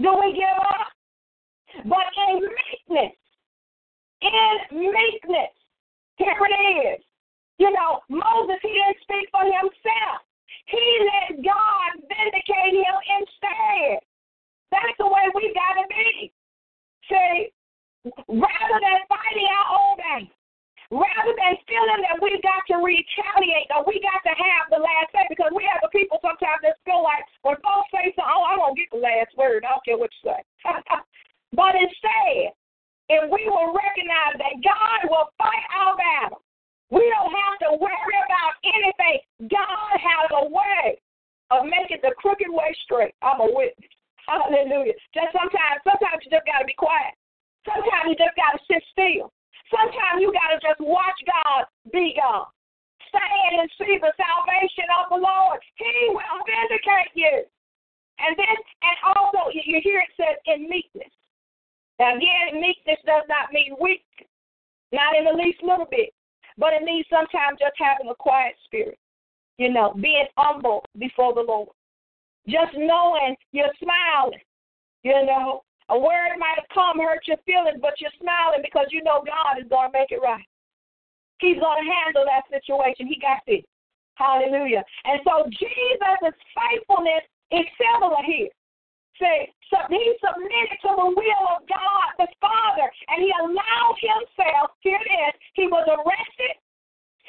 Do 0.00 0.14
we 0.24 0.32
give 0.32 0.56
up? 0.56 0.88
But 1.84 2.06
in 2.30 2.48
meekness, 2.48 3.18
in 4.22 4.78
meekness, 4.78 5.52
here 6.16 6.38
it 6.38 6.96
is. 6.96 7.04
You 7.62 7.70
know, 7.70 8.02
Moses, 8.10 8.58
he 8.58 8.74
didn't 8.74 8.98
speak 9.06 9.30
for 9.30 9.46
himself. 9.46 10.26
He 10.66 10.82
let 11.06 11.46
God 11.46 11.90
vindicate 12.10 12.74
him 12.74 12.96
instead. 13.22 14.02
That's 14.74 14.98
the 14.98 15.06
way 15.06 15.30
we 15.30 15.54
got 15.54 15.78
to 15.78 15.86
be. 15.86 16.34
See, 17.06 17.54
rather 18.26 18.78
than 18.82 18.98
fighting 19.06 19.46
our 19.46 19.68
own 19.78 19.94
battle, 19.94 20.34
rather 20.90 21.34
than 21.38 21.54
feeling 21.70 22.02
that 22.02 22.18
we 22.18 22.34
got 22.42 22.66
to 22.66 22.82
retaliate 22.82 23.70
or 23.70 23.86
we 23.86 24.02
got 24.02 24.26
to 24.26 24.34
have 24.34 24.66
the 24.74 24.82
last 24.82 25.14
say, 25.14 25.22
because 25.30 25.54
we 25.54 25.62
have 25.70 25.86
the 25.86 25.94
people 25.94 26.18
sometimes 26.18 26.66
that 26.66 26.82
feel 26.82 27.06
like 27.06 27.22
when 27.46 27.62
folks 27.62 27.94
say 27.94 28.10
something, 28.18 28.26
oh, 28.26 28.58
going 28.58 28.74
to 28.74 28.80
get 28.82 28.90
the 28.90 28.98
last 28.98 29.30
word. 29.38 29.62
I 29.62 29.70
don't 29.70 29.86
care 29.86 30.02
what 30.02 30.10
you 30.18 30.34
say. 30.34 30.42
but 31.54 31.78
instead, 31.78 32.58
if 33.06 33.22
we 33.30 33.46
will 33.46 33.70
recognize 33.70 34.34
that 34.42 34.58
God 34.66 35.06
will 35.06 35.30
fight 35.38 35.62
our 35.78 35.94
battle, 35.94 36.41
we 36.92 37.00
don't 37.08 37.32
have 37.32 37.56
to 37.64 37.70
worry 37.80 38.18
about 38.20 38.52
anything. 38.68 39.24
God 39.48 39.92
has 39.96 40.28
a 40.28 40.44
way 40.44 41.00
of 41.48 41.64
making 41.64 42.04
the 42.04 42.12
crooked 42.20 42.52
way 42.52 42.68
straight. 42.84 43.16
I'm 43.24 43.40
a 43.40 43.48
witness. 43.48 43.88
Hallelujah. 44.28 44.92
Just 45.16 45.32
sometimes, 45.32 45.80
sometimes 45.88 46.20
you 46.20 46.28
just 46.28 46.44
got 46.44 46.60
to 46.60 46.68
be 46.68 46.76
quiet. 46.76 47.16
Sometimes 47.64 48.12
you 48.12 48.16
just 48.20 48.36
got 48.36 48.54
to 48.54 48.60
sit 48.68 48.84
still. 48.92 49.32
Sometimes 49.72 50.20
you 50.20 50.36
got 50.36 50.52
to 50.52 50.60
just 50.60 50.84
watch 50.84 51.16
God 51.24 51.64
be 51.96 52.12
God. 52.12 52.52
Stand 53.08 53.64
and 53.64 53.72
see 53.80 53.96
the 53.96 54.12
salvation 54.12 54.88
of 55.00 55.16
the 55.16 55.20
Lord. 55.20 55.64
He 55.80 56.12
will 56.12 56.44
vindicate 56.44 57.12
you. 57.16 57.48
And 58.20 58.36
then, 58.36 58.56
and 58.84 58.96
also, 59.16 59.48
you 59.48 59.80
hear 59.80 60.04
it 60.04 60.12
said 60.16 60.36
in 60.44 60.68
meekness. 60.68 61.12
Now, 61.96 62.20
again, 62.20 62.60
meekness 62.60 63.00
does 63.08 63.24
not 63.32 63.48
mean 63.52 63.80
weak, 63.80 64.04
not 64.92 65.16
in 65.16 65.24
the 65.24 65.32
least 65.32 65.64
little 65.64 65.88
bit. 65.88 66.12
But 66.58 66.72
it 66.72 66.82
means 66.82 67.06
sometimes 67.08 67.58
just 67.58 67.76
having 67.78 68.10
a 68.10 68.14
quiet 68.14 68.54
spirit, 68.64 68.98
you 69.58 69.72
know, 69.72 69.94
being 69.94 70.26
humble 70.36 70.84
before 70.98 71.34
the 71.34 71.40
Lord. 71.40 71.68
Just 72.48 72.72
knowing 72.76 73.36
you're 73.52 73.72
smiling, 73.82 74.40
you 75.02 75.24
know. 75.26 75.62
A 75.88 75.98
word 75.98 76.38
might 76.38 76.56
have 76.56 76.70
come, 76.72 77.00
hurt 77.00 77.26
your 77.26 77.36
feelings, 77.44 77.78
but 77.82 78.00
you're 78.00 78.14
smiling 78.20 78.62
because 78.62 78.86
you 78.90 79.02
know 79.02 79.20
God 79.26 79.60
is 79.60 79.68
going 79.68 79.92
to 79.92 79.98
make 79.98 80.10
it 80.10 80.22
right. 80.22 80.44
He's 81.40 81.58
going 81.58 81.84
to 81.84 81.90
handle 81.90 82.24
that 82.24 82.46
situation. 82.48 83.06
He 83.06 83.18
got 83.20 83.42
this. 83.46 83.66
Hallelujah. 84.14 84.84
And 85.04 85.20
so 85.26 85.44
Jesus' 85.50 86.38
faithfulness 86.54 87.26
is 87.50 87.66
similar 87.76 88.22
here. 88.24 88.48
Say, 89.20 89.52
he 89.90 90.14
submitted 90.18 90.78
to 90.82 90.90
the 90.96 91.08
will 91.14 91.46
of 91.54 91.62
God 91.68 92.08
the 92.18 92.28
Father, 92.40 92.90
and 93.08 93.22
he 93.22 93.30
allowed 93.40 93.96
himself, 94.00 94.72
here 94.80 94.98
it 94.98 95.12
is, 95.28 95.34
he 95.54 95.66
was 95.68 95.86
arrested, 95.86 96.56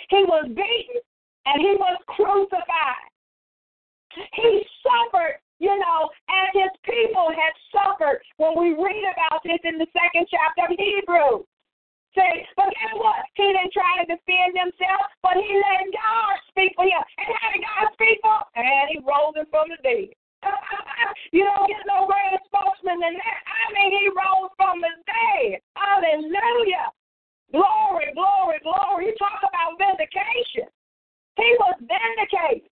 he 0.09 0.23
was 0.23 0.45
beaten, 0.47 1.01
and 1.45 1.61
he 1.61 1.75
was 1.77 1.97
crucified. 2.07 3.09
He 4.33 4.65
suffered, 4.81 5.37
you 5.59 5.73
know, 5.77 6.09
as 6.29 6.49
his 6.53 6.73
people 6.85 7.29
had 7.33 7.53
suffered 7.73 8.21
when 8.37 8.57
we 8.57 8.73
read 8.73 9.05
about 9.13 9.41
this 9.43 9.59
in 9.63 9.77
the 9.77 9.87
second 9.93 10.27
chapter 10.29 10.71
of 10.71 10.77
Hebrews. 10.77 11.45
Say, 12.13 12.45
but 12.55 12.69
guess 12.69 12.93
what? 12.93 13.25
He 13.33 13.41
didn't 13.41 13.73
try 13.73 14.01
to 14.01 14.05
defend 14.05 14.53
himself, 14.53 15.09
but 15.25 15.33
he 15.33 15.49
let 15.49 15.89
God 15.89 16.33
speak 16.49 16.73
for 16.77 16.85
him. 16.85 17.01
And 17.17 17.33
how 17.41 17.49
did 17.49 17.65
God 17.65 17.89
speak 17.97 18.21
for 18.21 18.37
him? 18.53 18.65
And 18.65 18.85
he 18.93 18.97
rose 19.01 19.33
him 19.33 19.49
from 19.49 19.73
the 19.73 19.81
dead. 19.81 20.13
you 21.35 21.43
don't 21.43 21.67
get 21.67 21.83
no 21.87 22.05
greater 22.05 22.41
spokesman 22.47 22.99
than 22.99 23.15
that. 23.15 23.39
I 23.47 23.63
mean, 23.73 23.91
he 23.95 24.07
rose 24.11 24.51
from 24.57 24.81
the 24.81 24.93
dead. 25.07 25.61
Hallelujah. 25.75 26.91
Glory, 27.51 28.09
glory, 28.13 28.59
glory. 28.63 29.11
You 29.11 29.15
talk 29.19 29.41
about 29.45 29.77
vindication. 29.77 30.67
He 31.37 31.49
was 31.59 31.75
vindicated. 31.79 32.69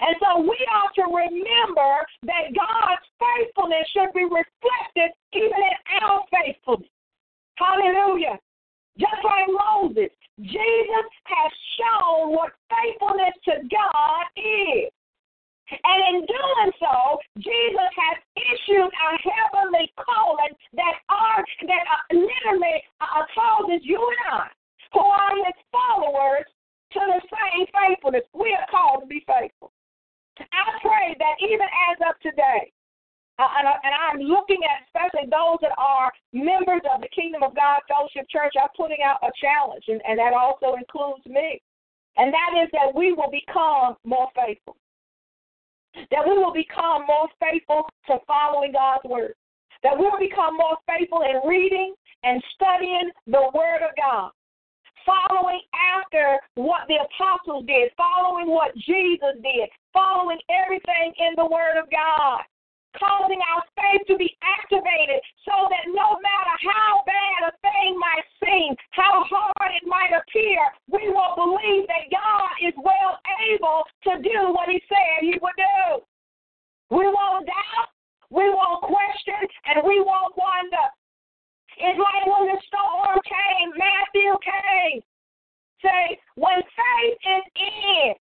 And 0.00 0.16
so 0.20 0.40
we 0.40 0.56
ought 0.68 0.92
to 1.00 1.08
remember 1.08 1.92
that 2.28 2.52
God's 2.52 3.06
faithfulness 3.16 3.88
should 3.96 4.12
be 4.12 4.24
reflected 4.24 5.12
even 5.32 5.56
in 5.56 5.76
our 6.02 6.20
faithfulness. 6.28 6.90
Hallelujah. 7.56 8.38
Just 8.98 9.20
like 9.24 9.48
Moses, 9.48 10.12
Jesus 10.40 11.08
has 11.24 11.52
shown 11.80 12.32
what 12.32 12.52
faithfulness 12.68 13.32
to 13.44 13.52
God 13.68 14.24
is. 14.36 14.92
And 15.70 16.00
in 16.14 16.16
doing 16.26 16.70
so, 16.78 17.18
Jesus 17.38 17.90
has 17.98 18.16
issued 18.38 18.86
a 18.86 19.08
heavenly 19.18 19.90
calling 19.98 20.54
that 20.78 20.94
are 21.10 21.42
that 21.66 21.84
uh, 21.90 22.14
literally 22.14 22.78
uh, 23.02 23.26
causes 23.34 23.82
you 23.82 23.98
and 23.98 24.46
I, 24.46 24.46
who 24.94 25.02
are 25.02 25.34
His 25.42 25.58
followers, 25.74 26.46
to 26.94 27.00
the 27.02 27.20
same 27.26 27.66
faithfulness. 27.74 28.22
We 28.32 28.54
are 28.54 28.66
called 28.70 29.02
to 29.02 29.06
be 29.10 29.26
faithful. 29.26 29.72
I 30.38 30.78
pray 30.82 31.16
that 31.18 31.36
even 31.42 31.66
as 31.66 31.98
of 32.06 32.14
today, 32.22 32.70
uh, 33.38 33.48
and, 33.58 33.66
and, 33.68 33.92
I'm 33.92 34.20
looking 34.20 34.64
at 34.64 34.86
especially 34.88 35.28
those 35.28 35.58
that 35.60 35.76
are 35.76 36.12
members 36.32 36.80
of 36.88 37.02
the 37.02 37.08
Kingdom 37.08 37.42
of 37.42 37.54
God 37.54 37.80
Fellowship 37.88 38.24
Church, 38.30 38.54
I'm 38.56 38.72
putting 38.76 39.04
out 39.04 39.20
a 39.20 39.28
challenge, 39.40 39.84
and, 39.88 40.00
and 40.08 40.18
that 40.18 40.32
also 40.32 40.76
includes 40.76 41.26
me. 41.26 41.60
And 42.16 42.32
that 42.32 42.56
is 42.64 42.70
that 42.72 42.94
we 42.94 43.12
will 43.12 43.28
become 43.28 43.96
more 44.04 44.28
faithful 44.32 44.76
that 46.10 46.26
we 46.26 46.36
will 46.38 46.52
become 46.52 47.06
more 47.06 47.28
faithful 47.40 47.88
to 48.06 48.18
following 48.26 48.72
God's 48.72 49.04
word, 49.04 49.34
that 49.82 49.96
we 49.98 50.04
will 50.04 50.18
become 50.18 50.56
more 50.56 50.76
faithful 50.86 51.22
in 51.22 51.46
reading 51.48 51.94
and 52.22 52.42
studying 52.54 53.10
the 53.26 53.50
word 53.54 53.82
of 53.82 53.94
God, 53.96 54.30
following 55.04 55.60
after 55.74 56.38
what 56.54 56.88
the 56.88 56.98
apostles 57.00 57.64
did, 57.66 57.90
following 57.96 58.48
what 58.48 58.74
Jesus 58.76 59.36
did, 59.42 59.68
following 59.92 60.38
everything 60.50 61.12
in 61.18 61.34
the 61.36 61.46
word 61.46 61.78
of 61.78 61.90
God 61.90 62.40
causing 62.98 63.40
our 63.52 63.62
faith 63.76 64.02
to 64.08 64.16
be 64.16 64.36
activated 64.40 65.20
so 65.44 65.68
that 65.68 65.84
no 65.92 66.16
matter 66.20 66.54
how 66.64 67.04
bad 67.04 67.52
a 67.52 67.54
thing 67.60 67.96
might 68.00 68.24
seem, 68.46 68.74
how 68.90 69.24
hard 69.26 69.72
it 69.74 69.86
might 69.86 70.14
appear, 70.14 70.62
we 70.86 71.10
will 71.10 71.34
believe 71.34 71.86
that 71.90 72.06
God 72.10 72.50
is 72.62 72.74
well 72.78 73.18
able 73.50 73.82
to 74.06 74.22
do 74.22 74.54
what 74.54 74.68
He 74.68 74.80
said 74.88 75.20
He 75.20 75.34
would 75.42 75.58
do. 75.58 76.00
We 76.90 77.06
won't 77.06 77.46
doubt, 77.46 77.90
we 78.30 78.48
won't 78.48 78.82
question, 78.82 79.42
and 79.66 79.82
we 79.84 80.00
won't 80.00 80.36
wonder. 80.38 80.86
It's 81.78 81.98
like 81.98 82.26
when 82.26 82.46
the 82.46 82.60
storm 82.66 83.18
came, 83.26 83.70
Matthew 83.76 84.32
came. 84.40 85.02
Say, 85.82 86.18
when 86.36 86.62
faith 86.62 87.18
is 87.20 87.44
in, 87.54 88.14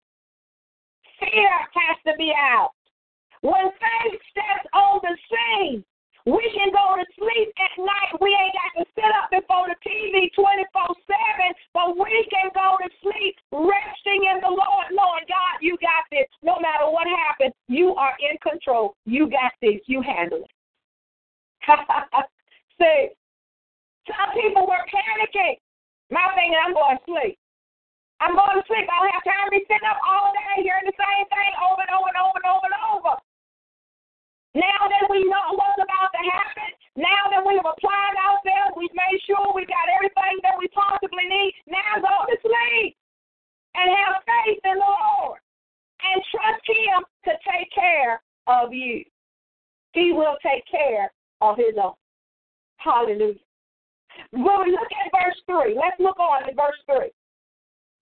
fear 1.21 1.51
has 1.73 1.97
to 2.07 2.13
be 2.19 2.33
out. 2.37 2.73
When 3.43 3.71
faith 3.71 4.21
steps 4.31 4.67
on 4.75 5.01
the 5.03 5.17
scene, 5.31 5.85
we 6.25 6.41
can 6.57 6.73
go 6.73 6.97
to 6.97 7.05
sleep 7.21 7.53
at 7.61 7.77
night. 7.77 8.17
We 8.17 8.33
ain't 8.33 8.57
got 8.57 8.73
to 8.81 8.85
sit 8.97 9.13
up 9.13 9.29
before 9.29 9.69
the 9.69 9.77
TV 9.85 10.33
24 10.33 10.65
7, 10.73 11.53
but 11.77 11.93
we 12.01 12.25
can 12.33 12.49
go 12.57 12.81
to 12.81 12.89
sleep 13.05 13.37
resting 13.53 14.25
in 14.33 14.41
the 14.41 14.49
Lord. 14.49 14.89
Lord 14.89 15.25
God, 15.29 15.61
you 15.61 15.77
got 15.85 16.09
this. 16.09 16.25
No 16.41 16.57
matter 16.65 16.89
what 16.89 17.05
happens, 17.05 17.53
you 17.69 17.93
are 18.01 18.17
in 18.25 18.41
control. 18.41 18.97
You 19.05 19.29
got 19.29 19.53
this. 19.61 19.85
You 19.85 20.01
handle 20.01 20.49
it. 20.49 20.55
See, 22.81 23.13
some 24.09 24.33
people 24.33 24.65
were 24.65 24.85
panicking. 24.89 25.61
My 26.09 26.25
thinking, 26.33 26.57
I'm 26.57 26.73
going 26.73 26.97
to 26.97 27.05
sleep. 27.05 27.37
I'm 28.25 28.33
going 28.33 28.57
to 28.57 28.65
sleep. 28.65 28.89
I 28.89 28.97
don't 28.97 29.13
have 29.13 29.29
time 29.29 29.45
to 29.49 29.53
be 29.53 29.65
sitting 29.69 29.89
up 29.89 30.01
all 30.01 30.33
day 30.33 30.65
hearing 30.65 30.89
the 30.89 30.97
same 30.97 31.27
thing 31.29 31.53
over 31.61 31.85
and 31.85 31.93
over 31.93 32.09
and 32.09 32.17
over 32.17 32.39
and 32.41 32.49
over 32.49 32.65
and 32.65 32.81
over. 32.97 33.13
Now 34.55 34.87
that 34.87 35.11
we 35.11 35.27
know 35.27 35.59
what's 35.59 35.83
about 35.83 36.15
to 36.15 36.23
happen, 36.31 36.71
now 36.95 37.27
that 37.35 37.43
we've 37.43 37.59
applied 37.59 38.15
ourselves, 38.15 38.79
we've 38.79 38.95
made 38.95 39.19
sure 39.27 39.51
we 39.51 39.67
got 39.67 39.91
everything 39.99 40.39
that 40.47 40.55
we 40.55 40.71
possibly 40.71 41.27
need, 41.27 41.53
now 41.67 41.99
go 41.99 42.15
to 42.31 42.37
sleep 42.39 42.95
and 43.75 43.91
have 43.91 44.23
faith 44.23 44.63
in 44.63 44.79
the 44.79 44.87
Lord 44.87 45.43
and 46.07 46.23
trust 46.31 46.63
Him 46.71 47.03
to 47.27 47.33
take 47.43 47.67
care 47.75 48.23
of 48.47 48.73
you. 48.73 49.03
He 49.93 50.13
will 50.13 50.39
take 50.39 50.63
care 50.71 51.11
of 51.41 51.59
His 51.59 51.75
own. 51.75 51.99
Hallelujah. 52.79 53.43
When 54.31 54.59
we 54.63 54.71
look 54.71 54.91
at 54.95 55.11
verse 55.11 55.41
3, 55.51 55.75
let's 55.75 55.99
look 55.99 56.21
on 56.21 56.45
at 56.47 56.55
verse 56.55 56.79
3 56.87 57.11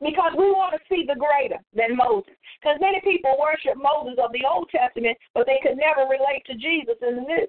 because 0.03 0.35
we 0.35 0.51
want 0.51 0.75
to 0.75 0.83
see 0.91 1.07
the 1.07 1.15
greater 1.15 1.63
than 1.75 1.97
Moses. 1.97 2.35
Because 2.59 2.83
many 2.83 2.99
people 3.01 3.39
worship 3.39 3.79
Moses 3.79 4.19
of 4.19 4.35
the 4.35 4.43
Old 4.43 4.69
Testament, 4.69 5.17
but 5.35 5.47
they 5.47 5.63
could 5.63 5.79
never 5.79 6.11
relate 6.11 6.43
to 6.51 6.59
Jesus 6.59 6.99
in 7.07 7.23
the 7.23 7.27
New. 7.27 7.47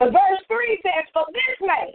But 0.00 0.16
verse 0.16 0.40
3 0.48 0.80
says, 0.82 1.04
For 1.12 1.28
this 1.30 1.58
man 1.60 1.92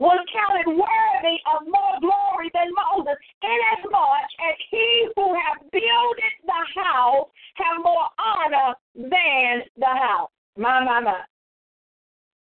was 0.00 0.18
counted 0.34 0.66
worthy 0.74 1.38
of 1.54 1.70
more 1.70 1.96
glory 2.02 2.50
than 2.50 2.74
Moses, 2.74 3.14
inasmuch 3.46 4.30
as 4.50 4.56
he 4.70 5.08
who 5.14 5.34
hath 5.38 5.62
builded 5.70 6.34
the 6.42 6.62
house 6.74 7.30
have 7.62 7.78
more 7.78 8.10
honor 8.18 8.74
than 8.96 9.62
the 9.78 9.94
house. 9.94 10.30
My, 10.56 10.82
my, 10.82 11.00
my. 11.00 11.22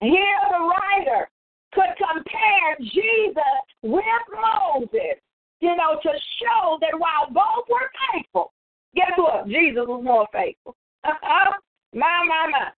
Here 0.02 0.42
the 0.50 0.66
writer 0.66 1.30
could 1.74 1.94
compare 1.98 2.76
Jesus 2.80 3.58
with 3.84 4.26
Moses 4.34 5.22
you 5.62 5.76
know, 5.78 5.96
to 6.02 6.12
show 6.42 6.78
that 6.82 6.98
while 6.98 7.30
both 7.30 7.70
were 7.70 7.90
faithful, 8.12 8.52
guess 8.96 9.14
what? 9.16 9.48
Jesus 9.48 9.86
was 9.88 10.04
more 10.04 10.28
faithful. 10.34 10.76
my, 11.06 11.14
my, 11.94 12.48
my. 12.50 12.74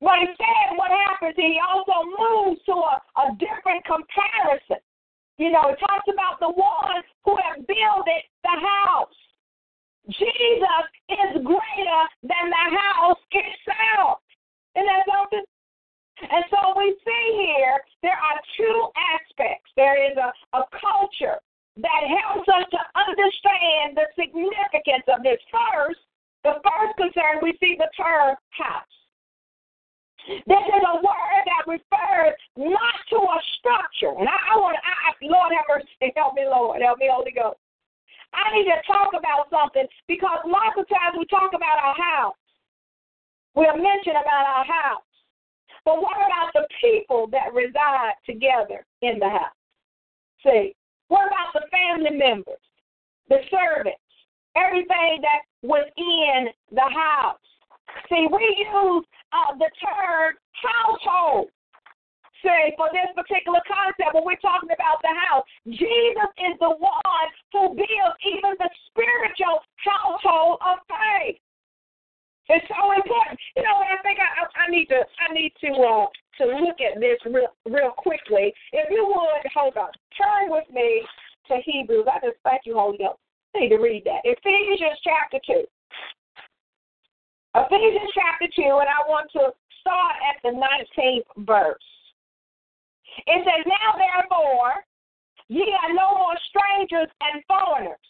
But 0.00 0.18
instead, 0.18 0.74
what 0.74 0.90
happens, 0.90 1.36
he 1.36 1.60
also 1.62 1.94
moves 2.08 2.60
to 2.66 2.72
a, 2.72 2.96
a 3.22 3.24
different 3.38 3.84
comparison. 3.84 4.82
You 5.38 5.52
know, 5.52 5.68
it 5.68 5.78
talks 5.78 6.08
about 6.08 6.40
the 6.40 6.50
ones 6.50 7.04
who 7.24 7.36
have 7.38 7.64
built 7.66 8.08
the 8.42 8.56
house. 8.56 9.20
Jesus 10.08 10.84
is 11.08 11.44
greater 11.44 12.02
than 12.24 12.50
the 12.50 12.66
house 12.74 13.20
itself. 13.30 14.18
Isn't 14.74 14.88
that 14.88 15.06
something? 15.06 15.44
And 16.22 16.44
so 16.50 16.74
we 16.76 16.96
see 17.04 17.24
here 17.46 17.78
there 18.02 18.18
are 18.18 18.38
two 18.56 18.88
aspects. 19.14 19.70
There 19.76 20.10
is 20.10 20.16
a, 20.16 20.32
a 20.56 20.62
culture 20.80 21.38
that 21.80 22.02
helps 22.04 22.48
us 22.48 22.66
to 22.68 22.80
understand 22.92 23.96
the 23.96 24.04
significance 24.12 25.08
of 25.08 25.24
this. 25.24 25.40
First, 25.48 26.00
the 26.44 26.60
first 26.60 26.92
concern, 26.98 27.40
we 27.40 27.56
see 27.60 27.78
the 27.78 27.88
term 27.96 28.36
house. 28.50 28.92
This 30.28 30.64
is 30.68 30.82
a 30.86 30.96
word 31.02 31.42
that 31.48 31.66
refers 31.66 32.36
not 32.54 32.98
to 33.10 33.18
a 33.18 33.38
structure. 33.58 34.14
And 34.14 34.28
I, 34.28 34.54
I 34.54 34.56
want 34.60 34.78
to, 34.78 34.82
I, 34.84 35.18
Lord 35.26 35.50
have 35.50 35.66
mercy, 35.66 36.12
help 36.16 36.34
me, 36.34 36.46
Lord, 36.46 36.82
help 36.82 36.98
me, 36.98 37.10
Holy 37.10 37.32
Ghost. 37.32 37.58
I 38.32 38.54
need 38.54 38.64
to 38.70 38.78
talk 38.86 39.12
about 39.16 39.50
something 39.50 39.84
because 40.08 40.40
lots 40.46 40.78
of 40.78 40.88
times 40.88 41.18
we 41.18 41.26
talk 41.26 41.52
about 41.52 41.78
our 41.82 41.96
house. 41.96 42.38
We'll 43.54 43.76
mention 43.76 44.16
about 44.16 44.46
our 44.46 44.64
house. 44.64 45.08
But 45.84 46.00
what 46.00 46.16
about 46.16 46.54
the 46.54 46.66
people 46.80 47.26
that 47.32 47.52
reside 47.52 48.14
together 48.24 48.86
in 49.02 49.18
the 49.18 49.28
house? 49.28 49.58
See, 50.46 50.74
what 51.12 51.28
about 51.28 51.52
the 51.52 51.68
family 51.68 52.16
members, 52.16 52.64
the 53.28 53.44
servants, 53.52 54.00
everything 54.56 55.20
that 55.20 55.44
was 55.60 55.84
in 56.00 56.48
the 56.72 56.88
house? 56.88 57.36
See, 58.08 58.24
we 58.32 58.40
use 58.64 59.04
uh, 59.36 59.52
the 59.60 59.68
term 59.76 60.40
household. 60.56 61.52
Say 62.40 62.72
for 62.80 62.88
this 62.90 63.12
particular 63.12 63.60
concept, 63.68 64.16
when 64.16 64.24
we're 64.24 64.40
talking 64.40 64.72
about 64.72 65.04
the 65.04 65.12
house, 65.28 65.44
Jesus 65.68 66.30
is 66.48 66.56
the 66.58 66.72
one 66.80 67.28
who 67.52 67.76
builds 67.76 68.18
even 68.24 68.56
the 68.56 68.70
spiritual 68.88 69.60
household 69.84 70.58
of 70.64 70.80
faith. 70.88 71.36
It's 72.48 72.66
so 72.72 72.82
important. 72.96 73.38
You 73.54 73.62
know, 73.62 73.76
I 73.84 74.00
think 74.02 74.18
I, 74.18 74.48
I 74.48 74.66
need 74.72 74.88
to 74.90 75.04
I 75.22 75.28
need 75.30 75.52
to 75.60 75.70
uh, 75.76 76.06
to 76.38 76.46
look 76.46 76.80
at 76.80 77.00
this 77.00 77.18
real 77.26 77.52
real 77.68 77.92
quickly. 77.96 78.52
If 78.72 78.90
you 78.90 79.04
would, 79.06 79.44
hold 79.54 79.76
on. 79.76 79.90
Turn 80.16 80.50
with 80.50 80.68
me 80.72 81.02
to 81.48 81.58
Hebrews. 81.64 82.06
I 82.08 82.18
just 82.24 82.38
thank 82.44 82.62
you, 82.64 82.74
Holy 82.74 82.98
Ghost. 82.98 83.18
I 83.54 83.60
need 83.60 83.68
to 83.70 83.78
read 83.78 84.04
that. 84.04 84.24
Ephesians 84.24 84.98
chapter 85.04 85.38
2. 85.44 85.64
Ephesians 87.54 88.12
chapter 88.16 88.48
2, 88.48 88.64
and 88.80 88.88
I 88.88 89.04
want 89.12 89.28
to 89.36 89.52
start 89.84 90.16
at 90.24 90.40
the 90.40 90.56
19th 90.56 91.28
verse. 91.44 91.88
It 93.28 93.44
says, 93.44 93.62
Now 93.68 94.00
therefore, 94.00 94.80
ye 95.48 95.68
are 95.68 95.92
no 95.92 96.16
more 96.16 96.38
strangers 96.48 97.12
and 97.20 97.44
foreigners, 97.44 98.08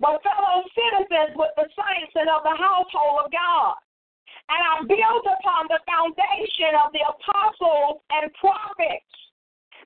but 0.00 0.18
fellow 0.26 0.66
citizens 0.74 1.38
with 1.38 1.54
the 1.54 1.70
saints 1.70 2.14
and 2.18 2.26
of 2.26 2.42
the 2.42 2.58
household 2.58 3.26
of 3.26 3.30
God 3.30 3.78
and 4.48 4.60
are 4.60 4.84
built 4.84 5.24
upon 5.24 5.66
the 5.68 5.80
foundation 5.88 6.76
of 6.84 6.92
the 6.92 7.04
apostles 7.04 8.00
and 8.10 8.32
prophets. 8.34 9.14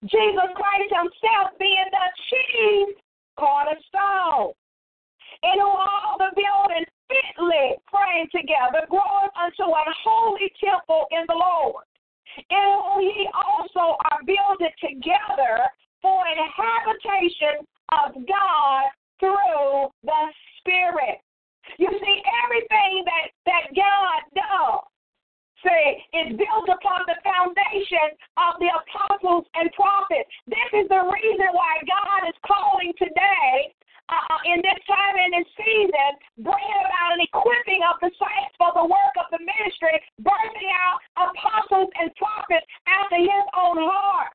Jesus 0.06 0.51
Christ 0.55 0.90
Himself 0.90 1.59
being 1.59 1.90
the 1.90 2.06
chief 2.30 2.97
cornerstone. 3.39 4.55
In 5.43 5.60
whom 5.62 5.78
all 5.78 6.18
the 6.18 6.35
building 6.35 6.86
fitly 7.06 7.78
praying 7.86 8.28
together 8.35 8.86
growing 8.90 9.32
unto 9.39 9.64
an 9.70 9.90
holy 10.02 10.51
temple 10.59 11.06
in 11.10 11.22
the 11.28 11.39
Lord. 11.39 11.86
In 12.51 12.66
whom 12.74 13.02
ye 13.02 13.30
also 13.35 13.97
are 14.10 14.20
builded 14.26 14.74
together 14.82 15.70
for 16.02 16.22
an 16.26 16.39
habitation 16.51 17.66
of 17.94 18.14
God 18.26 18.85
through 19.20 19.90
the 20.02 20.22
Spirit. 20.59 21.22
You 21.76 21.92
see, 21.92 22.16
everything 22.44 23.04
that, 23.04 23.26
that 23.44 23.64
God 23.76 24.20
does, 24.32 24.80
say, 25.60 26.00
is 26.24 26.38
built 26.38 26.68
upon 26.70 27.04
the 27.04 27.18
foundation 27.20 28.16
of 28.40 28.56
the 28.62 28.70
apostles 28.72 29.44
and 29.54 29.68
prophets. 29.76 30.30
This 30.48 30.70
is 30.72 30.86
the 30.88 31.04
reason 31.04 31.48
why 31.52 31.82
God 31.84 32.30
is 32.30 32.38
calling 32.46 32.94
today 32.96 33.74
uh, 34.08 34.38
in 34.48 34.64
this 34.64 34.80
time 34.88 35.16
and 35.20 35.32
this 35.36 35.50
season, 35.52 36.10
bringing 36.40 36.80
about 36.80 37.18
an 37.18 37.20
equipping 37.20 37.84
of 37.84 38.00
the 38.00 38.08
saints 38.16 38.54
for 38.56 38.72
the 38.72 38.86
work 38.86 39.14
of 39.20 39.28
the 39.28 39.40
ministry, 39.42 40.00
birthing 40.24 40.72
out 40.72 40.98
apostles 41.28 41.92
and 42.00 42.08
prophets 42.16 42.64
after 42.88 43.20
his 43.20 43.44
own 43.52 43.76
heart. 43.84 44.32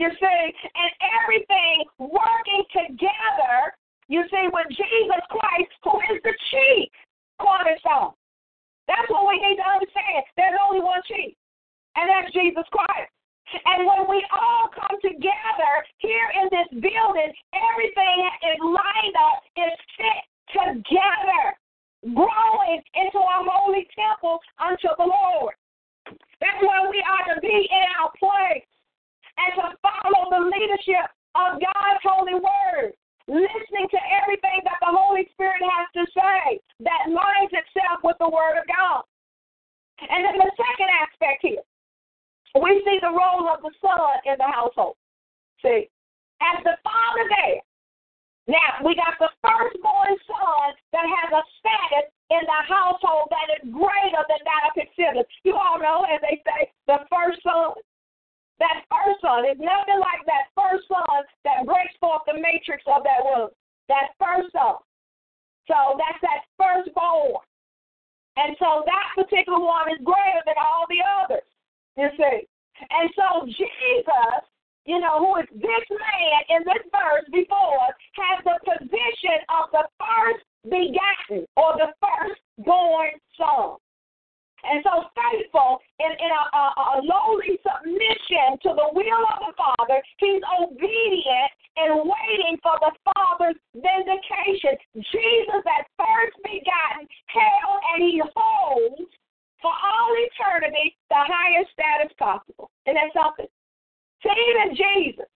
You 0.00 0.08
see, 0.16 0.42
and 0.74 0.92
everything 1.22 1.84
working 2.00 2.64
together 2.72 3.76
you 4.10 4.26
see, 4.26 4.50
with 4.50 4.66
Jesus 4.74 5.22
Christ, 5.30 5.70
who 5.86 5.94
is 6.10 6.18
the 6.26 6.34
chief 6.50 6.90
cornerstone. 7.38 8.18
That's 8.90 9.06
what 9.06 9.30
we 9.30 9.38
need 9.38 9.62
to 9.62 9.66
understand. 9.70 10.26
There's 10.34 10.58
only 10.58 10.82
one 10.82 10.98
chief, 11.06 11.38
and 11.94 12.10
that's 12.10 12.34
Jesus 12.34 12.66
Christ. 12.74 13.06
And 13.54 13.86
when 13.86 14.10
we 14.10 14.18
all 14.34 14.66
come 14.74 14.98
together 14.98 15.72
here 16.02 16.26
in 16.42 16.50
this 16.50 16.70
building, 16.82 17.30
everything 17.54 18.18
is 18.50 18.58
lined 18.58 19.14
up, 19.14 19.46
is 19.54 19.78
fit 19.94 20.20
together, 20.58 21.54
growing 22.10 22.82
into 22.98 23.18
a 23.22 23.38
holy 23.46 23.86
temple 23.94 24.42
unto 24.58 24.90
the 24.98 25.06
Lord. 25.06 25.54
That's 26.42 26.62
why 26.66 26.82
we 26.90 26.98
are 26.98 27.34
to 27.34 27.40
be 27.40 27.62
in 27.62 27.86
our 28.02 28.10
place 28.18 28.66
and 29.38 29.50
to 29.54 29.66
follow 29.86 30.34
the 30.34 30.50
leadership 30.50 31.06
of 31.38 31.62
God's 31.62 32.02
holy 32.02 32.34
word 32.34 32.98
listening 33.30 33.86
to 33.94 34.00
everything 34.18 34.58
that 34.66 34.82
the 34.82 34.90
Holy 34.90 35.22
Spirit 35.30 35.62
has 35.62 35.86
to 35.94 36.04
say 36.10 36.58
that 36.82 37.06
lines 37.06 37.54
itself 37.54 38.02
with 38.02 38.18
the 38.18 38.26
Word 38.28 38.58
of 38.58 38.66
God. 38.66 39.06
And 40.02 40.26
then 40.26 40.34
the 40.34 40.50
second 40.58 40.90
aspect 40.98 41.38
here, 41.46 41.62
we 42.58 42.82
see 42.82 42.98
the 42.98 43.14
role 43.14 43.46
of 43.46 43.62
the 43.62 43.70
son 43.78 44.18
in 44.26 44.34
the 44.42 44.50
household. 44.50 44.98
See, 45.62 45.86
as 46.42 46.58
the 46.66 46.74
father 46.82 47.24
there, 47.30 47.62
Now, 48.50 48.82
we 48.82 48.96
got 48.98 49.14
the 49.22 49.30
firstborn 49.46 50.16
son 50.26 50.74
that 50.90 51.06
has 51.06 51.30
a 51.30 51.42
status 51.62 52.10
in 52.34 52.42
the 52.42 52.62
household 52.66 53.30
that 53.30 53.46
is 53.62 53.70
greater 53.70 54.22
than 54.26 54.42
that 54.42 54.62
of 54.66 54.74
his 54.74 54.90
siblings. 54.98 55.30
You 55.44 55.54
all 55.54 55.78
know, 55.78 56.02
as 56.10 56.18
they 56.18 56.42
say, 56.42 56.72
the 56.90 56.98
first 57.06 57.38
son. 57.46 57.78
That 58.60 58.84
first 58.92 59.24
son 59.24 59.48
is 59.48 59.56
nothing 59.56 59.98
like 59.98 60.22
that 60.28 60.52
first 60.52 60.84
son 60.86 61.24
that 61.48 61.64
breaks 61.64 61.96
forth 61.98 62.22
the 62.28 62.36
matrix 62.36 62.84
of 62.86 63.02
that 63.08 63.24
womb. 63.24 63.50
That 63.88 64.12
first 64.20 64.52
son. 64.52 64.78
So 65.66 65.96
that's 65.96 66.20
that 66.20 66.44
firstborn. 66.60 67.40
And 68.36 68.54
so 68.60 68.84
that 68.86 69.06
particular 69.16 69.58
one 69.58 69.90
is 69.90 70.00
greater 70.04 70.44
than 70.46 70.60
all 70.60 70.86
the 70.86 71.02
others, 71.02 71.48
you 71.96 72.08
see. 72.16 72.46
And 72.88 73.10
so 73.16 73.44
Jesus 73.48 74.44
you 74.86 74.98
know, 74.98 75.18
who 75.18 75.36
is 75.40 75.48
this 75.52 75.86
man 75.90 76.40
in 76.48 76.64
this 76.64 76.84
verse 76.90 77.26
before 77.30 77.86
has 78.18 78.42
the 78.44 78.58
position 78.64 79.38
of 79.46 79.70
the 79.72 79.84
first 80.00 80.44
begotten 80.64 81.46
or 81.56 81.76
the 81.76 81.92
firstborn 82.00 83.10
son. 83.36 83.76
And 84.64 84.84
so 84.84 85.08
faithful 85.16 85.80
in, 85.98 86.12
in 86.12 86.30
a, 86.30 86.44
a, 86.52 86.64
a 86.76 86.96
lowly 87.00 87.56
submission 87.64 88.60
to 88.62 88.70
the 88.76 88.88
will 88.92 89.24
of 89.24 89.38
the 89.40 89.54
Father, 89.56 89.98
he's 90.18 90.42
obedient 90.60 91.50
and 91.76 92.04
waiting 92.04 92.60
for 92.62 92.76
the 92.80 92.92
Father's 93.08 93.56
vindication. 93.72 94.76
Jesus, 94.96 95.60
that 95.64 95.88
first 95.96 96.36
begotten, 96.44 97.08
held 97.32 97.80
and 97.94 98.00
he 98.04 98.20
holds 98.36 99.08
for 99.62 99.72
all 99.72 100.12
eternity 100.16 100.96
the 101.08 101.20
highest 101.20 101.70
status 101.72 102.12
possible. 102.18 102.70
And 102.86 102.96
that's 102.96 103.12
something. 103.14 103.48
See, 104.22 104.28
even 104.28 104.76
Jesus, 104.76 105.30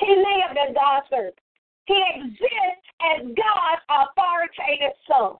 he 0.00 0.08
lived 0.16 0.56
as 0.56 0.74
God's 0.74 1.06
servant. 1.10 1.38
He 1.86 1.98
exists 2.16 2.88
as 3.02 3.20
God's 3.36 3.82
authoritative 3.90 4.96
son. 5.08 5.36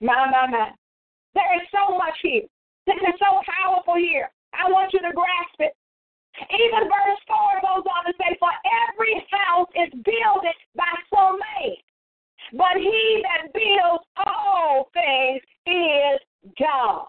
My, 0.00 0.30
my, 0.30 0.46
my. 0.50 0.70
There 1.36 1.52
is 1.60 1.68
so 1.68 1.92
much 2.00 2.16
here. 2.24 2.48
This 2.88 2.96
is 2.96 3.16
so 3.20 3.44
powerful 3.44 4.00
here. 4.00 4.32
I 4.56 4.72
want 4.72 4.96
you 4.96 5.04
to 5.04 5.12
grasp 5.12 5.60
it. 5.60 5.76
Even 6.48 6.88
verse 6.88 7.20
4 7.28 7.60
goes 7.60 7.84
on 7.84 8.08
to 8.08 8.12
say, 8.16 8.32
For 8.40 8.52
every 8.88 9.20
house 9.28 9.68
is 9.76 9.92
built 10.00 10.48
by 10.72 10.92
some 11.12 11.36
man, 11.36 11.76
but 12.56 12.80
he 12.80 13.20
that 13.28 13.52
builds 13.52 14.04
all 14.16 14.88
things 14.96 15.44
is 15.68 16.20
God. 16.56 17.04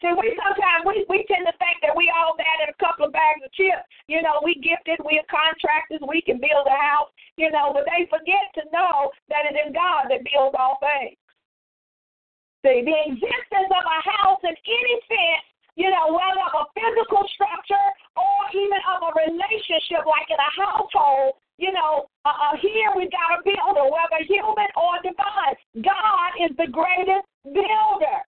See, 0.00 0.16
we 0.16 0.32
sometimes 0.34 0.88
we, 0.88 1.04
we 1.12 1.28
tend 1.28 1.44
to 1.44 1.54
think 1.60 1.76
that 1.84 1.92
we 1.92 2.08
all 2.08 2.34
that 2.40 2.58
in 2.64 2.72
a 2.72 2.80
couple 2.80 3.04
of 3.04 3.12
bags 3.12 3.44
of 3.44 3.52
chips. 3.52 3.84
You 4.08 4.24
know, 4.24 4.40
we 4.40 4.56
gifted, 4.64 4.98
we 5.04 5.20
are 5.20 5.28
contractors, 5.28 6.02
we 6.08 6.24
can 6.24 6.40
build 6.40 6.66
a 6.66 6.74
house, 6.74 7.12
you 7.36 7.52
know, 7.52 7.70
but 7.76 7.84
they 7.84 8.08
forget 8.08 8.48
to 8.58 8.66
know 8.72 9.12
that 9.28 9.44
it 9.44 9.54
is 9.60 9.76
God 9.76 10.08
that 10.08 10.24
builds 10.24 10.56
all 10.58 10.80
things. 10.80 11.20
See, 12.62 12.86
the 12.86 12.98
existence 13.10 13.70
of 13.74 13.82
a 13.82 13.98
house 14.06 14.38
in 14.46 14.54
any 14.54 14.96
sense, 15.10 15.44
you 15.74 15.90
know, 15.90 16.14
whether 16.14 16.46
of 16.46 16.62
a 16.62 16.64
physical 16.78 17.26
structure 17.34 17.88
or 18.14 18.38
even 18.54 18.78
of 18.86 19.02
a 19.02 19.10
relationship 19.18 20.06
like 20.06 20.30
in 20.30 20.38
a 20.38 20.50
household, 20.54 21.42
you 21.58 21.74
know, 21.74 22.06
uh, 22.22 22.30
uh, 22.30 22.54
here 22.62 22.94
we 22.94 23.10
got 23.10 23.34
a 23.34 23.42
builder, 23.42 23.90
whether 23.90 24.22
human 24.30 24.70
or 24.78 24.94
divine. 25.02 25.58
God 25.82 26.30
is 26.38 26.54
the 26.54 26.70
greatest 26.70 27.26
builder. 27.42 28.18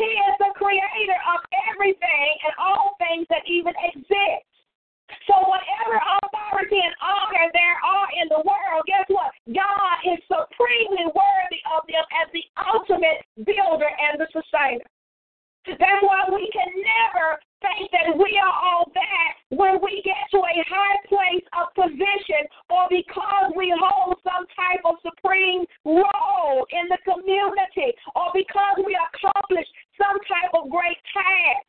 He 0.00 0.10
is 0.16 0.34
the 0.40 0.56
creator 0.56 1.20
of 1.36 1.44
everything 1.68 2.30
and 2.48 2.54
all 2.56 2.96
things 2.96 3.28
that 3.28 3.44
even 3.44 3.76
exist. 3.84 4.47
So 5.26 5.34
whatever 5.44 5.96
authority 5.96 6.80
and 6.80 6.94
honor 7.00 7.48
there 7.52 7.78
are 7.84 8.08
in 8.20 8.28
the 8.28 8.42
world, 8.44 8.82
guess 8.86 9.08
what? 9.08 9.32
God 9.48 9.96
is 10.04 10.20
supremely 10.28 11.08
worthy 11.12 11.60
of 11.72 11.84
them 11.88 12.04
as 12.20 12.28
the 12.32 12.44
ultimate 12.60 13.24
builder 13.44 13.88
and 13.88 14.20
the 14.20 14.28
sustainer. 14.32 14.84
That's 15.68 16.00
why 16.00 16.24
we 16.32 16.48
can 16.48 16.72
never 16.80 17.36
think 17.60 17.90
that 17.92 18.16
we 18.16 18.40
are 18.40 18.56
all 18.56 18.88
that 18.94 19.30
when 19.50 19.76
we 19.84 20.00
get 20.00 20.16
to 20.32 20.38
a 20.40 20.56
high 20.64 20.96
place 21.08 21.44
of 21.60 21.68
position 21.76 22.48
or 22.70 22.88
because 22.88 23.52
we 23.56 23.74
hold 23.76 24.16
some 24.24 24.48
type 24.56 24.80
of 24.88 24.96
supreme 25.04 25.66
role 25.84 26.64
in 26.72 26.88
the 26.88 26.96
community 27.04 27.92
or 28.16 28.32
because 28.32 28.80
we 28.80 28.96
accomplish 28.96 29.66
some 30.00 30.16
type 30.24 30.52
of 30.56 30.70
great 30.70 30.96
task. 31.12 31.68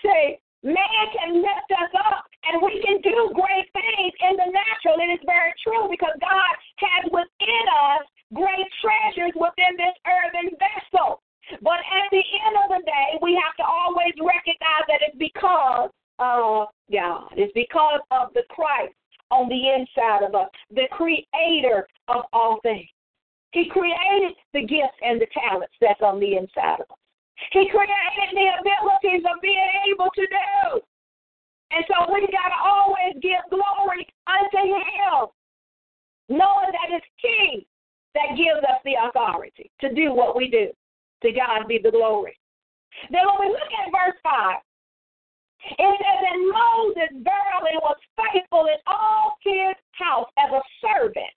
See, 0.00 0.38
man 0.62 1.04
can 1.14 1.42
lift 1.42 1.70
us 1.70 1.92
up 2.08 2.24
and 2.50 2.62
we 2.62 2.82
can 2.82 3.00
do 3.02 3.30
great 3.34 3.66
things 3.72 4.12
in 4.20 4.34
the 4.36 4.48
natural. 4.50 4.98
It 4.98 5.18
is 5.18 5.24
very 5.26 5.54
true 5.62 5.86
because 5.90 6.14
God 6.20 6.54
has 6.82 7.04
within 7.12 7.64
us 7.92 8.04
great 8.34 8.68
treasures 8.82 9.34
within 9.34 9.76
this 9.76 9.96
earthen 10.04 10.56
vessel. 10.58 11.22
But 11.62 11.80
at 11.80 12.06
the 12.10 12.20
end 12.20 12.56
of 12.60 12.68
the 12.76 12.82
day, 12.84 13.18
we 13.22 13.32
have 13.40 13.56
to 13.56 13.64
always 13.64 14.12
recognize 14.20 14.84
that 14.88 15.00
it's 15.00 15.16
because 15.16 15.90
of 16.18 16.68
God. 16.92 17.32
It's 17.36 17.52
because 17.54 18.00
of 18.10 18.34
the 18.34 18.42
Christ 18.50 18.94
on 19.30 19.48
the 19.48 19.72
inside 19.72 20.24
of 20.26 20.34
us, 20.34 20.50
the 20.70 20.88
creator 20.92 21.86
of 22.08 22.24
all 22.32 22.60
things. 22.62 22.88
He 23.52 23.68
created 23.70 24.36
the 24.52 24.60
gifts 24.60 24.98
and 25.02 25.20
the 25.20 25.26
talents 25.32 25.72
that's 25.80 26.02
on 26.02 26.20
the 26.20 26.36
inside 26.36 26.80
of 26.80 26.90
us. 26.90 26.98
He 27.52 27.68
created 27.68 28.28
the 28.34 28.48
abilities 28.60 29.24
of 29.24 29.40
being 29.40 29.70
able 29.90 30.10
to 30.14 30.26
do. 30.26 30.80
And 31.70 31.84
so 31.86 32.12
we 32.12 32.20
got 32.32 32.48
to 32.48 32.60
always 32.64 33.14
give 33.20 33.44
glory 33.50 34.06
unto 34.26 34.60
Him, 34.74 35.28
knowing 36.28 36.70
that 36.72 36.96
it's 36.96 37.06
He 37.16 37.66
that 38.14 38.36
gives 38.36 38.64
us 38.64 38.80
the 38.84 38.96
authority 39.08 39.70
to 39.80 39.94
do 39.94 40.12
what 40.12 40.36
we 40.36 40.48
do. 40.48 40.68
To 41.22 41.32
God 41.32 41.66
be 41.66 41.80
the 41.82 41.90
glory. 41.90 42.38
Then 43.10 43.26
when 43.26 43.48
we 43.48 43.52
look 43.52 43.72
at 43.74 43.90
verse 43.90 44.18
5, 44.22 44.62
it 45.78 45.98
says 45.98 46.20
that 46.22 46.38
Moses 46.38 47.10
verily 47.26 47.76
was 47.82 47.96
faithful 48.14 48.66
in 48.66 48.78
all 48.86 49.36
his 49.42 49.74
house 49.92 50.30
as 50.38 50.50
a 50.52 50.62
servant 50.80 51.38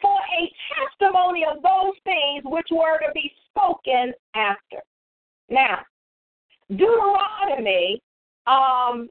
for 0.00 0.14
a 0.14 0.52
testimony 0.78 1.44
of 1.44 1.62
those 1.62 1.94
things 2.04 2.42
which 2.44 2.68
were 2.70 2.98
to 2.98 3.10
be 3.14 3.32
spoken 3.50 4.12
after. 4.34 4.82
Now, 5.48 5.78
Deuteronomy 6.70 8.00
um, 8.46 9.08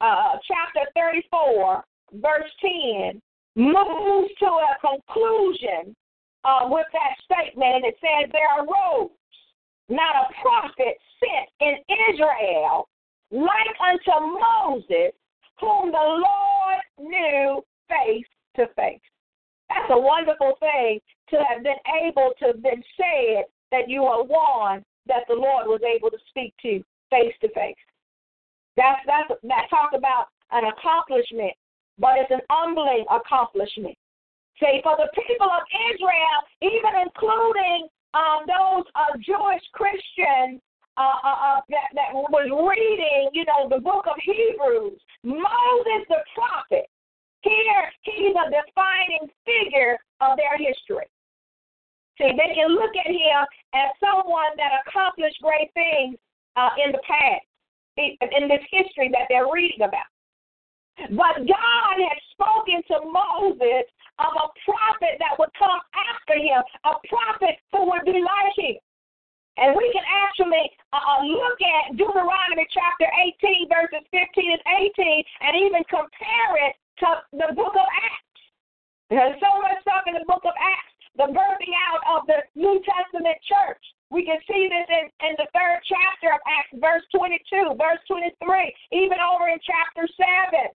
uh, 0.00 0.36
chapter 0.46 0.90
34, 0.94 1.84
verse 2.14 2.50
10, 2.60 3.22
moves 3.56 4.30
to 4.38 4.46
a 4.46 4.76
conclusion 4.80 5.94
uh, 6.44 6.66
with 6.68 6.86
that 6.92 7.16
statement, 7.24 7.76
and 7.76 7.84
it 7.84 7.96
says, 8.00 8.30
There 8.32 8.64
arose 8.64 9.10
not 9.88 10.16
a 10.16 10.42
prophet 10.42 10.98
sent 11.20 11.48
in 11.60 11.76
Israel 12.10 12.88
like 13.30 13.76
unto 13.80 14.38
Moses, 14.38 15.12
whom 15.60 15.92
the 15.92 15.98
Lord 15.98 16.80
knew 16.98 17.62
face 17.88 18.26
to 18.56 18.66
face. 18.74 19.00
That's 19.68 19.90
a 19.90 19.98
wonderful 19.98 20.54
thing 20.60 21.00
to 21.30 21.36
have 21.48 21.62
been 21.62 21.80
able 22.04 22.32
to 22.40 22.46
have 22.46 22.62
been 22.62 22.82
said 22.96 23.44
that 23.70 23.88
you 23.88 24.04
are 24.04 24.22
one 24.22 24.84
that 25.06 25.24
the 25.28 25.34
Lord 25.34 25.66
was 25.66 25.80
able 25.82 26.10
to 26.10 26.18
speak 26.28 26.54
to 26.62 26.82
face 27.10 27.34
to 27.40 27.48
face. 27.52 27.76
That's 28.76 29.00
that's 29.06 29.28
that 29.42 29.68
talk 29.68 29.92
about 29.94 30.28
an 30.50 30.64
accomplishment, 30.64 31.52
but 31.98 32.16
it's 32.16 32.30
an 32.30 32.40
humbling 32.50 33.04
accomplishment. 33.10 33.96
Say 34.60 34.80
for 34.82 34.96
the 34.96 35.08
people 35.14 35.48
of 35.48 35.64
Israel, 35.92 36.38
even 36.60 36.92
including 37.02 37.88
um, 38.14 38.44
those 38.46 38.84
uh, 38.94 39.16
Jewish 39.24 39.64
Christians 39.72 40.60
uh, 40.96 41.18
uh, 41.24 41.56
uh, 41.56 41.60
that, 41.72 41.88
that 41.96 42.12
was 42.12 42.52
reading, 42.52 43.30
you 43.32 43.44
know, 43.48 43.64
the 43.68 43.80
book 43.80 44.04
of 44.04 44.16
Hebrews, 44.20 45.00
Moses 45.24 46.02
the 46.08 46.20
prophet, 46.36 46.84
here 47.40 47.82
he's 48.02 48.36
a 48.36 48.46
defining 48.52 49.28
figure 49.44 49.98
of 50.20 50.36
their 50.36 50.56
history. 50.58 51.08
See, 52.22 52.30
they 52.38 52.54
can 52.54 52.70
look 52.70 52.94
at 52.94 53.10
him 53.10 53.40
as 53.74 53.90
someone 53.98 54.54
that 54.54 54.78
accomplished 54.86 55.42
great 55.42 55.74
things 55.74 56.14
uh, 56.54 56.70
in 56.78 56.94
the 56.94 57.02
past, 57.02 57.42
in 57.98 58.46
this 58.46 58.62
history 58.70 59.10
that 59.10 59.26
they're 59.26 59.50
reading 59.50 59.82
about. 59.82 60.06
But 61.10 61.42
God 61.42 61.94
had 61.98 62.18
spoken 62.30 62.78
to 62.94 63.10
Moses 63.10 63.90
of 64.22 64.32
a 64.38 64.46
prophet 64.62 65.18
that 65.18 65.34
would 65.34 65.50
come 65.58 65.82
after 65.98 66.38
him, 66.38 66.62
a 66.86 66.94
prophet 67.10 67.58
who 67.74 67.90
would 67.90 68.06
be 68.06 68.22
like 68.22 68.54
him. 68.54 68.78
And 69.58 69.74
we 69.76 69.90
can 69.92 70.06
actually 70.06 70.64
uh, 70.94 71.02
uh 71.02 71.26
look 71.26 71.58
at 71.60 71.96
Deuteronomy 71.98 72.64
chapter 72.72 73.08
18, 73.42 73.68
verses 73.68 74.04
15 74.14 74.52
and 74.52 74.64
18, 74.96 75.24
and 75.42 75.52
even 75.58 75.82
compare 75.90 76.52
it 76.70 76.74
to 77.02 77.08
the 77.36 77.50
book 77.52 77.74
of 77.74 77.84
Acts. 77.84 78.42
There's 79.10 79.36
so 79.42 79.60
much 79.60 79.76
stuff 79.84 80.08
in 80.08 80.14
the 80.14 80.24
book 80.24 80.40
of 80.48 80.56
Acts, 80.56 80.91
the 81.16 81.28
birthing 81.28 81.74
out 81.92 82.02
of 82.16 82.26
the 82.26 82.40
New 82.56 82.80
Testament 82.84 83.36
church. 83.44 83.82
We 84.10 84.24
can 84.24 84.40
see 84.48 84.68
this 84.68 84.88
in, 84.88 85.08
in 85.28 85.34
the 85.40 85.48
third 85.52 85.80
chapter 85.88 86.32
of 86.36 86.40
Acts, 86.44 86.76
verse 86.76 87.04
22, 87.16 87.76
verse 87.80 88.00
23, 88.08 88.36
even 88.92 89.18
over 89.20 89.48
in 89.48 89.60
chapter 89.64 90.04
7, 90.04 90.68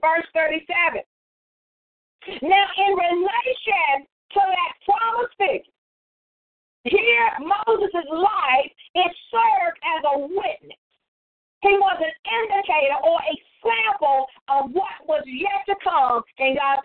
verse 0.00 0.28
37. 0.36 1.00
Now, 2.44 2.66
in 2.80 2.92
relation 2.96 4.08
to 4.36 4.40
that 4.40 4.72
promise 4.84 5.32
figure, 5.36 5.74
here 6.84 7.28
Moses' 7.40 8.08
life 8.12 8.72
is 8.96 9.12
served 9.32 9.80
as 9.80 10.00
a 10.04 10.18
witness. 10.20 10.84
He 11.64 11.72
was 11.80 11.96
an 11.96 12.12
indicator 12.28 13.00
or 13.00 13.16
a 13.24 13.34
sample 13.64 14.28
of 14.52 14.68
what 14.76 15.00
was 15.08 15.24
yet 15.24 15.64
to 15.64 15.76
come. 15.80 16.20
And 16.36 16.60
God 16.60 16.84